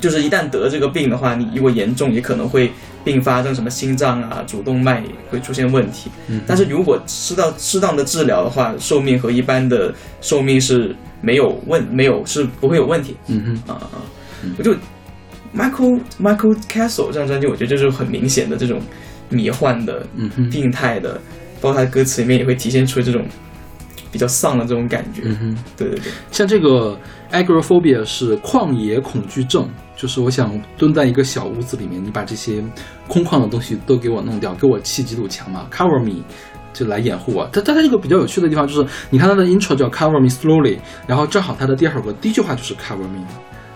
[0.00, 2.70] 就是一旦得这个病的话，你如果严重，也可能会
[3.04, 6.08] 并发症什么心脏啊、主动脉会出现问题。
[6.28, 13.98] 嗯但是如果适当适当的治疗的话，寿命和一般的寿命是没有问没有是不会有问题嗯哼，啊啊！
[14.56, 14.72] 我就
[15.56, 18.80] Michael Michael Castle 这张专辑，我觉得就是很明显的这种
[19.32, 21.20] 迷幻的、嗯哼，病态的，
[21.60, 23.24] 包括他的歌词里面也会体现出这种
[24.10, 25.22] 比较丧的这种感觉。
[25.24, 25.64] 嗯哼。
[25.76, 26.96] 对对对，像这个
[27.32, 32.62] agoraphobia 是旷野恐惧症，就是我想蹲在一个小屋子里面，你把这些
[33.08, 36.22] 空旷的东西都给我弄掉，给我砌几堵墙嘛，cover me。
[36.74, 43.22] 就来掩护我，但但它这个比较有趣的地方就是，你看它的 intro 叫 Cover Me Slowly，然后正好它的第二首歌第一句话就是 Cover Me，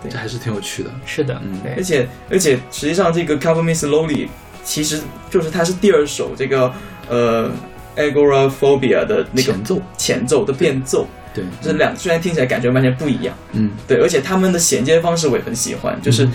[0.01, 0.89] 对这还是挺有趣的。
[1.05, 4.27] 是的，嗯对而且而且实际上这个 Cover Me Slowly
[4.67, 4.99] 其实
[5.29, 6.71] 就是它是第二首这个
[7.07, 7.49] 呃
[7.95, 13.71] Agoraphobia 的那个前奏，前奏的变奏，对，这两虽然听起来感觉完全不一样，嗯。
[13.87, 16.33] 对，而且他们的衔接方式我也很喜欢，就是嗯。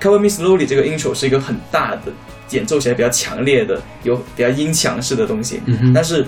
[0.00, 2.12] Cover Me Slowly 这个 intro 是一个很大的
[2.50, 6.24] 演奏起来比较强烈的，有比较音强式的东西，嗯哼，但是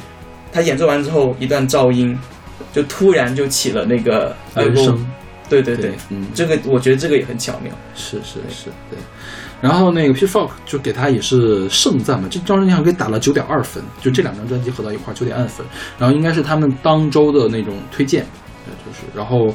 [0.53, 2.19] 他演奏完之后一段噪音，
[2.73, 5.07] 就突然就起了那个人声，
[5.49, 5.77] 对对。
[5.77, 8.99] 对，嗯，这个我觉得这个也很巧妙，是是是，对。
[9.65, 15.65] 然后那个 Pfork 就给他也是盛赞嘛，这张专辑上给打了九点二分，就这两张专辑合到一块九点二分，
[15.99, 18.27] 然后应该是他们当周的那种推荐，
[18.67, 19.55] 就是然后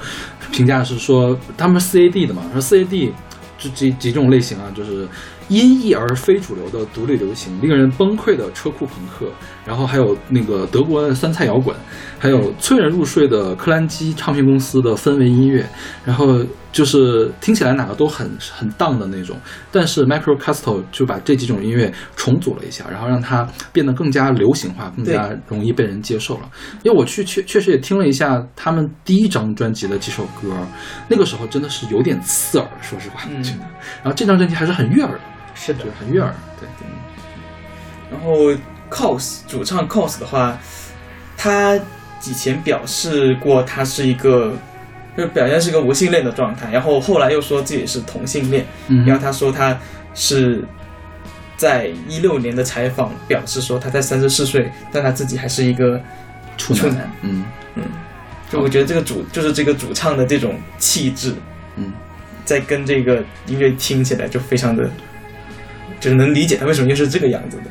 [0.51, 3.11] 评价是说他们 CAD 的嘛，说 CAD
[3.59, 5.07] 这几几种类型啊，就是
[5.47, 9.27] 音译而非主流的独立流行，令人崩溃的车库朋克，
[9.69, 11.75] 然后还有那个德国的酸菜摇滚，
[12.17, 15.63] 还有催人入睡的克兰基唱片公司的氛围音乐，
[16.03, 19.37] 然后就是听起来哪个都很 很荡的那种，
[19.71, 26.49] 但是 Micro Castle 就把这几种音乐重组了一下，然后让它变得更加流行化，更加容易被人接受了。
[26.81, 30.51] 因为我去确确实也听了一下他们第一张专辑的几首歌，
[31.07, 33.49] 那个时候真的是有点刺耳，说实话，嗯的。
[34.01, 35.19] 然后这张专辑还是很悦耳的，
[35.53, 36.87] 是的就，很悦耳，对对。
[38.11, 38.51] 然后
[38.89, 40.57] Cos 主唱 Cos 的话，
[41.37, 41.79] 他
[42.25, 44.53] 以前表示过他是一个，
[45.17, 49.05] 就表现是个无性恋的状态，然后后来又说自己是同性恋，嗯。
[49.05, 49.77] 然后他说他
[50.13, 50.63] 是
[51.55, 56.01] 在一六年的采访表示说他在三十四岁，但他自己还是一个
[56.57, 57.11] 处处男。
[57.21, 57.45] 嗯。
[58.51, 61.35] 就我觉得这个主就是这个主唱的这种气质，
[61.75, 61.93] 嗯，
[62.43, 64.89] 在跟这个音乐听起来就非常的，
[65.99, 67.63] 就是能理解他为什么又是这个样子的。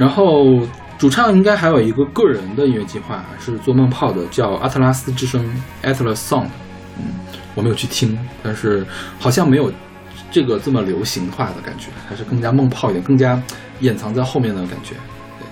[0.00, 0.66] 然后
[0.98, 5.44] 主唱应该还有一个个人的音乐计划，是做梦炮的，叫阿特拉斯之声
[5.82, 6.46] （Atlas Song）。
[6.96, 7.04] 嗯，
[7.54, 8.86] 我没有去听，但是
[9.18, 9.70] 好像没有
[10.30, 13.38] 这个这么流行化的感觉，还是更加梦炮一点，更加
[13.80, 14.94] 掩藏在后面的感觉。
[15.38, 15.46] 对。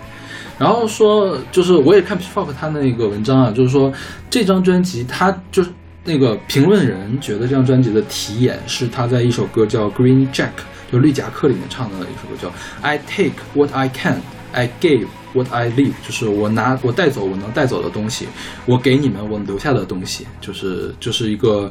[0.56, 3.92] 然后说，就是我也看 Pitchfork 他那个文章啊，就是说
[4.30, 5.68] 这张专辑他就是
[6.04, 10.46] 那个评论人觉得这张专辑的题眼是他在一首歌叫《Green Jack》，
[10.90, 14.20] 就绿夹克里面唱的一首歌叫 I take what I can,
[14.52, 18.26] I give what I leave，就是我拿我带走我能带走的东西，
[18.66, 21.70] 我给你们我留下的东西，就是就是一个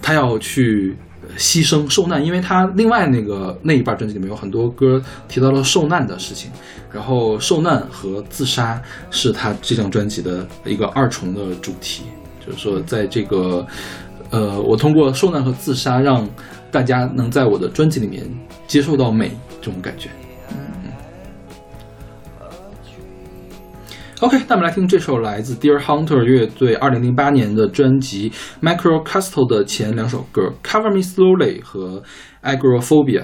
[0.00, 0.96] 他要去
[1.36, 6.50] 牺牲受难，因为他另外那个那一半专辑里面有很多歌提到了受难的事情，
[6.92, 12.04] 然后受难和自杀是他这张专辑的一个二重的主题，
[12.44, 13.66] 就是说在这个
[14.30, 16.28] 呃，我通过受难和自杀让
[16.70, 18.28] 大家能在我的专辑里面
[18.66, 20.08] 接受到美这种感觉。
[24.22, 28.30] OK，那我们来听这首来自 Dear Hunter 乐队2008年的专辑
[28.62, 32.00] 《Micro Castle》的前两首歌《Cover Me Slowly》和
[32.56, 33.22] 《Agoraphobia》。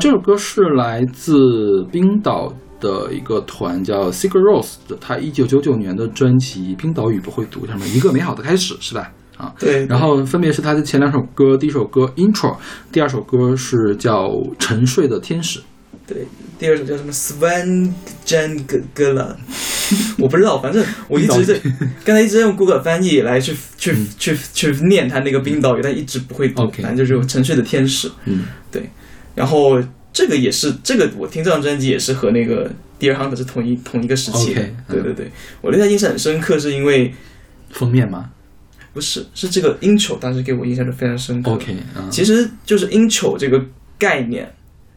[0.00, 2.50] 这首歌是来自冰岛
[2.80, 9.12] 的一个团叫 Sigur Rós 的，他一九九九年的专辑《冰岛语不会读》上面一个美好的开始是吧？
[9.36, 12.56] 啊，对，然后分别是他的前两首歌，第一首歌 Intro，
[12.90, 14.28] 第二首歌是叫
[14.58, 15.58] 《沉睡的天使》。
[16.06, 16.26] 对，
[16.58, 17.12] 第二首叫什么？
[19.14, 19.36] 拉，
[20.18, 21.60] 我不知道，反正我一直在
[22.04, 28.10] 刚才一直在用 Google 翻译来去去去去念他那个冰岛语，但一直不会读 OK 反正就是沉睡的天使。
[28.24, 28.44] 嗯，
[29.40, 34.52] 然后这个也是这个我听这张专辑也是和那个 Dear Hunter 是同一同一个时期
[34.86, 35.30] 对对对，
[35.62, 37.10] 我对他印象很深刻，是因为
[37.70, 38.30] 封面吗
[38.92, 41.52] 不是是这个 intro 当时给我印象就非常深刻。
[41.52, 43.64] ？OK，啊，其实就是 intro 这个
[43.96, 44.52] 概念，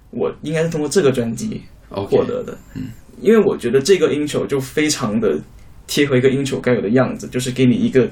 [0.09, 2.57] 我应该是通过这个专辑获得的。
[2.73, 2.87] 嗯，
[3.21, 5.39] 因为我觉得这个 intro 就非常的
[5.87, 8.09] 贴合一个 intro 该有的样子，就是给你一个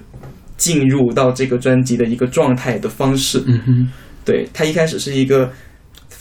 [0.55, 3.43] 进入到这个专辑的一个状态的方式。
[3.47, 3.89] 嗯哼，
[4.23, 5.51] 对，它一开始是一个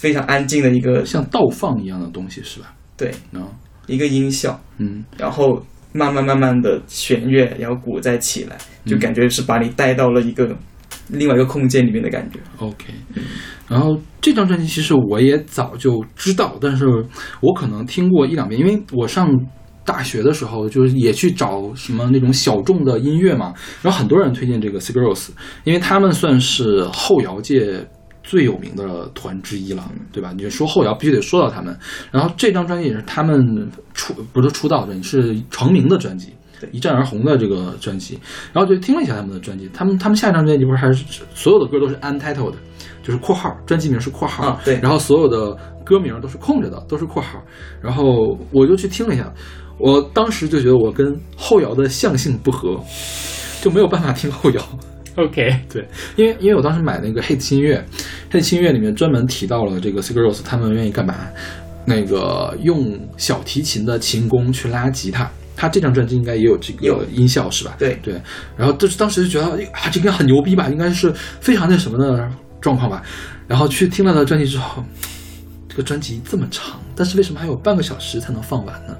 [0.01, 2.73] 非常安静的一个像倒放一样的东西是吧？
[2.97, 3.45] 对啊，
[3.85, 5.63] 一个音效，嗯然后
[5.93, 10.57] 慢慢慢慢的弦乐，然后鼓再起来，就嗯感觉是把你带到了一个
[11.09, 12.39] 另外一个空间里面的感觉。
[12.57, 12.85] OK，
[13.69, 16.87] 然后这张专辑其实我也早就知道，但是
[17.39, 19.29] 我可能听过一两遍，因为我上
[19.85, 23.53] 大学的时候就是也去找什么那种小众的音乐嘛，
[23.83, 25.29] 然后很多人推荐这个 Sigur Rós，
[25.63, 27.87] 因为他们算是后摇界。
[28.23, 30.33] 最有名的团之一了，对吧？
[30.35, 31.77] 你说后摇必须得说到他们。
[32.11, 36.33] 然后这张专辑也是他们出不是出道专辑，是成名的专辑，
[36.71, 38.19] 一战而红的这个专辑。
[38.53, 41.03] 然后就听了一下他们的专辑，他们他们下一张专辑不是还是
[41.33, 42.53] 所有的歌都是 untitled，
[43.03, 47.41] 就是括号，专辑名是括号，啊对然后所有的歌名都是空着的，都是括号。
[47.81, 49.33] 然后我就去听了一下，
[49.79, 52.79] 我当时就觉得我跟后摇的相性不合，
[53.61, 54.61] 就没有办法听后摇。
[55.15, 57.83] OK，对，因为因为我当时买那个 Hate 音乐
[58.31, 61.15] ，Hate 音乐里面专门提到了这个 Sigur Rós 他们愿意干嘛？
[61.85, 65.29] 那个用小提琴的琴弓去拉吉他。
[65.53, 67.75] 他这张专辑应该也有这有个音效是吧？
[67.77, 68.19] 对对，
[68.57, 72.27] 然后就是当时就觉得啊，这应该很牛逼吧，应该是非常那什么的
[72.59, 73.03] 状况吧。
[73.47, 74.83] 然后去听了他的专辑之后，
[75.71, 78.93] 这个专辑这么长，但是为什么还有半个小时才能放完呢？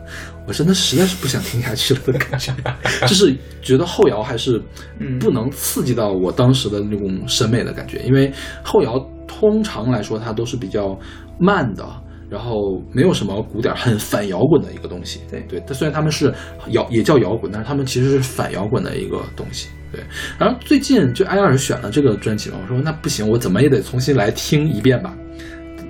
[0.48, 2.53] 我真的实在是不想听下去了的感觉，
[3.02, 4.61] 就是觉得后摇还是
[4.99, 8.31] 嗯不能刺激到我当时的那种审美的感觉，因为
[8.64, 10.98] 后摇通常来说它都是比较
[11.38, 11.85] 慢的。
[12.30, 15.19] 然后没有什么鼓点，很反摇滚的一个东西。
[15.30, 16.34] 对对，它虽然他们是
[16.69, 19.68] 摇也叫摇滚，但是他们其实是反摇滚的一个东西。
[19.91, 20.02] 对，
[20.39, 25.14] 然后最近就艾老师选了这个专辑嘛，我说那不行，我怎么也得重新来听一遍吧。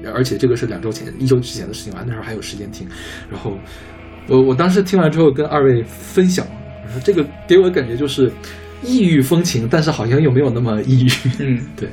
[0.09, 2.87] 而且这个是两周前、一周之前的事情吧，那时候还有时间听。
[3.29, 3.57] 然后
[4.27, 6.45] 我我当时听完之后跟二位分享，
[6.85, 8.31] 我说这个给我的感觉就是
[8.83, 11.09] 异域风情，但是好像又没有那么异域。
[11.39, 11.89] 嗯， 对，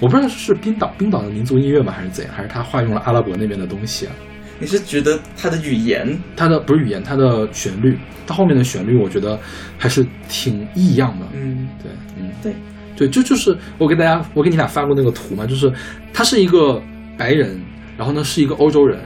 [0.00, 4.12] 我不知道是冰岛冰岛的民族音乐吗，还是怎样，还是他化用了阿拉伯那边的东西啊？
[4.60, 9.38] 你是觉得他的语言他的不是语言，他的旋律，他后面的旋律，我觉得
[9.76, 11.26] 还是挺异样的。
[11.34, 12.54] 嗯对，嗯，对，
[12.96, 15.70] 对，就就是我给大家，我给你俩发过那个图嘛，就是
[16.12, 16.80] 他是一个
[17.16, 17.60] 白人，
[17.96, 18.98] 然后呢是一个欧洲人，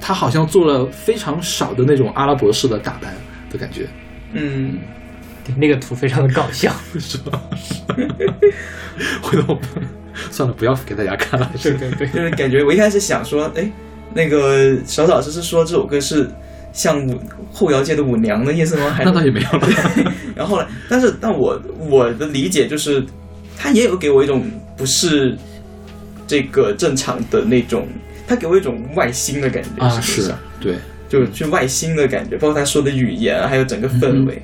[0.00, 3.14] 他好像做了非常少的那种阿拉伯式的打扮
[3.50, 3.86] 的感觉，
[4.32, 4.78] 嗯，
[5.44, 6.72] 对那个图非常的搞笑。
[6.98, 7.40] 是吧？
[9.22, 9.58] 回头
[10.30, 11.50] 算了，不要给大家看了。
[11.60, 13.70] 对对对，就是感觉我一开始想说，哎，
[14.14, 16.30] 那个小老师是说这首歌是
[16.72, 17.20] 像舞
[17.52, 18.96] 后摇界的舞娘的意思吗？
[19.04, 19.68] 那倒也没有了。
[20.36, 21.60] 然后后来，但是但我
[21.90, 23.04] 我的理解就是，
[23.56, 24.44] 他也有给我一种
[24.76, 25.36] 不是
[26.26, 27.86] 这个正常的那种，
[28.26, 30.76] 他给我一种外星的感觉啊，是上对，
[31.08, 34.42] 就就外星的感觉，包括他说的语言，啊还有整个氛围，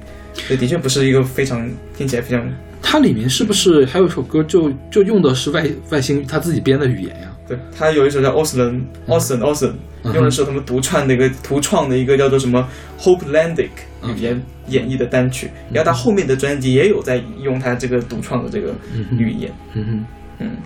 [0.49, 2.51] 对，的确不是一个非常听起来非常
[2.83, 7.29] 它里面是不是还有一首歌就就用的是外外星他自己编的语言呀？
[7.47, 9.73] 对，他有一首叫 Austin Austin Austin，、
[10.15, 12.67] 用的是他们独创的一个独创的一个叫做什么
[12.99, 13.71] Hopelandic
[14.03, 18.75] 嗯语言演绎的单曲，然后他后面的专辑也有在用他这个独创的这个
[19.19, 19.53] 语言。
[19.75, 19.91] 嗯哼。
[19.97, 20.07] 嗯，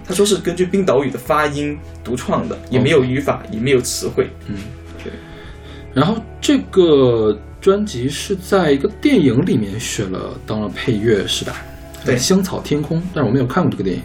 [0.06, 4.28] 他说是根据冰岛语的发音独创的，也没有语法，也没有词汇。
[4.46, 4.56] 嗯，
[5.02, 5.12] 对
[5.92, 11.62] 然后这个专辑是在一个电影里面选了当了配乐，是吧？
[12.04, 14.02] 对香草天空，但是我没有看过这个电影，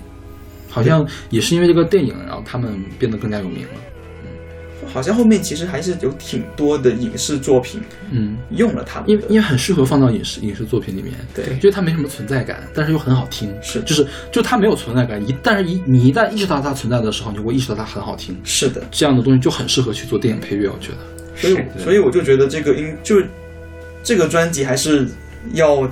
[0.69, 3.73] 好像也是因为这个电影，然后他们变得更加有名了。
[4.91, 11.45] 好像后面其实还是有挺多的影视作品嗯，用了它们因为因为很适合放到影视影视作品里面，对。
[11.45, 13.81] 因为它没什么存在感，但是又很好听，是。
[13.83, 20.97] 就是就它没有存在感，一但是一你一旦意识到它存在的时候，你会意识到它很好听，是的，这样的东西就很适合去做电影配乐，我觉得。
[21.35, 23.15] 所以所以我就觉得这个音就
[24.03, 25.07] 这个专辑还是
[25.53, 25.89] 要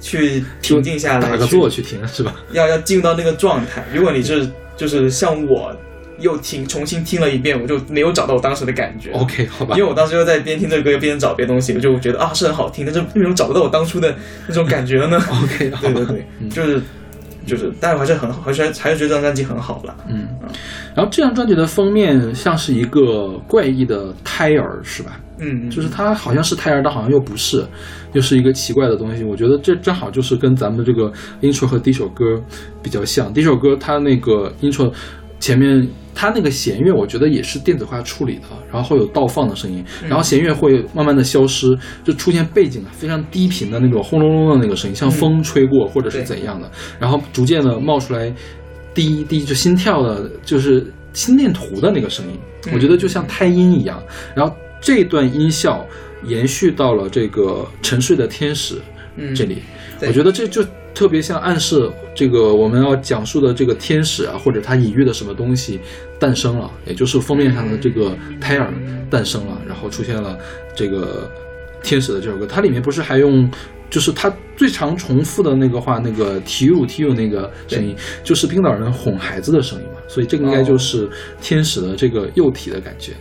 [0.00, 2.34] 去平静下来，打个坐去听是吧？
[2.52, 3.84] 要要进入到那个状态。
[3.94, 4.46] 如果你是
[4.76, 5.74] 就是像我
[6.20, 9.10] 又听重新听了一遍，我就没有找到我当时的感觉。
[9.12, 14.14] OK，好吧因为我当时又在边听这个歌又边找别的东西，我就觉得啊是很好听，但是为什么找不到我当初的
[14.46, 16.80] 那种感觉了呢 OK，好 吧对对对，嗯就是
[17.46, 19.96] 就是，但是我还是很好，还是还是觉得这张专辑很好了。
[20.08, 20.28] 嗯，
[20.94, 25.18] 然后这张专辑的封面像是一个怪异的胎儿，是吧？
[25.38, 27.64] 嗯，就是它好像是胎儿，但好像又不是，
[28.12, 29.24] 又是一个奇怪的东西。
[29.24, 31.10] 我觉得这正好就是跟咱们的这个
[31.40, 32.38] intro 和第一首歌
[32.82, 33.32] 比较像。
[33.32, 34.92] 第一首歌它那个 intro
[35.40, 48.32] 前面它那个弦乐，我觉得也是电子化处理的，然后会有倒放的声音，然后弦乐会慢慢的消失，就出现背景啊非常低频的那种轰隆隆的那个声音，像风吹过或者是怎样的，然后逐渐的冒出来
[48.92, 52.38] 滴滴就心跳的，就是心电图的那个声音，
[52.74, 54.00] 我觉得就像胎音一样。
[54.36, 55.86] 然后这段音效
[56.24, 58.78] 延续到了这个沉睡的天使
[59.16, 59.34] 嗯。
[59.34, 59.62] 这里，
[59.98, 60.08] 对。
[60.08, 60.62] 我觉得这就
[60.94, 65.80] 特别像暗示这个我们要讲述的这个天使啊，或者它隐喻的什么东西
[66.18, 68.72] 诞生了，也就是封面上的这个胎儿
[69.08, 70.38] 诞生了，然后出现了
[70.74, 71.30] 这个
[71.82, 73.50] 天使的这首歌，它里面不是还用。
[73.88, 77.92] 就是它最常重复的那个话，那个 tu tu 那个声音，
[78.22, 81.10] 就是冰岛人哄孩子的声音嘛，所以这个应该就是
[81.40, 83.14] 天使的这个幼体的感觉。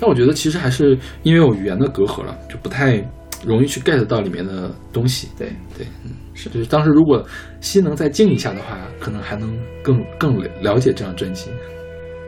[0.00, 2.98] 但我觉得其实还是因为有语言的隔阂了，就不太
[3.46, 5.28] 容易去 get 到里面的东西。
[5.38, 5.48] 对
[5.78, 7.24] 对，嗯，是，就是当时如果
[7.60, 11.50] 心能再静一下的话，可能还能更更了了解这张专辑。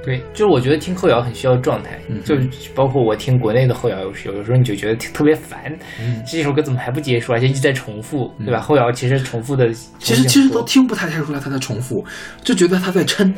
[0.05, 2.35] 对，就是我觉得听后摇很需要状态，嗯就
[2.75, 8.61] 包括我听国内的后摇，有时有时候你就觉得特别烦，嗯这首歌怎么还不结束，而且一直在重复，对吧？
[8.61, 12.03] 后摇其实重复的，其实其实都听不太太出来他在重复，
[12.43, 13.31] 就觉得他在抻。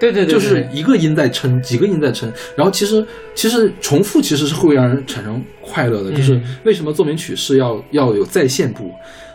[0.00, 6.14] 对对对，对就是一个音在撑，几个音在撑，然后其实其实重复其实是会让人产生快乐的，嗯。
[6.16, 8.92] 就是为什么奏鸣曲是要要有再现部，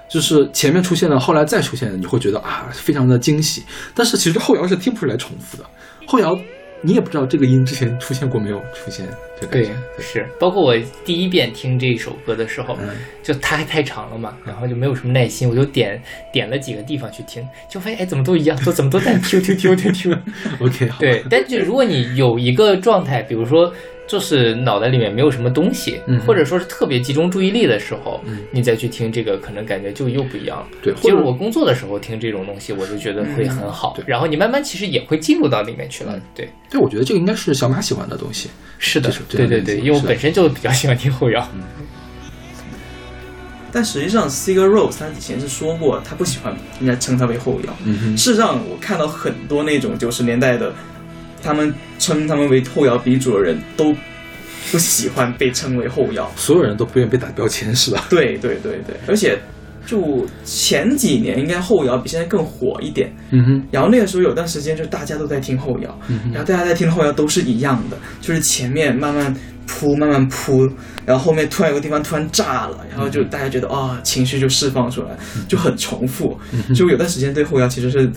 [0.10, 3.64] 就是前面出现了，后来再出现，你会觉得啊非常的惊喜，
[3.96, 5.64] 但是其实后摇是听不出来重复的，
[6.06, 6.38] 后摇
[6.82, 9.06] 你也不知道这个音之前出现过没有出现，
[9.52, 12.90] 对觉，是，包括我第一遍听这首歌的时候，嗯。
[13.22, 16.02] 就它还太长了嘛，然后就没有什么耐心，我就点
[16.34, 20.18] 点了几个地方去听，就发现哎怎么都一样，都怎么都在 Q Q Q Q Q。
[20.66, 23.72] OK 好，对，但就如果你有一个状态，比如说
[24.10, 30.68] 就是脑袋里面没有什么东西，嗯或者说是特别集中注意力的时候，嗯你再去听这个，可能感觉就又不一样了。
[30.82, 36.14] 对，就是或者我工作的时候听这种东西，我就觉得会很好，对然后你慢慢其实也会进入到里面去了。
[36.16, 38.50] 嗯对，对，我觉得这个应该是小马喜欢的东西，
[38.80, 41.48] 是的对对对，因为我本身就比较喜欢听后摇。
[43.72, 47.78] 但实际上，Sigur Rós 他以前是说过，他不喜欢人家称他为后摇。
[47.86, 50.74] 嗯，事实上，我看到很多那种九十年代的，
[51.42, 53.96] 他们称他们为后摇鼻祖的人都
[54.72, 56.30] 不喜欢被称为后摇。
[56.36, 58.06] 所有人都不愿意被打标签是吧？
[58.10, 59.40] 对对对对，而且
[59.86, 63.12] 就前几年应该后摇比现在更火一点。
[63.32, 69.36] 嗯哼，然后那个时候有段时间，就大家都在听后摇，嗯哼然后大家在听的后摇都是一样的，就是前面慢慢
[69.66, 70.70] 铺，慢慢铺，
[71.06, 75.10] 然后后面突然有个地方突然炸了，然后就大家觉得啊、情绪就释放出来，
[75.48, 76.38] 就很重复。
[76.76, 78.10] 就有段时间对后摇其实是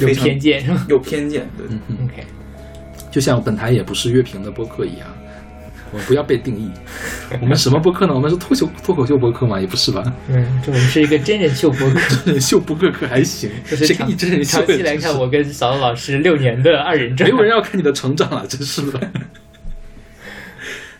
[0.00, 1.66] 有偏见 有偏见，对。
[1.88, 1.96] 嗯。
[2.04, 2.24] ？OK，
[3.10, 5.06] 就像本台也不是乐评的播客一样，
[5.92, 6.70] 我们不要被定义。
[7.40, 8.14] 我们什么播客呢？
[8.14, 9.60] 我们是脱口脱口秀播客吗？
[9.60, 10.02] 也不是吧？
[10.28, 12.00] 嗯，这我们是一个真人秀播客。
[12.24, 19.10] 真人秀播客可还行，就是长谁跟你真人秀长期来看，我跟小龙老师六年的二人转，没有人要看你的成长了，真是的。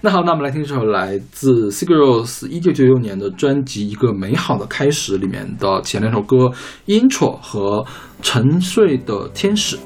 [0.04, 6.36] 那好，那我们来听这首来自 s i g a r o s 一九九六年的专辑《一个美好的开始》里面的前两首歌
[6.86, 7.08] 《Intro》
[7.40, 7.82] 和
[8.20, 9.76] 《沉睡的天使》。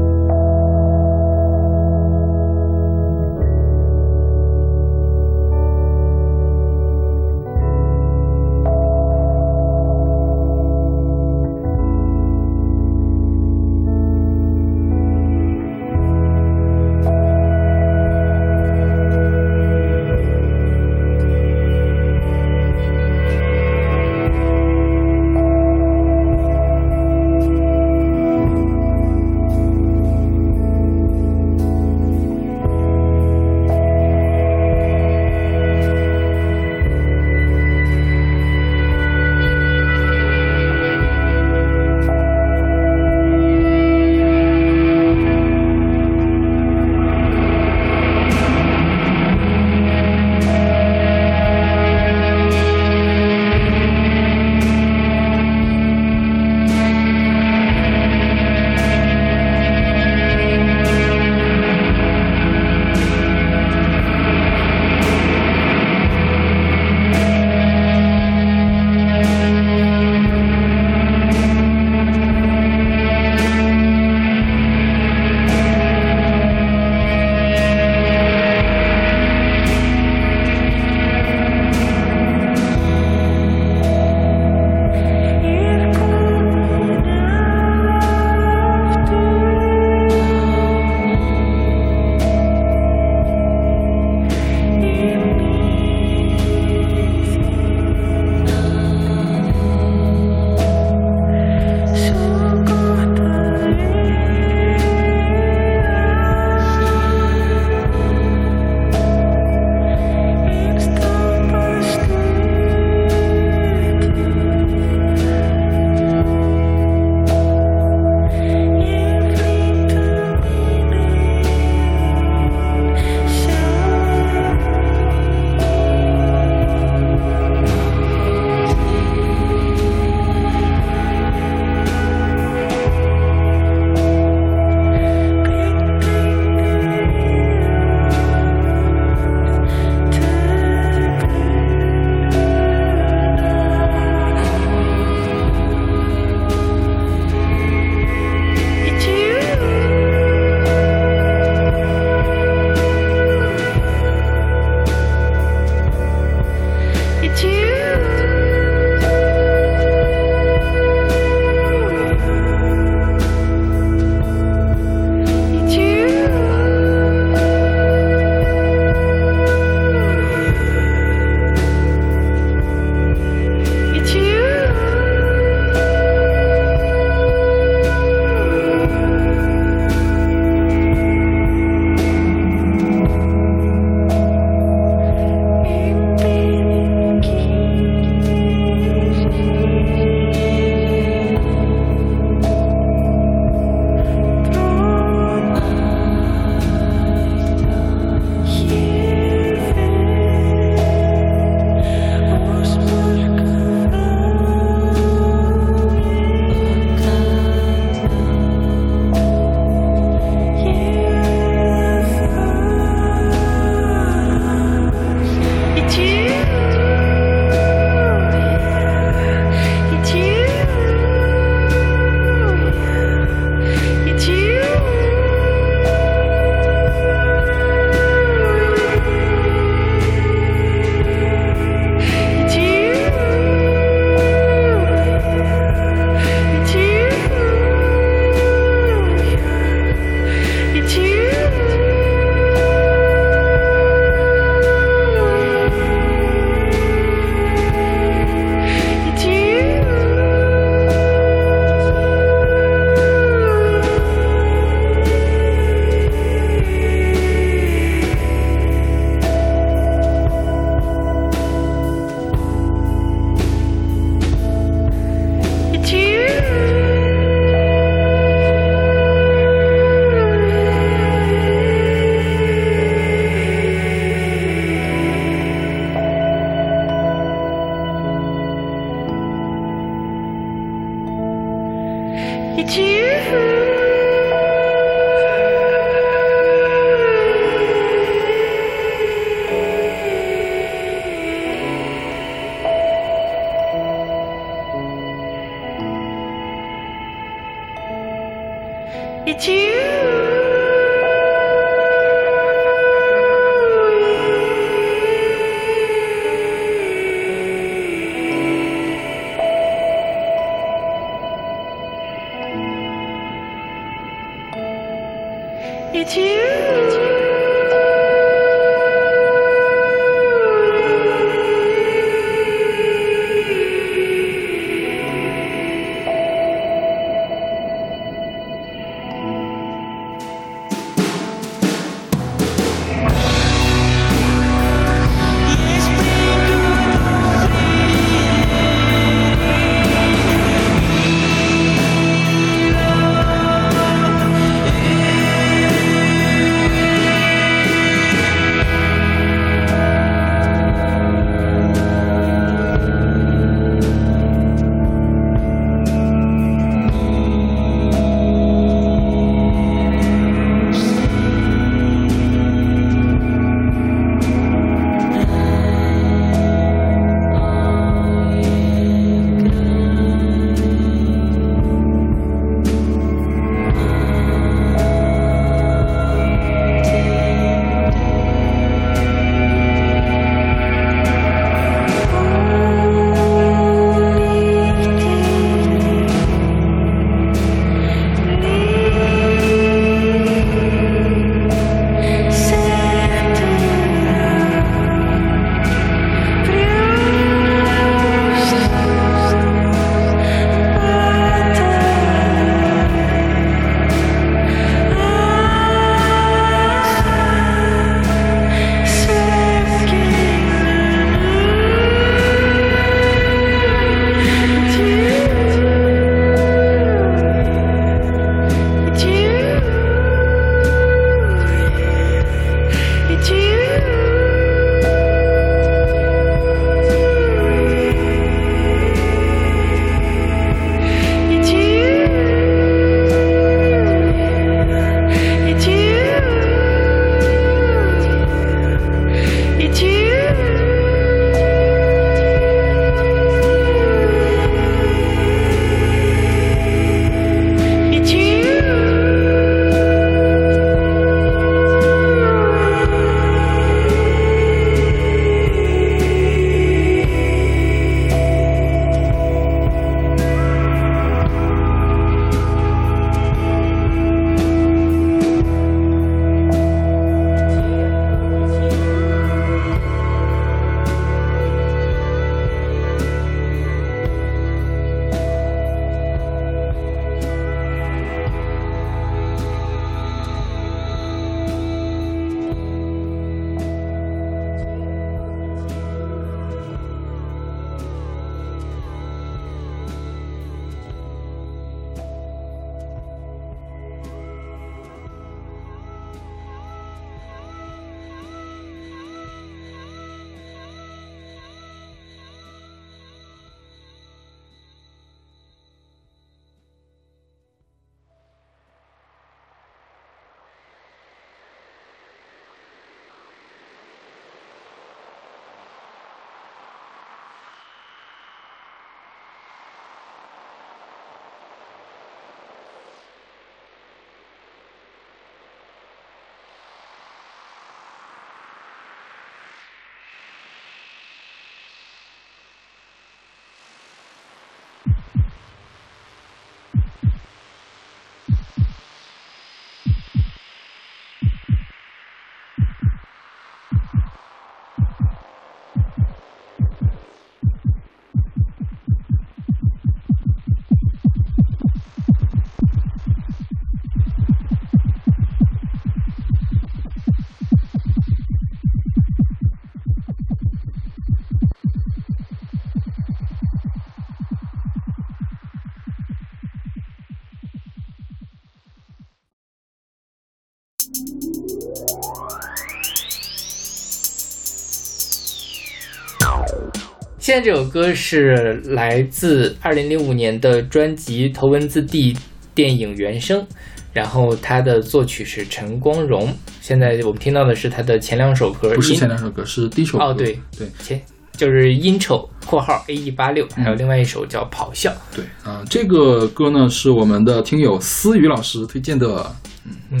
[577.26, 582.14] 现在这首歌是来自二零零五年的专辑《头文字 D》
[582.54, 583.44] 电影原声，
[583.92, 586.32] 然后它的作曲是陈光荣。
[586.60, 590.04] 现在我们听到的是他的前两首歌，不是前两首歌，是第一首歌。
[590.04, 594.90] 哦对对前就是音丑（括号 A E 八六），还有另外一首叫《咆哮》。
[595.12, 599.34] 对啊、这个歌呢是我们的听友思雨老师推荐的。
[599.64, 600.00] 嗯嗯，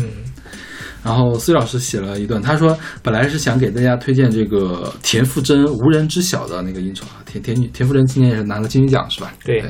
[1.06, 9.32] 然后思雨老师写了一段，他说本来是想给大家推荐这个田馥甄《无人知晓》的那个音筹啊，田田田馥甄今年也是拿了金曲奖是吧？
[9.44, 9.64] 对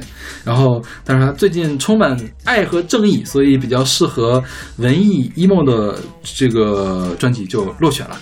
[0.44, 4.42] 然后但是他最近充满爱和正义，所以比较适合
[4.78, 8.16] 文艺 emo 的这个专辑就落选了。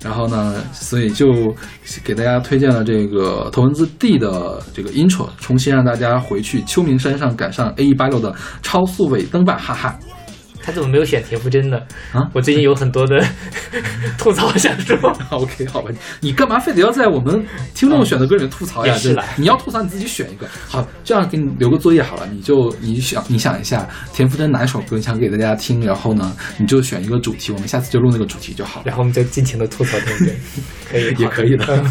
[0.00, 1.26] 然后呢，所以就
[2.04, 8.32] 给大家推荐了这个头文字 D 的这个 intro，重新让大家回去秋名山上赶上 A 一八六的
[8.62, 9.98] 超速尾灯吧，哈哈。
[10.62, 11.78] 他怎么没有选田馥甄呢？
[12.12, 13.24] 啊我最近有很多的
[14.18, 14.96] 吐槽想说。
[15.30, 18.92] OK，好吧，你干嘛非得要在我们听众选的歌里面吐槽呀？
[19.00, 20.46] 这也是啦你要吐槽你自己选一个。
[20.68, 28.84] 好，这样给你留个作业好了，你就你想你想一下田馥甄哪一首歌你想给大家听，然后呢，你就选一个主题，我们下次就录那个主题就好了。
[28.86, 30.36] 然后我们就尽情的吐槽田馥甄，
[30.90, 31.84] 可以，也可以的嗯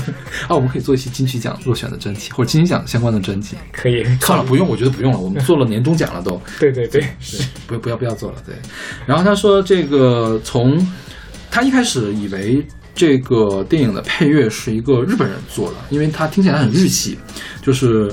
[0.48, 3.56] 啊，我们可以做一期金曲奖落选的专题，或者金曲奖相关的专题。
[3.72, 4.04] 可以。
[4.22, 6.40] 算了，不用，我觉得不用了，我们做了年终奖了都。
[6.60, 7.10] 对对对，对，
[7.68, 8.56] 不不要不要做了，对。
[9.06, 10.78] 然后他说这个从
[11.52, 17.18] 他一开始以为这个电影的配乐是一个日本人做的，因为他听起来很日系，
[17.62, 18.12] 就是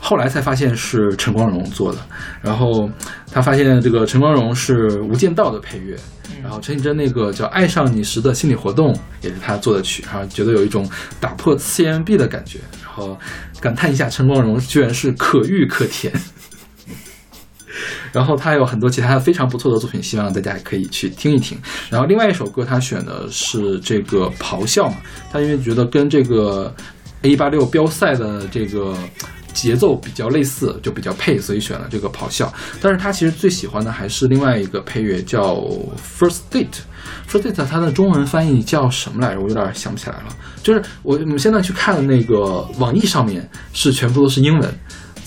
[0.00, 1.98] 后来才发现是陈光荣做的。
[2.40, 2.88] 然后
[3.32, 5.96] 他发现这个陈光荣是《无间道》的配乐，
[6.40, 10.88] 然后陈绮贞那个叫《爱上你时的心理活动》也是他做的曲，然后觉得有一种
[11.18, 13.18] 打破次元壁的感觉，然后
[13.60, 16.12] 感叹一下陈光荣居然是可遇可甜。
[18.12, 21.58] 然后他有很多其他的非常不错的作品，希望大家可以去听一听。
[21.90, 24.96] 然后另外一首歌他选的是这个《咆哮》嘛，
[25.30, 26.74] 他因为觉得跟这个
[27.22, 28.96] A 八六标赛的这个
[29.52, 32.46] 节奏比较类似，就比较配，所以选了这个《咆哮》。
[32.80, 35.54] 但是他其实最喜欢的还是另外一个配乐，叫
[36.18, 36.66] 《First Date》。
[37.28, 39.40] First Date 它的中文翻译叫什么来着？
[39.40, 40.24] 我有点想不起来了。
[40.62, 44.74] 就是我我们现在去看的那个网易上面是全部都是英文。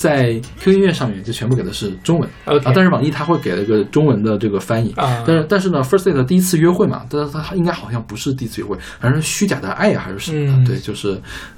[0.02, 2.28] 在 QQ 音乐上面就全部给的是中文。
[2.46, 4.92] 啊，但是网易它会给了一个中文的这个翻译。
[4.94, 5.24] 啊。
[5.28, 10.66] 但是但是呢，First Date 第一次约会嘛，但是它应该好像不是第一次约会，反正是虚假的爱呀、还是什么。
[10.66, 11.10] 对，就是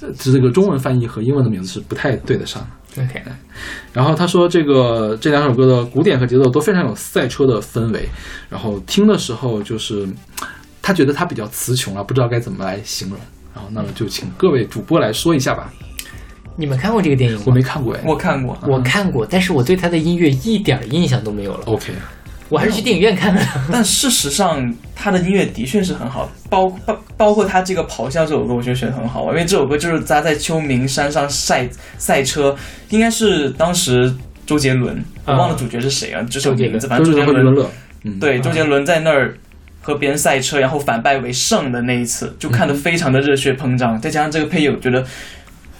[0.02, 2.62] 呃这个中文翻译和英文的名字是不太对得上。
[2.98, 3.24] OK，
[3.94, 8.08] 然后他说，这个这两首歌的鼓点和节奏都非常有赛车的氛围，
[8.50, 10.06] 然后听的时候就是
[10.82, 13.18] 他觉得他比较词穷了，不知道该怎么来形容。
[13.56, 15.72] 然后那么就请各位主播来说一下吧。
[16.56, 17.44] 你们看过这个电影吗？
[17.48, 21.64] 我没看过哎，我看过，我看过，但是我对他的音乐一点儿印象都没有了。
[21.66, 21.94] OK，
[22.50, 23.42] 我还是去电影院看的。
[23.72, 31.68] 但事实上他的音乐的确是很好，包包包括他这个《咆哮》这首歌，我觉得选的很好，因为这首歌就是他在秋名山上赛
[31.98, 32.56] 赛车，
[32.90, 34.14] 应该是当时
[34.46, 37.68] 周杰伦，我忘了主角是谁啊，这首名字，反正周周杰伦
[38.20, 39.36] 对，周杰伦在那儿
[39.82, 45.04] 和别人赛车，然后反败为胜的那一次，就看得非常的热血膨胀，再加上这个配乐，我觉得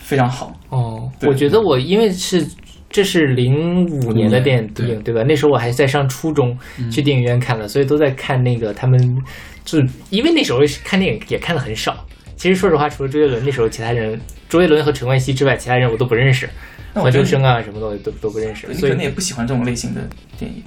[0.04, 0.54] 非常好。
[0.70, 2.46] 哦，我觉得我因为是
[2.90, 5.24] 这是零五年的电对影对吧？
[5.24, 6.56] 那时候我还在上初中，
[6.92, 9.18] 去电影院看的，所以都在看那个他们，
[9.64, 12.06] 就因为那时候看电影也看的很少。
[12.36, 14.20] 其实说实话，除了周杰伦，那时候其他人，
[14.50, 16.52] 周杰伦和陈冠希之外，其他人我都不认识，何
[16.96, 20.02] 那我觉得秋生啊什么的我都都不认识，所以你可能也不喜欢这种类型的
[20.38, 20.62] 电影。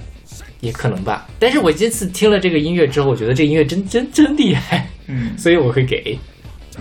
[0.59, 1.27] 也可能吧。
[1.37, 6.17] 但是我这次听了这个音乐之后，我觉得这音乐真真真厉害，嗯，所以我会给。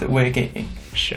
[0.00, 0.50] 对，我也给。
[0.94, 1.14] 是，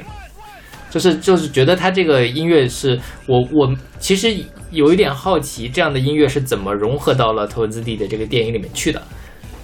[0.90, 4.36] 就是就是觉得他这个音乐是我我其实
[4.72, 9.02] 有一点好奇，这样的音乐是怎么融合到了头文字 D 的这个电影里面去的？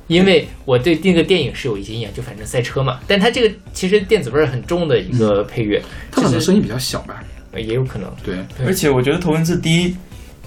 [0.07, 5.81] 因为我对那个电影是有一些印象，就反正赛车嘛，但它这个其实电子味儿很重的一个配乐，
[6.11, 8.07] 他可能其实声音比较小吧，呃也有可能。
[8.23, 9.95] 对，对而且我觉得头文字 D，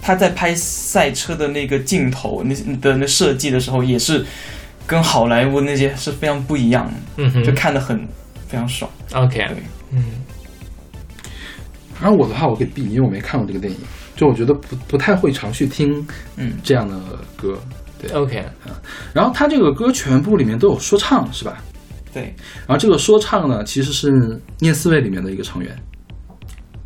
[0.01, 4.25] 他在拍赛车的那个镜头那的那设计的时候，也是
[4.87, 7.99] 跟好莱坞那些是非常不一样的，嗯哼就看得很
[8.47, 8.89] 非常爽。
[9.13, 9.57] ，OK，对
[9.91, 10.05] 嗯，
[12.01, 13.79] 然后我的话我给 B，因为我没看过这个电影，
[14.15, 16.07] 就我觉得不不太会常去听
[16.37, 16.97] 嗯，这样的
[17.37, 17.59] 歌。
[18.01, 18.45] 对，OK，
[19.13, 21.59] 然后他这个歌全部里面都有说唱，是吧？
[22.15, 25.77] 对，然后这个说唱呢，其实是念四位里面的一个成员，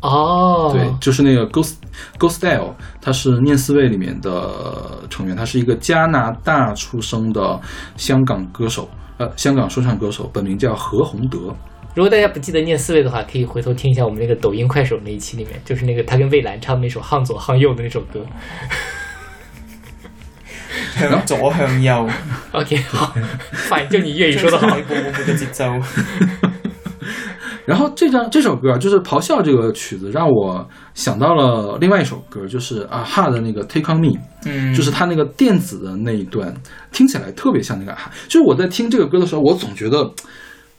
[0.01, 1.75] 哦，对，就是那个 Ghost
[2.17, 7.61] Ghost Style，他是念四位里面的成员，他是一个加拿大出生的
[7.95, 11.55] 香港歌手，呃，香港说唱歌手，本名叫何宏德。
[11.95, 18.25] 如果大家不记得念四位的话，可以回头听一下我们那个抖音、快手那一期里面，就是那个他跟蔚蓝唱那首《向左向右》的那首歌。
[20.95, 22.09] 向左向右
[22.51, 23.15] ，OK，好
[23.51, 24.81] ，fine，就你粤语说的好一。
[24.83, 25.65] 步步的节奏。
[27.65, 34.07] 然后这张这首歌啊，就是《咆哮》这个曲子，让我想到了另外一首歌，就是啊哈的那个《Take on Me》，
[34.45, 36.53] 嗯，就是他那个电子的那一段，
[36.91, 38.11] 听起来特别像那个啊哈。
[38.27, 40.11] 就是我在听这个歌的时候，我总觉得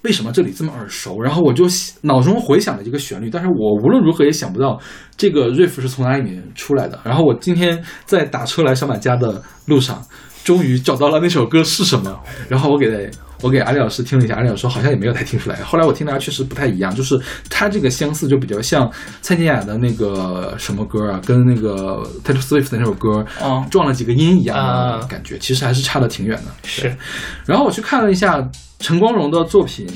[0.05, 1.67] 为什么这里这么耳熟，然后我就
[2.03, 4.79] 脑中回想了一个旋律，但是我无论如何也想不到
[5.17, 7.01] 这个 riff 是从哪里面出来的。
[7.03, 10.05] 然后我今天在打车来小满家的路上，
[10.45, 13.11] 终于找到了那首歌是什么，然后我给
[13.45, 15.57] 我给阿里老师听了一下，阿里老师说好像也没有太听出来。
[15.57, 18.91] 后来我听大家确实不太一样，就是他这个相似就比较像
[19.21, 26.45] 蔡健雅的那个什么歌啊，跟那个 Taylor Swift 的那首歌哦撞了几个音一样的啊感觉，其实还是差的挺远的。
[26.63, 26.97] 是
[27.45, 28.43] 然后我去看了一下
[28.79, 29.87] 陈光荣的作品，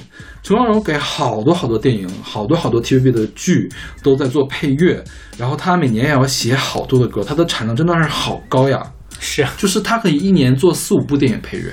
[0.42, 3.66] 陈光荣给好多好多电影、好多好多 TVB 的剧
[4.02, 5.02] 都在做配乐，
[5.38, 8.82] 然后他每年也要写好多的歌，他的产量真的是好高呀！
[9.18, 11.72] 是啊，就是他可以一年做四五部电影配乐，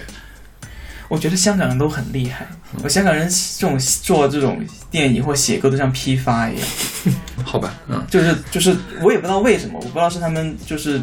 [1.07, 2.47] 我觉得香港人都很厉害，
[2.83, 4.59] 我香港人这种做这种
[4.89, 6.67] 电影或写歌都像批发一样，
[7.45, 7.73] 好吧？
[7.87, 11.01] 嗯，就是就是我也不知道为什么，我不知道是他们就是，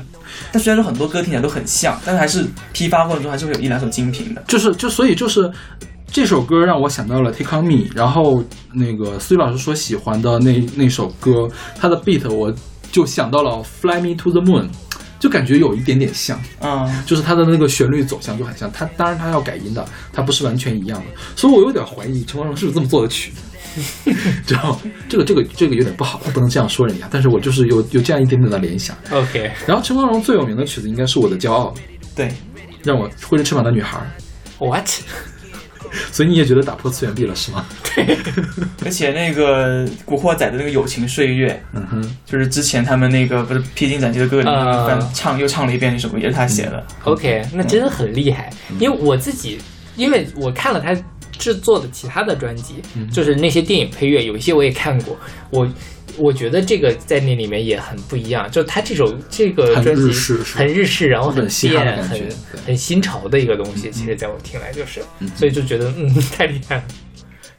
[0.51, 4.43] 但虽然说很多歌听起来都很像，但是还是批发过程中还是会有一两首精品的。
[4.49, 5.51] 就是就所以就是
[6.11, 8.43] 这首歌让我想到了 Take on Me，然后
[8.73, 11.49] 那个思雨老师说喜欢的那那首歌，
[11.79, 12.53] 它的 beat 我
[12.91, 14.67] 就想到了 Fly Me to the Moon，
[15.23, 16.37] 就感觉有一点点像。
[16.59, 23.39] 嗯，就是它的那个旋律走向就很像，它当然它要改音的，它不是完全一样的，所以我有点怀疑陈光荣是不是这么做的曲子。
[24.45, 24.77] 知道
[25.09, 28.97] 这个这个这个有点不好，不能这样说人家，但是我就是有有这样一点点的联想。
[29.13, 31.73] OK，然后陈光荣最有名的曲子应该是我的骄傲，
[32.17, 32.35] 对，
[32.83, 33.99] 让我挥着翅膀的女孩
[34.59, 34.89] ，What？
[36.11, 37.65] 所以你也觉得打破次元壁了是吗？
[37.95, 38.17] 对
[38.85, 46.85] 而且那个《古惑仔》的那个《友情岁月》，嗯哼，就是之前他们那个不是《披荆斩棘的歌》里面啊翻唱又唱了一遍那首歌，也是他写的。
[47.05, 48.51] OK，那真的很厉害。
[48.79, 49.59] 因为我自己，
[49.97, 50.95] 因为我看了他
[51.39, 52.77] 制作的其他的专辑，
[53.13, 55.19] 就是那些电影配乐，有一些我也看过。
[55.51, 55.69] 我
[56.19, 60.03] 我觉得这个在那里面也很不一样，就他这首这个专辑
[60.43, 62.29] 很日式，然后很很
[62.67, 63.91] 很新潮的一个东西。
[63.91, 65.03] 其实在我听来就是，
[65.35, 66.85] 所以就觉得嗯太厉害了。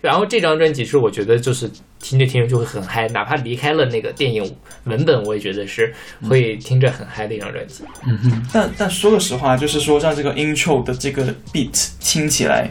[0.02, 1.70] 然后这张专辑是我觉得就是
[2.02, 4.44] 听着听着就会很嗨，哪怕离开了那个电影
[4.84, 5.94] 文本，我也觉得是
[6.28, 7.86] 会听着很嗨的一张专辑。
[8.06, 12.70] 嗯哼，但但说个实话，就是说像这个 intro 的这个 beat 听起来，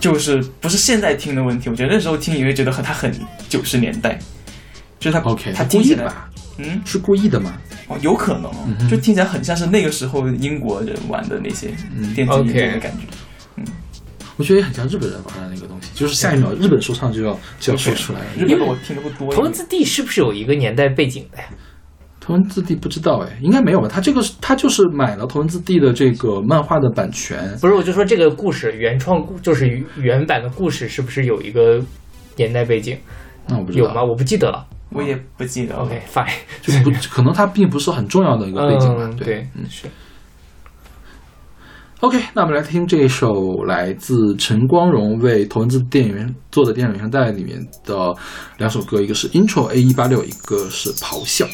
[0.00, 1.68] 就是不是现在听的问题。
[1.68, 3.12] 我觉得那时候听你会觉得很它很
[3.54, 4.18] 九十年代，
[4.98, 6.30] 就是他 OK，它听起来是故意的，吧？
[6.58, 7.56] 嗯，是故意的吗？
[7.86, 11.68] 哦，有可能哦，就听起来很像是那个时候英国人玩的那些
[12.16, 13.06] 电子音乐的感觉。
[13.56, 13.64] 嗯
[14.36, 18.26] 我觉得也很像日本人玩的那个东西，就是下一秒日本说唱就要就要说出来了。
[18.36, 21.44] 日本我听的不多，头文字 D 是不是有一个年代背景的呀？
[22.20, 23.86] 头文字 D 不知道哎，应该没有吧？
[23.88, 31.80] 他这个他就是买了头文字 D 的这个漫画的版权，不是，我就说这个故事原创故就是原版的故事是不是有一个
[32.34, 32.98] 年代背景？
[33.48, 34.02] 那我不知道有吗？？
[34.02, 34.66] 我不记得了。
[34.90, 35.82] 我也不记得了。
[35.82, 39.02] OK fine，就不可能它并不是很重要的一个背景吧？
[39.02, 39.88] 嗯，对对，嗯是
[42.00, 48.14] OK，那我们来听这首来自陈光荣为头文字电影员做的电影原声带里面的
[48.58, 51.46] 两首歌，一个是 Intro A 一八六，一个是咆哮。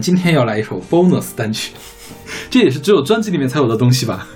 [0.00, 1.72] 们今天要来一首 bonus 单曲，
[2.48, 4.26] 这也是只有专辑里面才有的东西吧？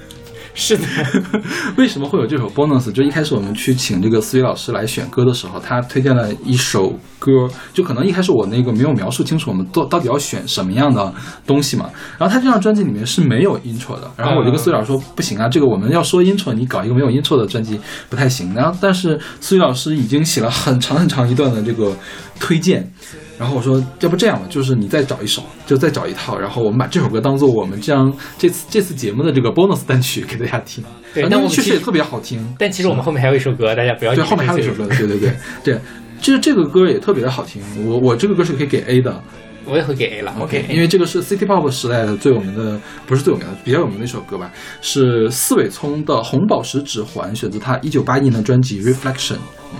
[0.55, 0.85] 是的，
[1.77, 2.93] 为什么会有这首 bonus？
[2.93, 6.93] 就一开始我们去请这个思雨老师来选歌的时候，他推荐了一首
[7.25, 11.15] 歌，就可能一开始我那个没有描述清楚我们到到底要选什么样的
[11.47, 11.89] 东西嘛。
[12.19, 17.81] 然后他这张专辑里面是没有 intro 的，然后我就跟思雨老师说不行啊，这个我们要说 intro，你搞一个没有 intro 的专辑
[18.11, 18.53] 不太行。
[18.55, 21.97] 然后但是思雨老师已经写了很长很长一段的这个
[22.39, 22.91] 推荐。
[23.37, 30.85] 然后我说，要不这样吧，就是你再找一首，就再找一套，然后我们把这首歌当做我们这样这次这次节目的这个 bonus 单曲给大家听。
[31.13, 32.41] 对啊那我们确实也特别好听。
[32.61, 35.81] 但其实我们后面还有一首歌，大家不要对，后面还有一首歌，对对对对，
[36.25, 37.61] 就是这个歌也特别的好听。
[37.87, 39.23] 我我这个歌是可以给 A 的
[39.67, 40.35] 我也会给 A 了。
[40.41, 49.35] OK，因为这个是 City Pop 时代的最有名的，不是最有名的，比较有名的一首歌吧，是四尾聪的《红宝石指环》，选择他一九八一年的专辑《Reflection》。
[49.75, 49.79] 嗯，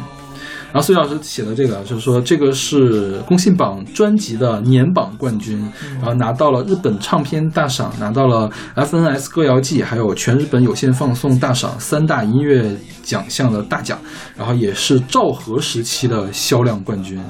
[0.75, 5.57] 然后苏老师写的这个，就是说这个是公信榜专辑的年榜冠军，
[5.99, 13.97] 然后拿到了日本唱片大赏，拿到了 FNS 歌谣季，还有全日本有线放送大赏三大音乐奖项的大奖，
[14.37, 17.23] 然后也是昭和时期的销量冠军。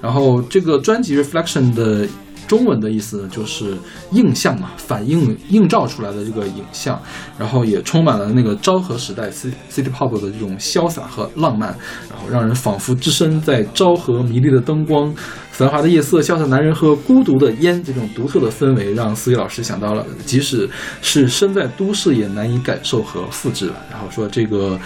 [0.00, 2.06] 然后这个专辑 Reflection 的
[2.52, 3.78] 中文的意思呢就是
[4.10, 7.00] 映像嘛，反映映照出来的这个影像，
[7.38, 11.74] 然后也充满了那个昭和时代 City City Pop 的这种潇洒和浪漫，
[12.10, 15.14] 然后让人仿佛置身在昭和迷离的灯光、
[15.50, 20.68] 繁华的夜色、潇洒男人和孤独的烟这种独特的氛围，让思雨老师想到了，即使
[21.00, 23.76] 是身在都市也难以感受和复制了。
[23.90, 24.78] 然后说这个。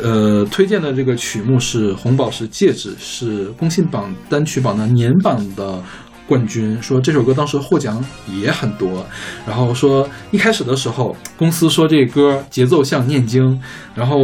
[0.00, 5.82] 呃，推荐的这个曲目是《红宝石戒指》，是公信榜单曲榜的年榜的
[6.28, 9.04] 冠军，说这首歌当时获奖也很多，
[9.46, 13.58] 然后说一开始的时候公司说这歌节奏像念经，
[13.94, 14.18] 然后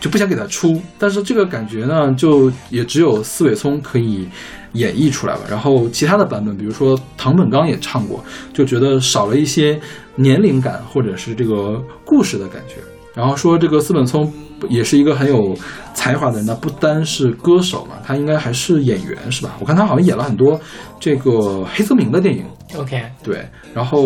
[0.00, 4.28] 就不想给他出，但是这个感觉呢，就也只有四尾聪可以
[4.74, 5.40] 演绎出来了。
[5.50, 8.24] 然后其他的版本，比如说唐本刚也唱过，
[8.54, 9.80] 就觉得少了一些
[10.14, 12.76] 年龄感或者是这个故事的感觉。
[13.14, 14.32] 然后说这个四本聪
[14.68, 15.56] 也是一个很有
[15.94, 19.56] 才华的人，那不单是歌手嘛，他应该还是演员是吧？
[19.60, 20.60] 我看他好像演了很多
[20.98, 22.44] 这个黑泽明的电影
[22.76, 23.44] ，OK，对。
[23.74, 24.04] 然后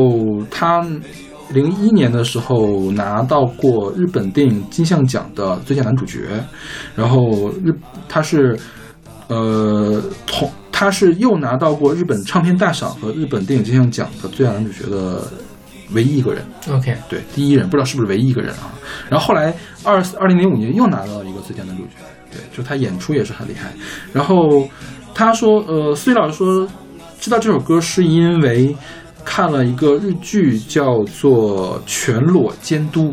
[0.51, 0.81] 他
[1.51, 6.21] 零一年的时候拿到过日本电影金像奖的最佳男主角，
[6.97, 7.71] 然后日
[8.09, 8.59] 他是
[9.29, 15.23] 呃同他是又拿到过日本唱片大赏和日本电影金像奖的最佳男主角的
[15.95, 16.45] 唯一一个人。
[16.71, 18.73] OK，对，第一人不知道是不是唯一一个人啊。
[19.09, 21.91] 然后后来二二零零五年又拿到了一个最佳男主角，
[22.31, 23.73] 对，就他演出也是很厉害。
[24.13, 24.69] 然后
[25.15, 26.69] 他说，呃，思雨老师说
[27.19, 28.77] 知道这首歌是因为
[29.25, 33.09] 看了一个日剧叫做《全裸监督》。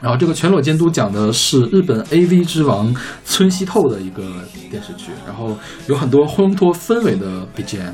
[0.00, 2.94] 然后这个《全裸监督》讲的是日本 AV 之王
[3.24, 4.22] 村西透的一个
[4.70, 5.56] 电视剧，然后
[5.88, 7.92] 有很多烘托氛围的 BGM，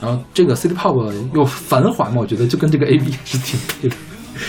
[0.00, 3.96] 然后这个 City Pop 又繁华嘛，我觉得就跟这个 AV 还是挺配的，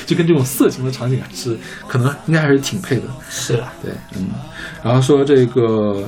[0.06, 1.58] 就跟这种色情的场景还是
[1.88, 3.04] 可能应该还是挺配的。
[3.30, 4.28] 是啊，对，嗯，
[4.84, 6.04] 然后说这个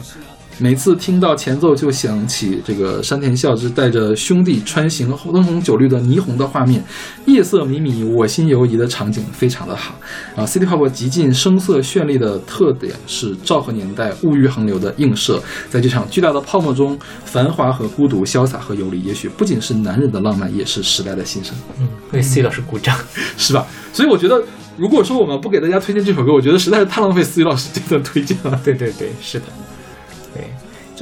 [0.62, 6.84] 每次听到前奏就想起这个山田孝之带着兄弟穿行灯红酒绿的霓虹的画面，
[7.26, 9.96] 夜色迷迷，我心犹疑的场景非常的好。
[10.36, 21.56] 然后 City Pop 极尽声色绚丽的特点是昭和年代物欲横流的映射，在这场巨大的泡沫中，繁华和孤独，潇洒和游离，也许不仅是男人的浪漫，也是时代的心声。
[21.80, 22.96] 嗯，为 C 老师鼓掌。
[23.36, 23.66] 是吧？
[23.92, 24.40] 所以我觉得，
[24.78, 28.62] 如果说我们不给大家推荐这首歌，我觉得实在是太浪费思雨老师这段推荐了。
[28.64, 29.46] 对对对，是的，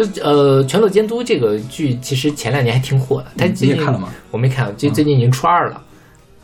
[0.03, 4.09] 就呃，《全裸监督》这个剧其实前两年还挺火的，它嗯最近看了吗？
[4.31, 5.81] 我没看，最最近已经初二了。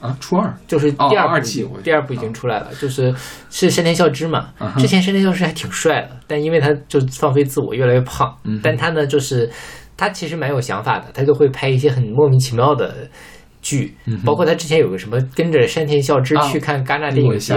[0.02, 3.16] 啊，初二就是哦第二部第二部已经出来了，就是
[3.50, 4.76] 是山田孝之嘛啊。
[4.78, 8.60] 之前山田孝之还挺帅的，但因为他就放飞自我，越来越胖嗯。
[8.62, 9.50] 但他呢，就是
[9.98, 12.94] 他其实蛮有想法的，他就会拍一些很莫名其妙的
[13.66, 17.56] 剧嗯，包括他之前有个什么跟着山田孝之啊去看戛纳电影节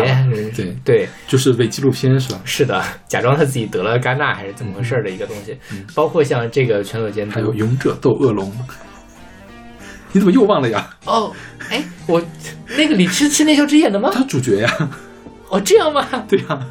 [0.56, 2.40] 对对，就是伪纪录片是吧？
[2.47, 5.55] 是的，假装他自己得了戛纳还是怎么回事的一个东西。
[5.94, 8.51] 包括像这个全裸监督还有《勇者斗恶龙》，
[10.12, 10.89] 你怎么又忘了呀？
[11.05, 11.30] 哦，
[11.68, 12.22] 哎，我
[12.78, 14.10] 那个里是山田孝之演的吗？
[14.10, 14.89] 他主角呀，
[15.51, 16.66] 哦，这样吗对呀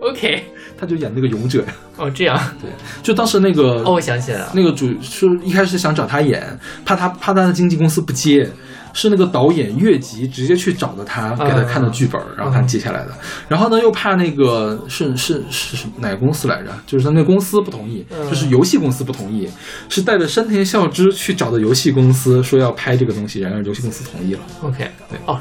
[0.00, 0.44] ，？OK，
[0.78, 1.66] 他就演那个勇者呀。
[1.98, 2.70] 哦，这样，对，
[3.02, 8.48] 就当时那个哦，我想起来了，那个主是一开始想找他演，怕他怕他的经纪公司不接，
[8.92, 13.12] 是那个导演越级直接去找的他，给他看的剧本，然后他接下来的。
[13.48, 16.70] 然后呢，又怕那个是是是是哪个公司来着？
[16.86, 19.48] 就是他那公司不同意，就是游戏公司不同意，
[19.88, 24.40] 是带着山田孝之去找的游戏公司，说要拍这个东西，然后游戏公司同意了。
[24.62, 25.40] OK，对哦，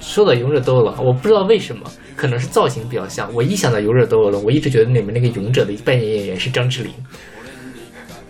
[0.00, 1.82] 说到勇者斗恶龙，我不知道为什么，
[2.16, 3.32] 可能是造型比较像。
[3.34, 6.92] 我一想到勇者斗恶龙，我一直觉得里面那个勇者的扮演演员是张智霖，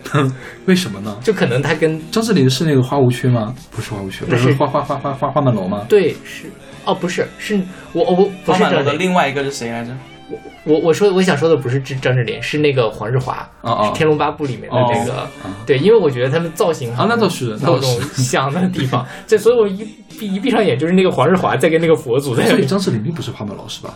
[0.65, 1.17] 为什么呢？
[1.23, 3.53] 就可能他跟张智霖是那个花无缺吗？
[3.71, 5.85] 不是花无缺，不是花花花花花花满楼吗？
[5.89, 6.45] 对是
[6.85, 7.59] 哦不是是
[7.93, 9.91] 我我我不是张智霖，另外一个是谁来着？
[10.29, 19.83] 我我我说我想说的不是张智霖，是那个黄日华，是《天龙八部》里面的那个，哦对，因为我觉得他们造型啊那倒是那种是像的地方，这所以我一
[20.19, 23.95] 闭一闭上眼就是那个黄日华在跟那个佛祖在所以张智霖并不是花满楼是吧？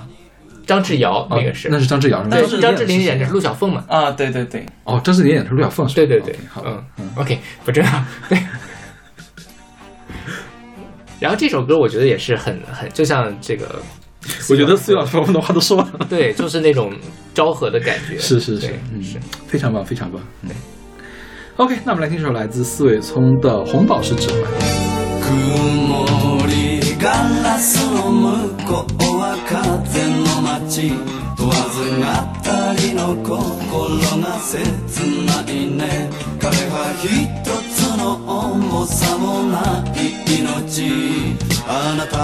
[0.65, 2.37] 张智尧那个哦是，那是张智尧是吧？
[2.37, 3.83] 对，张智霖演的是陆小凤嘛。
[3.87, 6.07] 啊，对对对，哦，张智霖演的是陆小凤是吧？
[6.07, 7.91] 对对对好，嗯嗯，OK，不重要。
[8.29, 8.37] 对。
[11.19, 13.81] 然后这首歌我觉得也是很很，就像这个，
[14.49, 16.05] 我觉得思雨老师把我们的话都说完了。
[16.09, 16.93] 对，就是那种
[17.33, 18.17] 昭和的感觉。
[18.17, 19.17] 是 是是，嗯是。，
[19.47, 20.21] 非常棒，非常棒。
[20.47, 20.53] 对
[21.57, 24.39] ，OK，那我们来听一首来自四尾聪的《红宝石指环》。
[28.13, 28.21] 向
[28.65, 30.93] こうは風の街
[31.35, 32.05] 問わず語
[32.81, 34.61] りの心が切
[35.25, 35.81] ないね。
[36.39, 37.07] 彼は一
[37.73, 40.63] つの重さもない命。
[41.67, 42.15] あなた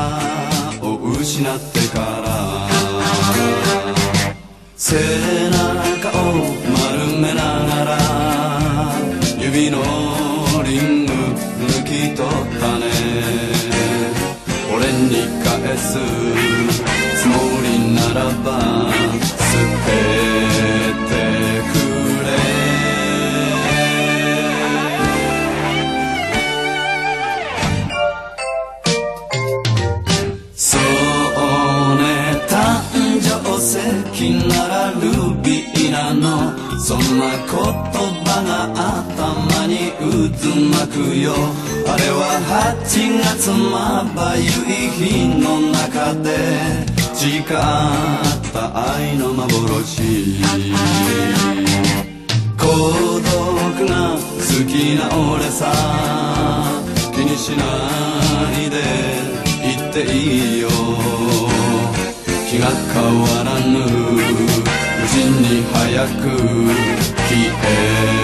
[0.85, 0.87] を
[1.19, 2.29] 失ってから。
[4.75, 6.39] 背中を
[6.71, 7.97] 丸めながら
[9.37, 9.83] 指の
[10.63, 12.23] リング抜き取
[15.07, 16.98] に返す。
[47.49, 50.03] かった愛の幻
[52.55, 52.67] 孤
[53.17, 54.19] 独な好
[54.67, 55.65] きな俺さ
[57.11, 57.63] 気にしな
[58.65, 58.77] いで
[59.63, 60.69] 言っていいよ。
[62.47, 63.85] 気が変わらぬう
[65.07, 66.19] ちに早く
[67.27, 68.18] 消え。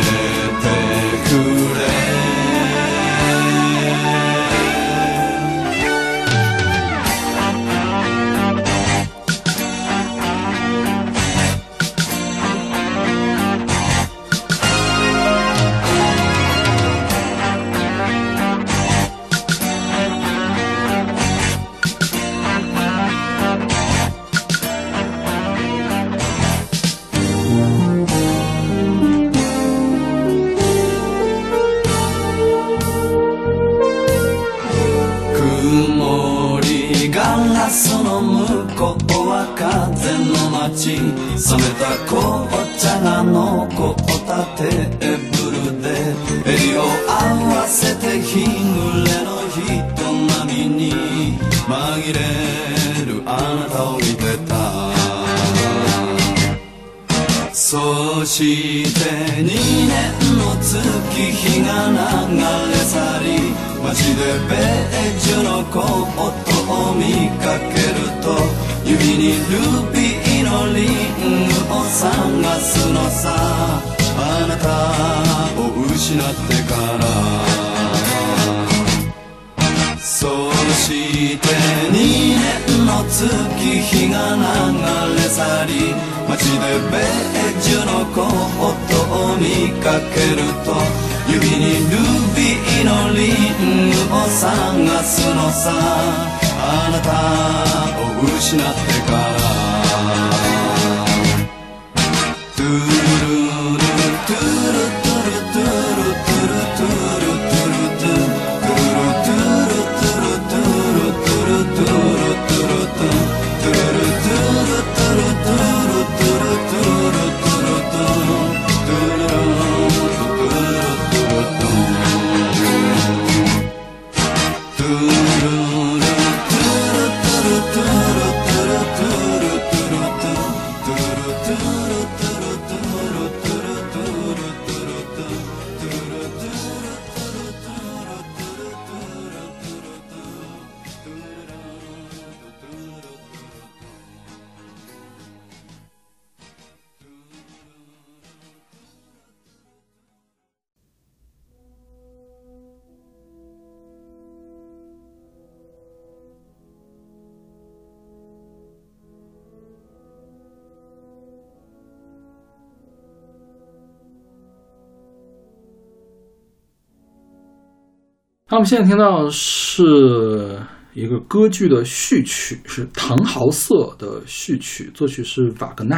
[168.65, 170.59] 现在听到是
[170.93, 175.97] 一个歌剧的序曲，是《唐豪瑟》的序曲，作曲是瓦格纳，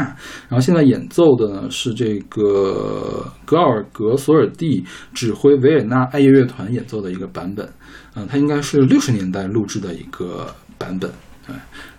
[0.49, 4.83] 然后现在演奏的呢是这个格尔格索尔蒂
[5.13, 7.67] 指挥维也纳爱乐乐团演奏的一个版本。
[8.15, 11.09] 嗯，它应该是六十年代录制的一个版本。
[11.47, 11.53] 哎，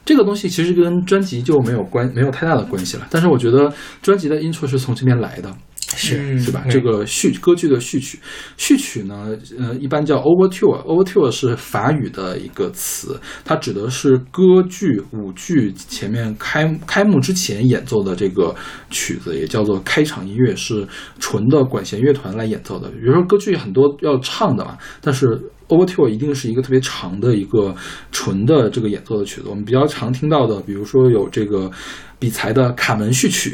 [0.05, 3.07] 这个东西其实跟专辑就没有关，没有太大的关系了。
[3.09, 3.73] 但是我觉得
[4.03, 5.51] 专辑的 intro 是从这边来的。
[5.97, 6.63] 是是吧？
[6.65, 8.19] 嗯这个序歌剧的序曲，
[8.57, 10.83] 序曲呢，呃，一般叫 overture。
[10.85, 18.55] overture 是法语的一个词，它指的是歌剧、舞剧前面开开幕之前演奏的这个
[18.91, 20.87] 曲子，也叫做开场音乐，是
[21.19, 22.89] 纯的管弦乐团来演奏的。
[22.91, 27.75] 比如说歌剧很多要唱的嘛，但是 overture 一定是一个特别长的一个
[28.13, 29.49] 纯的这个演奏的曲子。
[29.49, 31.71] 我们比较常听到的，比如说有这个
[32.19, 33.51] 比才的《卡门序曲》。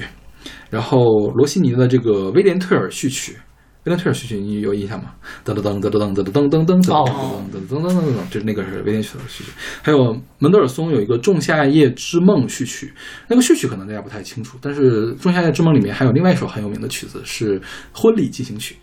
[0.74, 3.36] 然后罗西尼的这个威廉特尔序曲，
[3.84, 5.14] 威廉特尔序曲你有印象吗？
[5.44, 7.22] 噔噔噔噔噔噔噔噔噔噔噔噔
[7.52, 9.52] 噔噔噔噔噔，就是那个是威廉特尔序曲。
[9.82, 12.92] 还有门德尔松有一个《仲夏夜之梦》序曲，
[13.28, 17.60] 那个序曲可能大家不太清楚，但是《仲夏夜之梦》里面还有另外一首很有名的曲子是
[17.92, 18.76] 《婚礼进行曲》。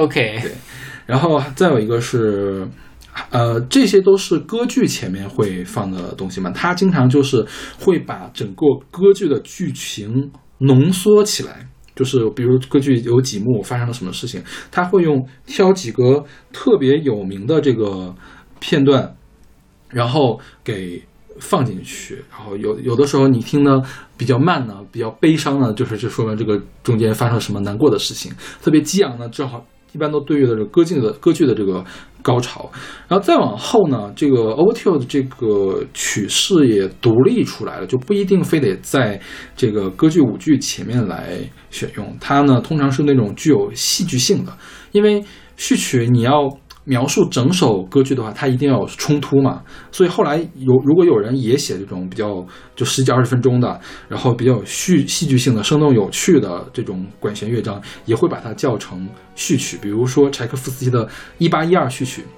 [0.00, 0.52] OK，对，
[1.04, 2.66] 然后再有一个是。
[3.30, 7.42] 呃，这些都是歌剧前面会放的东西嘛，他经常就是
[7.80, 18.14] 会把整个歌剧的剧情浓缩起来，就是比如歌剧有几幕发生了什么事情，他会用挑几个特别有名的这个
[18.58, 19.14] 片段，
[19.88, 21.02] 然后给
[21.38, 23.82] 放进去，然后有有的时候你听呢
[24.16, 29.64] 比较慢呢，比较悲伤呢，就是就说明这个中间发生了什么难过的事情；特别激昂呢，正好
[29.96, 31.82] 一般都对应的是歌剧的歌剧的这个
[32.20, 32.70] 高潮。
[33.08, 39.18] 然后再往后呢，这个 overture 的这个曲式也独立出来了，就不一定非得在
[39.56, 41.38] 这个歌剧舞剧前面来
[41.70, 42.14] 选用。
[42.20, 44.52] 它呢，通常是那种具有戏剧性的，
[44.92, 45.24] 因为
[45.56, 46.50] 序曲你要
[46.86, 49.62] 描述整首歌剧的话，它一定要有冲突嘛。
[49.92, 59.76] 所以后来有如果有人也写这种比较就十几二十分钟的，然后比较有戏戏剧性的、生动有趣的这种管弦乐章，也会把它叫成序曲。
[59.82, 61.06] 比如说柴可夫斯基的
[61.38, 62.22] 《一八一二序曲》，《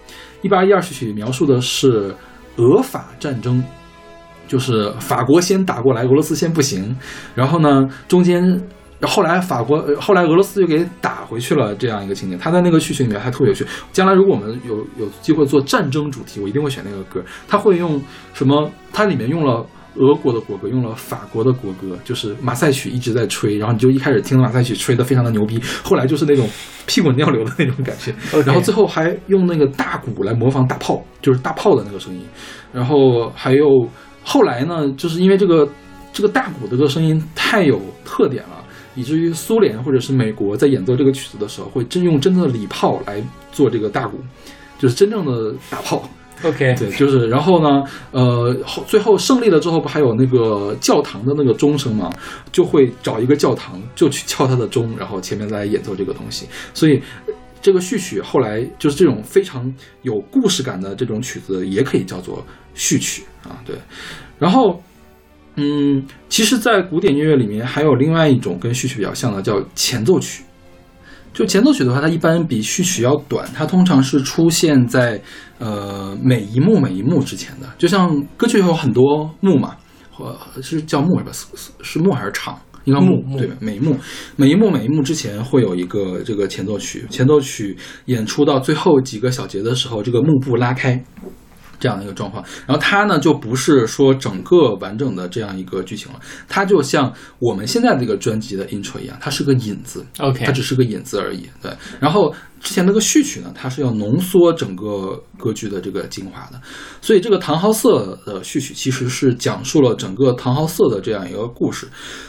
[0.42, 2.14] 一八一二序曲》描述的是
[2.56, 3.62] 俄法战争。
[4.46, 6.96] 就是法国先打过来，俄罗斯先不行，
[7.34, 8.58] 然后呢，中间
[9.06, 12.36] 后来法国，呃后来俄罗斯又给打回去了，这样一个情景。
[12.38, 13.64] 他在那个序曲里面还特别有趣。
[13.92, 17.22] 将来如果我们有有机会做战争主题，我一定会选那个歌。
[17.46, 18.02] 他会用
[18.34, 18.70] 什么？
[18.92, 19.64] 它里面用了
[19.94, 26.48] 俄国的国歌，用了法国的国歌，就是马赛曲一直在吹，然后你就一开始听马赛曲吹的非常的牛逼，后来就是那种
[26.86, 28.12] 屁滚尿流的那种感觉，
[28.44, 32.22] 然后最后还用那个大鼓来模仿大炮，就是大炮的那个声音，
[32.72, 33.88] 然后还有。
[34.24, 35.66] 后来呢，就是因为这个
[36.12, 38.57] 这个大鼓的这个声音太有特点了，
[38.98, 43.22] 以至于苏联或者是美国在演奏这个曲子的时候，会真用真正的礼炮来
[43.52, 44.18] 做这个大鼓，
[44.76, 46.10] 就是真正的大炮。
[46.42, 52.12] OK，对，就是然后呢，呃，后最后胜利了之后，不还有那个教堂的那个钟声嘛？
[52.50, 56.48] 就会找一个教堂，就去敲它的钟，然后前面再演奏这个东西。
[56.74, 57.00] 所以
[57.62, 59.72] 这个序曲后来就是这种非常
[60.02, 62.44] 有故事感的这种曲子，也可以叫做
[62.74, 63.62] 序曲啊。
[63.64, 63.76] 对，
[64.40, 64.82] 然后。
[65.60, 70.44] 嗯，其实，在古典音乐里面，还有另外一种跟序曲比较像的，叫前奏曲。
[71.34, 75.20] 就前奏曲的话，它一般比序曲要短，它通常是出现在
[75.58, 77.68] 呃每一幕每一幕之前的。
[77.76, 79.74] 就像歌剧有很多幕嘛，
[80.12, 81.32] 或是叫幕是吧？
[81.32, 82.56] 是是是幕还是场？
[82.84, 83.56] 应该幕幕对吧？
[83.60, 83.96] 每一幕
[84.36, 87.76] 每一幕每一幕之前会有一个这个前奏曲，前奏曲
[88.06, 91.04] 演出到最后几个小节的时候，这个幕布拉开。
[91.78, 101.48] 这样的一个状况，然后它呢就不是说整个完整的这样一个剧情了，它就像我们现在这个专辑的 intro 一样，它是个引子 OK 它只是个引子而已。
[101.62, 106.60] 对，然后之前那个序曲呢，它是要浓缩整个歌剧的这个精华的，
[107.00, 111.86] 所以这个唐豪瑟的序曲其实是讲述了整个唐豪瑟的这样一个故事。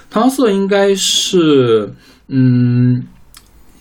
[0.10, 1.92] 唐豪瑟应该是，
[2.28, 3.08] 嗯。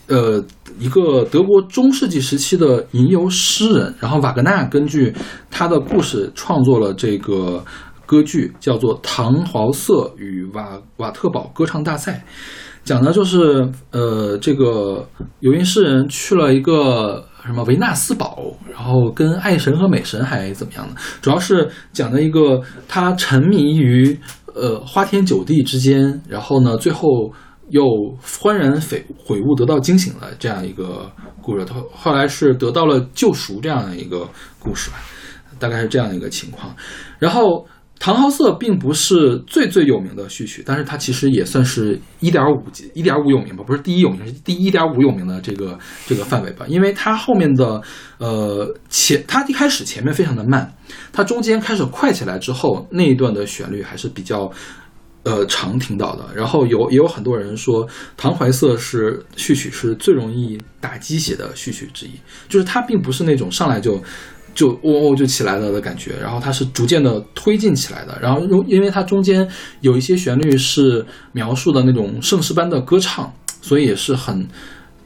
[0.09, 0.43] 呃，
[0.79, 5.13] 一个德国中世纪时期的吟游诗人，然后瓦格纳根据
[5.51, 7.63] 他的故事创作了这个
[8.07, 12.23] 歌剧，叫做《唐豪瑟与瓦瓦特堡歌唱大赛》，
[12.83, 15.07] 讲的就是呃，这个
[15.41, 24.17] 游吟诗人去了一个什么维纳斯堡，然后跟爱神和美神还怎么样的，主要是讲的一个他沉迷于
[24.55, 27.31] 呃花天酒地之间，然后呢，最后。
[27.69, 27.83] 又
[28.23, 34.27] 幡然悔悔悟，得到惊醒了这样一个故事，后后来是得到了救赎这样的一个
[34.59, 34.97] 故事吧，
[35.57, 36.75] 大概是这样一个情况。
[37.17, 37.67] 然后
[37.99, 45.77] 唐豪瑟并不是最最有名的序曲，但是它其实也算是一点五级一点五有名吧，不是第一有名，是第一点五有名的这个
[46.07, 47.81] 这个范围吧，因为它后面的
[48.17, 50.73] 呃前它一开始前面非常的慢，
[51.11, 54.51] 它中间开始快起来之后，那一段的旋律还是比较。
[55.23, 62.11] 呃，常听到的，然后有也有很多人说，唐怀瑟是序曲是最容易打鸡血的序曲之一，
[62.47, 64.01] 就是它并不是那种上来就
[64.55, 69.45] 就喔喔就起来了的感觉，然后它是逐渐的推进起来的，然后因因为它中间
[69.81, 73.31] 有一些旋律是描述的那种盛世般的歌唱，
[73.61, 74.47] 所以也是很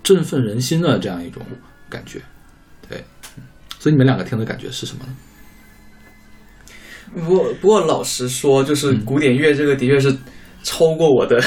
[0.03, 1.41] 振奋人心的这样一种
[1.89, 2.21] 感觉，
[2.87, 3.03] 对，
[3.79, 5.13] 所以你们两个听的感觉是什么呢？
[7.13, 10.15] 不过不过老实说，就是嗯古典乐这个的确是
[10.63, 11.41] 超过我的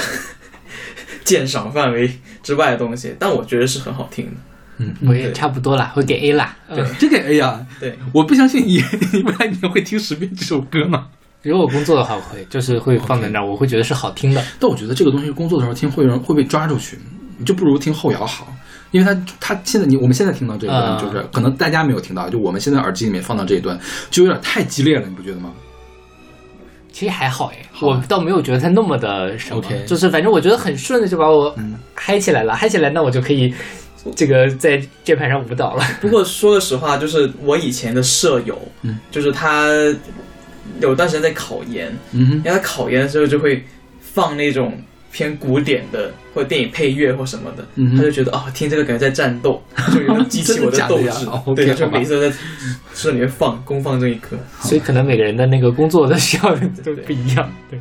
[1.24, 2.10] 鉴赏范围
[2.42, 4.32] 之外的东西，但我觉得是很好听的。
[4.78, 6.54] 嗯我也差不多啦，会给 A 啦。
[6.68, 8.82] 对嗯，这个 A 呀，对，我不相信你，
[9.12, 11.06] 你未来你会听十遍这首歌呢。
[11.42, 14.44] 如果我工作的话，我会就是会放在那儿，我会觉得是好听的。
[14.60, 16.98] 但我觉得这个东西工作的时候听会有人会被抓住去，
[17.38, 18.52] 你就不如听后摇好，
[18.96, 23.78] 因为他他现在你我们现在听到这一段啊就是、可能大家没有听到，就我们现在耳机里面放到这一段
[24.10, 25.52] 就有点太激烈了，你不觉得吗？
[26.92, 31.74] 其实还好哎，好我倒没有觉得它那么的什么 OK 就是反正我觉得很顺的就把我嗯。
[31.94, 33.52] 嗨起来了，嗨起来那我就可以
[34.14, 35.84] 这个在键盘上舞蹈了。
[36.00, 39.68] 不过说个实话，就是我以前的舍友，嗯， 就是他
[40.80, 43.62] 有段时间在考研，嗯哼，因为他考研的时候就会
[44.00, 44.72] 放那种
[45.16, 51.26] 偏古典的或者电影配乐或什么的，嗯他就觉得哦，听这个感觉在战斗， 就有点激起我的斗志。
[51.54, 52.36] 对，就每次都在
[52.94, 54.36] 车里面放公放这一刻。
[54.60, 57.50] 所以可能每个人的那个工作的需要都不一样。
[57.70, 57.80] 对，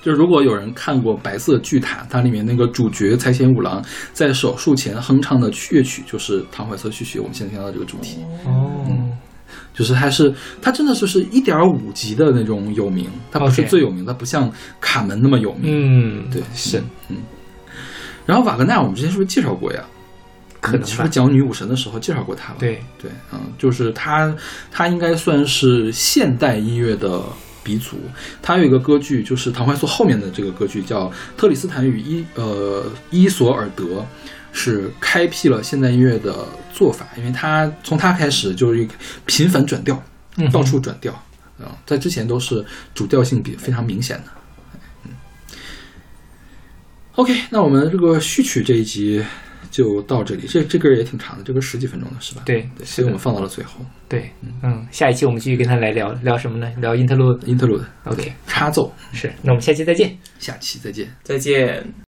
[0.00, 3.84] 就是如果有人看过《白色巨塔》，它里面那个主角财前五郎
[4.14, 8.24] 在手术前哼唱的乐曲，就是唐怀瑟序曲，我们现在听到这个主题。
[8.46, 8.86] 哦，
[9.74, 10.32] 就是还是
[10.62, 15.62] 它真的就是一点五级的那种有名，它不是最有名，它不像卡门那么有名。
[15.64, 17.16] 嗯，对，是，嗯。
[18.24, 19.84] 然后瓦格纳，我们之前是不是介绍过呀？
[20.60, 21.08] 可能是不是。
[21.10, 22.58] 讲女武神的时候介绍过他了？
[22.58, 24.34] 对，对，嗯，就是他，
[24.70, 27.20] 他应该算是现代音乐的
[27.62, 27.98] 鼻祖。
[28.40, 31.06] 他有一个歌剧，就是唐怀素后面的这个歌剧叫
[31.36, 33.84] 《特里斯坦与伊呃伊索尔德》，
[34.54, 38.94] 是开辟了现代音乐的做法，因为他从他开始就是一个
[39.26, 40.02] 频繁转调，
[40.36, 41.12] 嗯哼到处转调
[41.58, 42.64] 啊、在之前都是
[42.94, 44.24] 主调性比非常明显的。
[45.04, 45.10] 嗯
[47.16, 49.24] ，OK，那我们这个序曲这一集
[49.70, 52.42] 就到这里，这这歌也挺长的，这歌十几分钟的是吧？
[52.44, 53.84] 对对，所以我们放到了最后。
[54.08, 54.32] 对，
[54.62, 56.70] 嗯，下一期我们继续跟他来聊聊什么呢？
[56.80, 57.40] 聊 interlude。
[57.40, 60.16] Interlude OK，插奏，是，那我们下期再见。
[60.38, 61.08] 下期再见。
[61.22, 61.84] 再见。「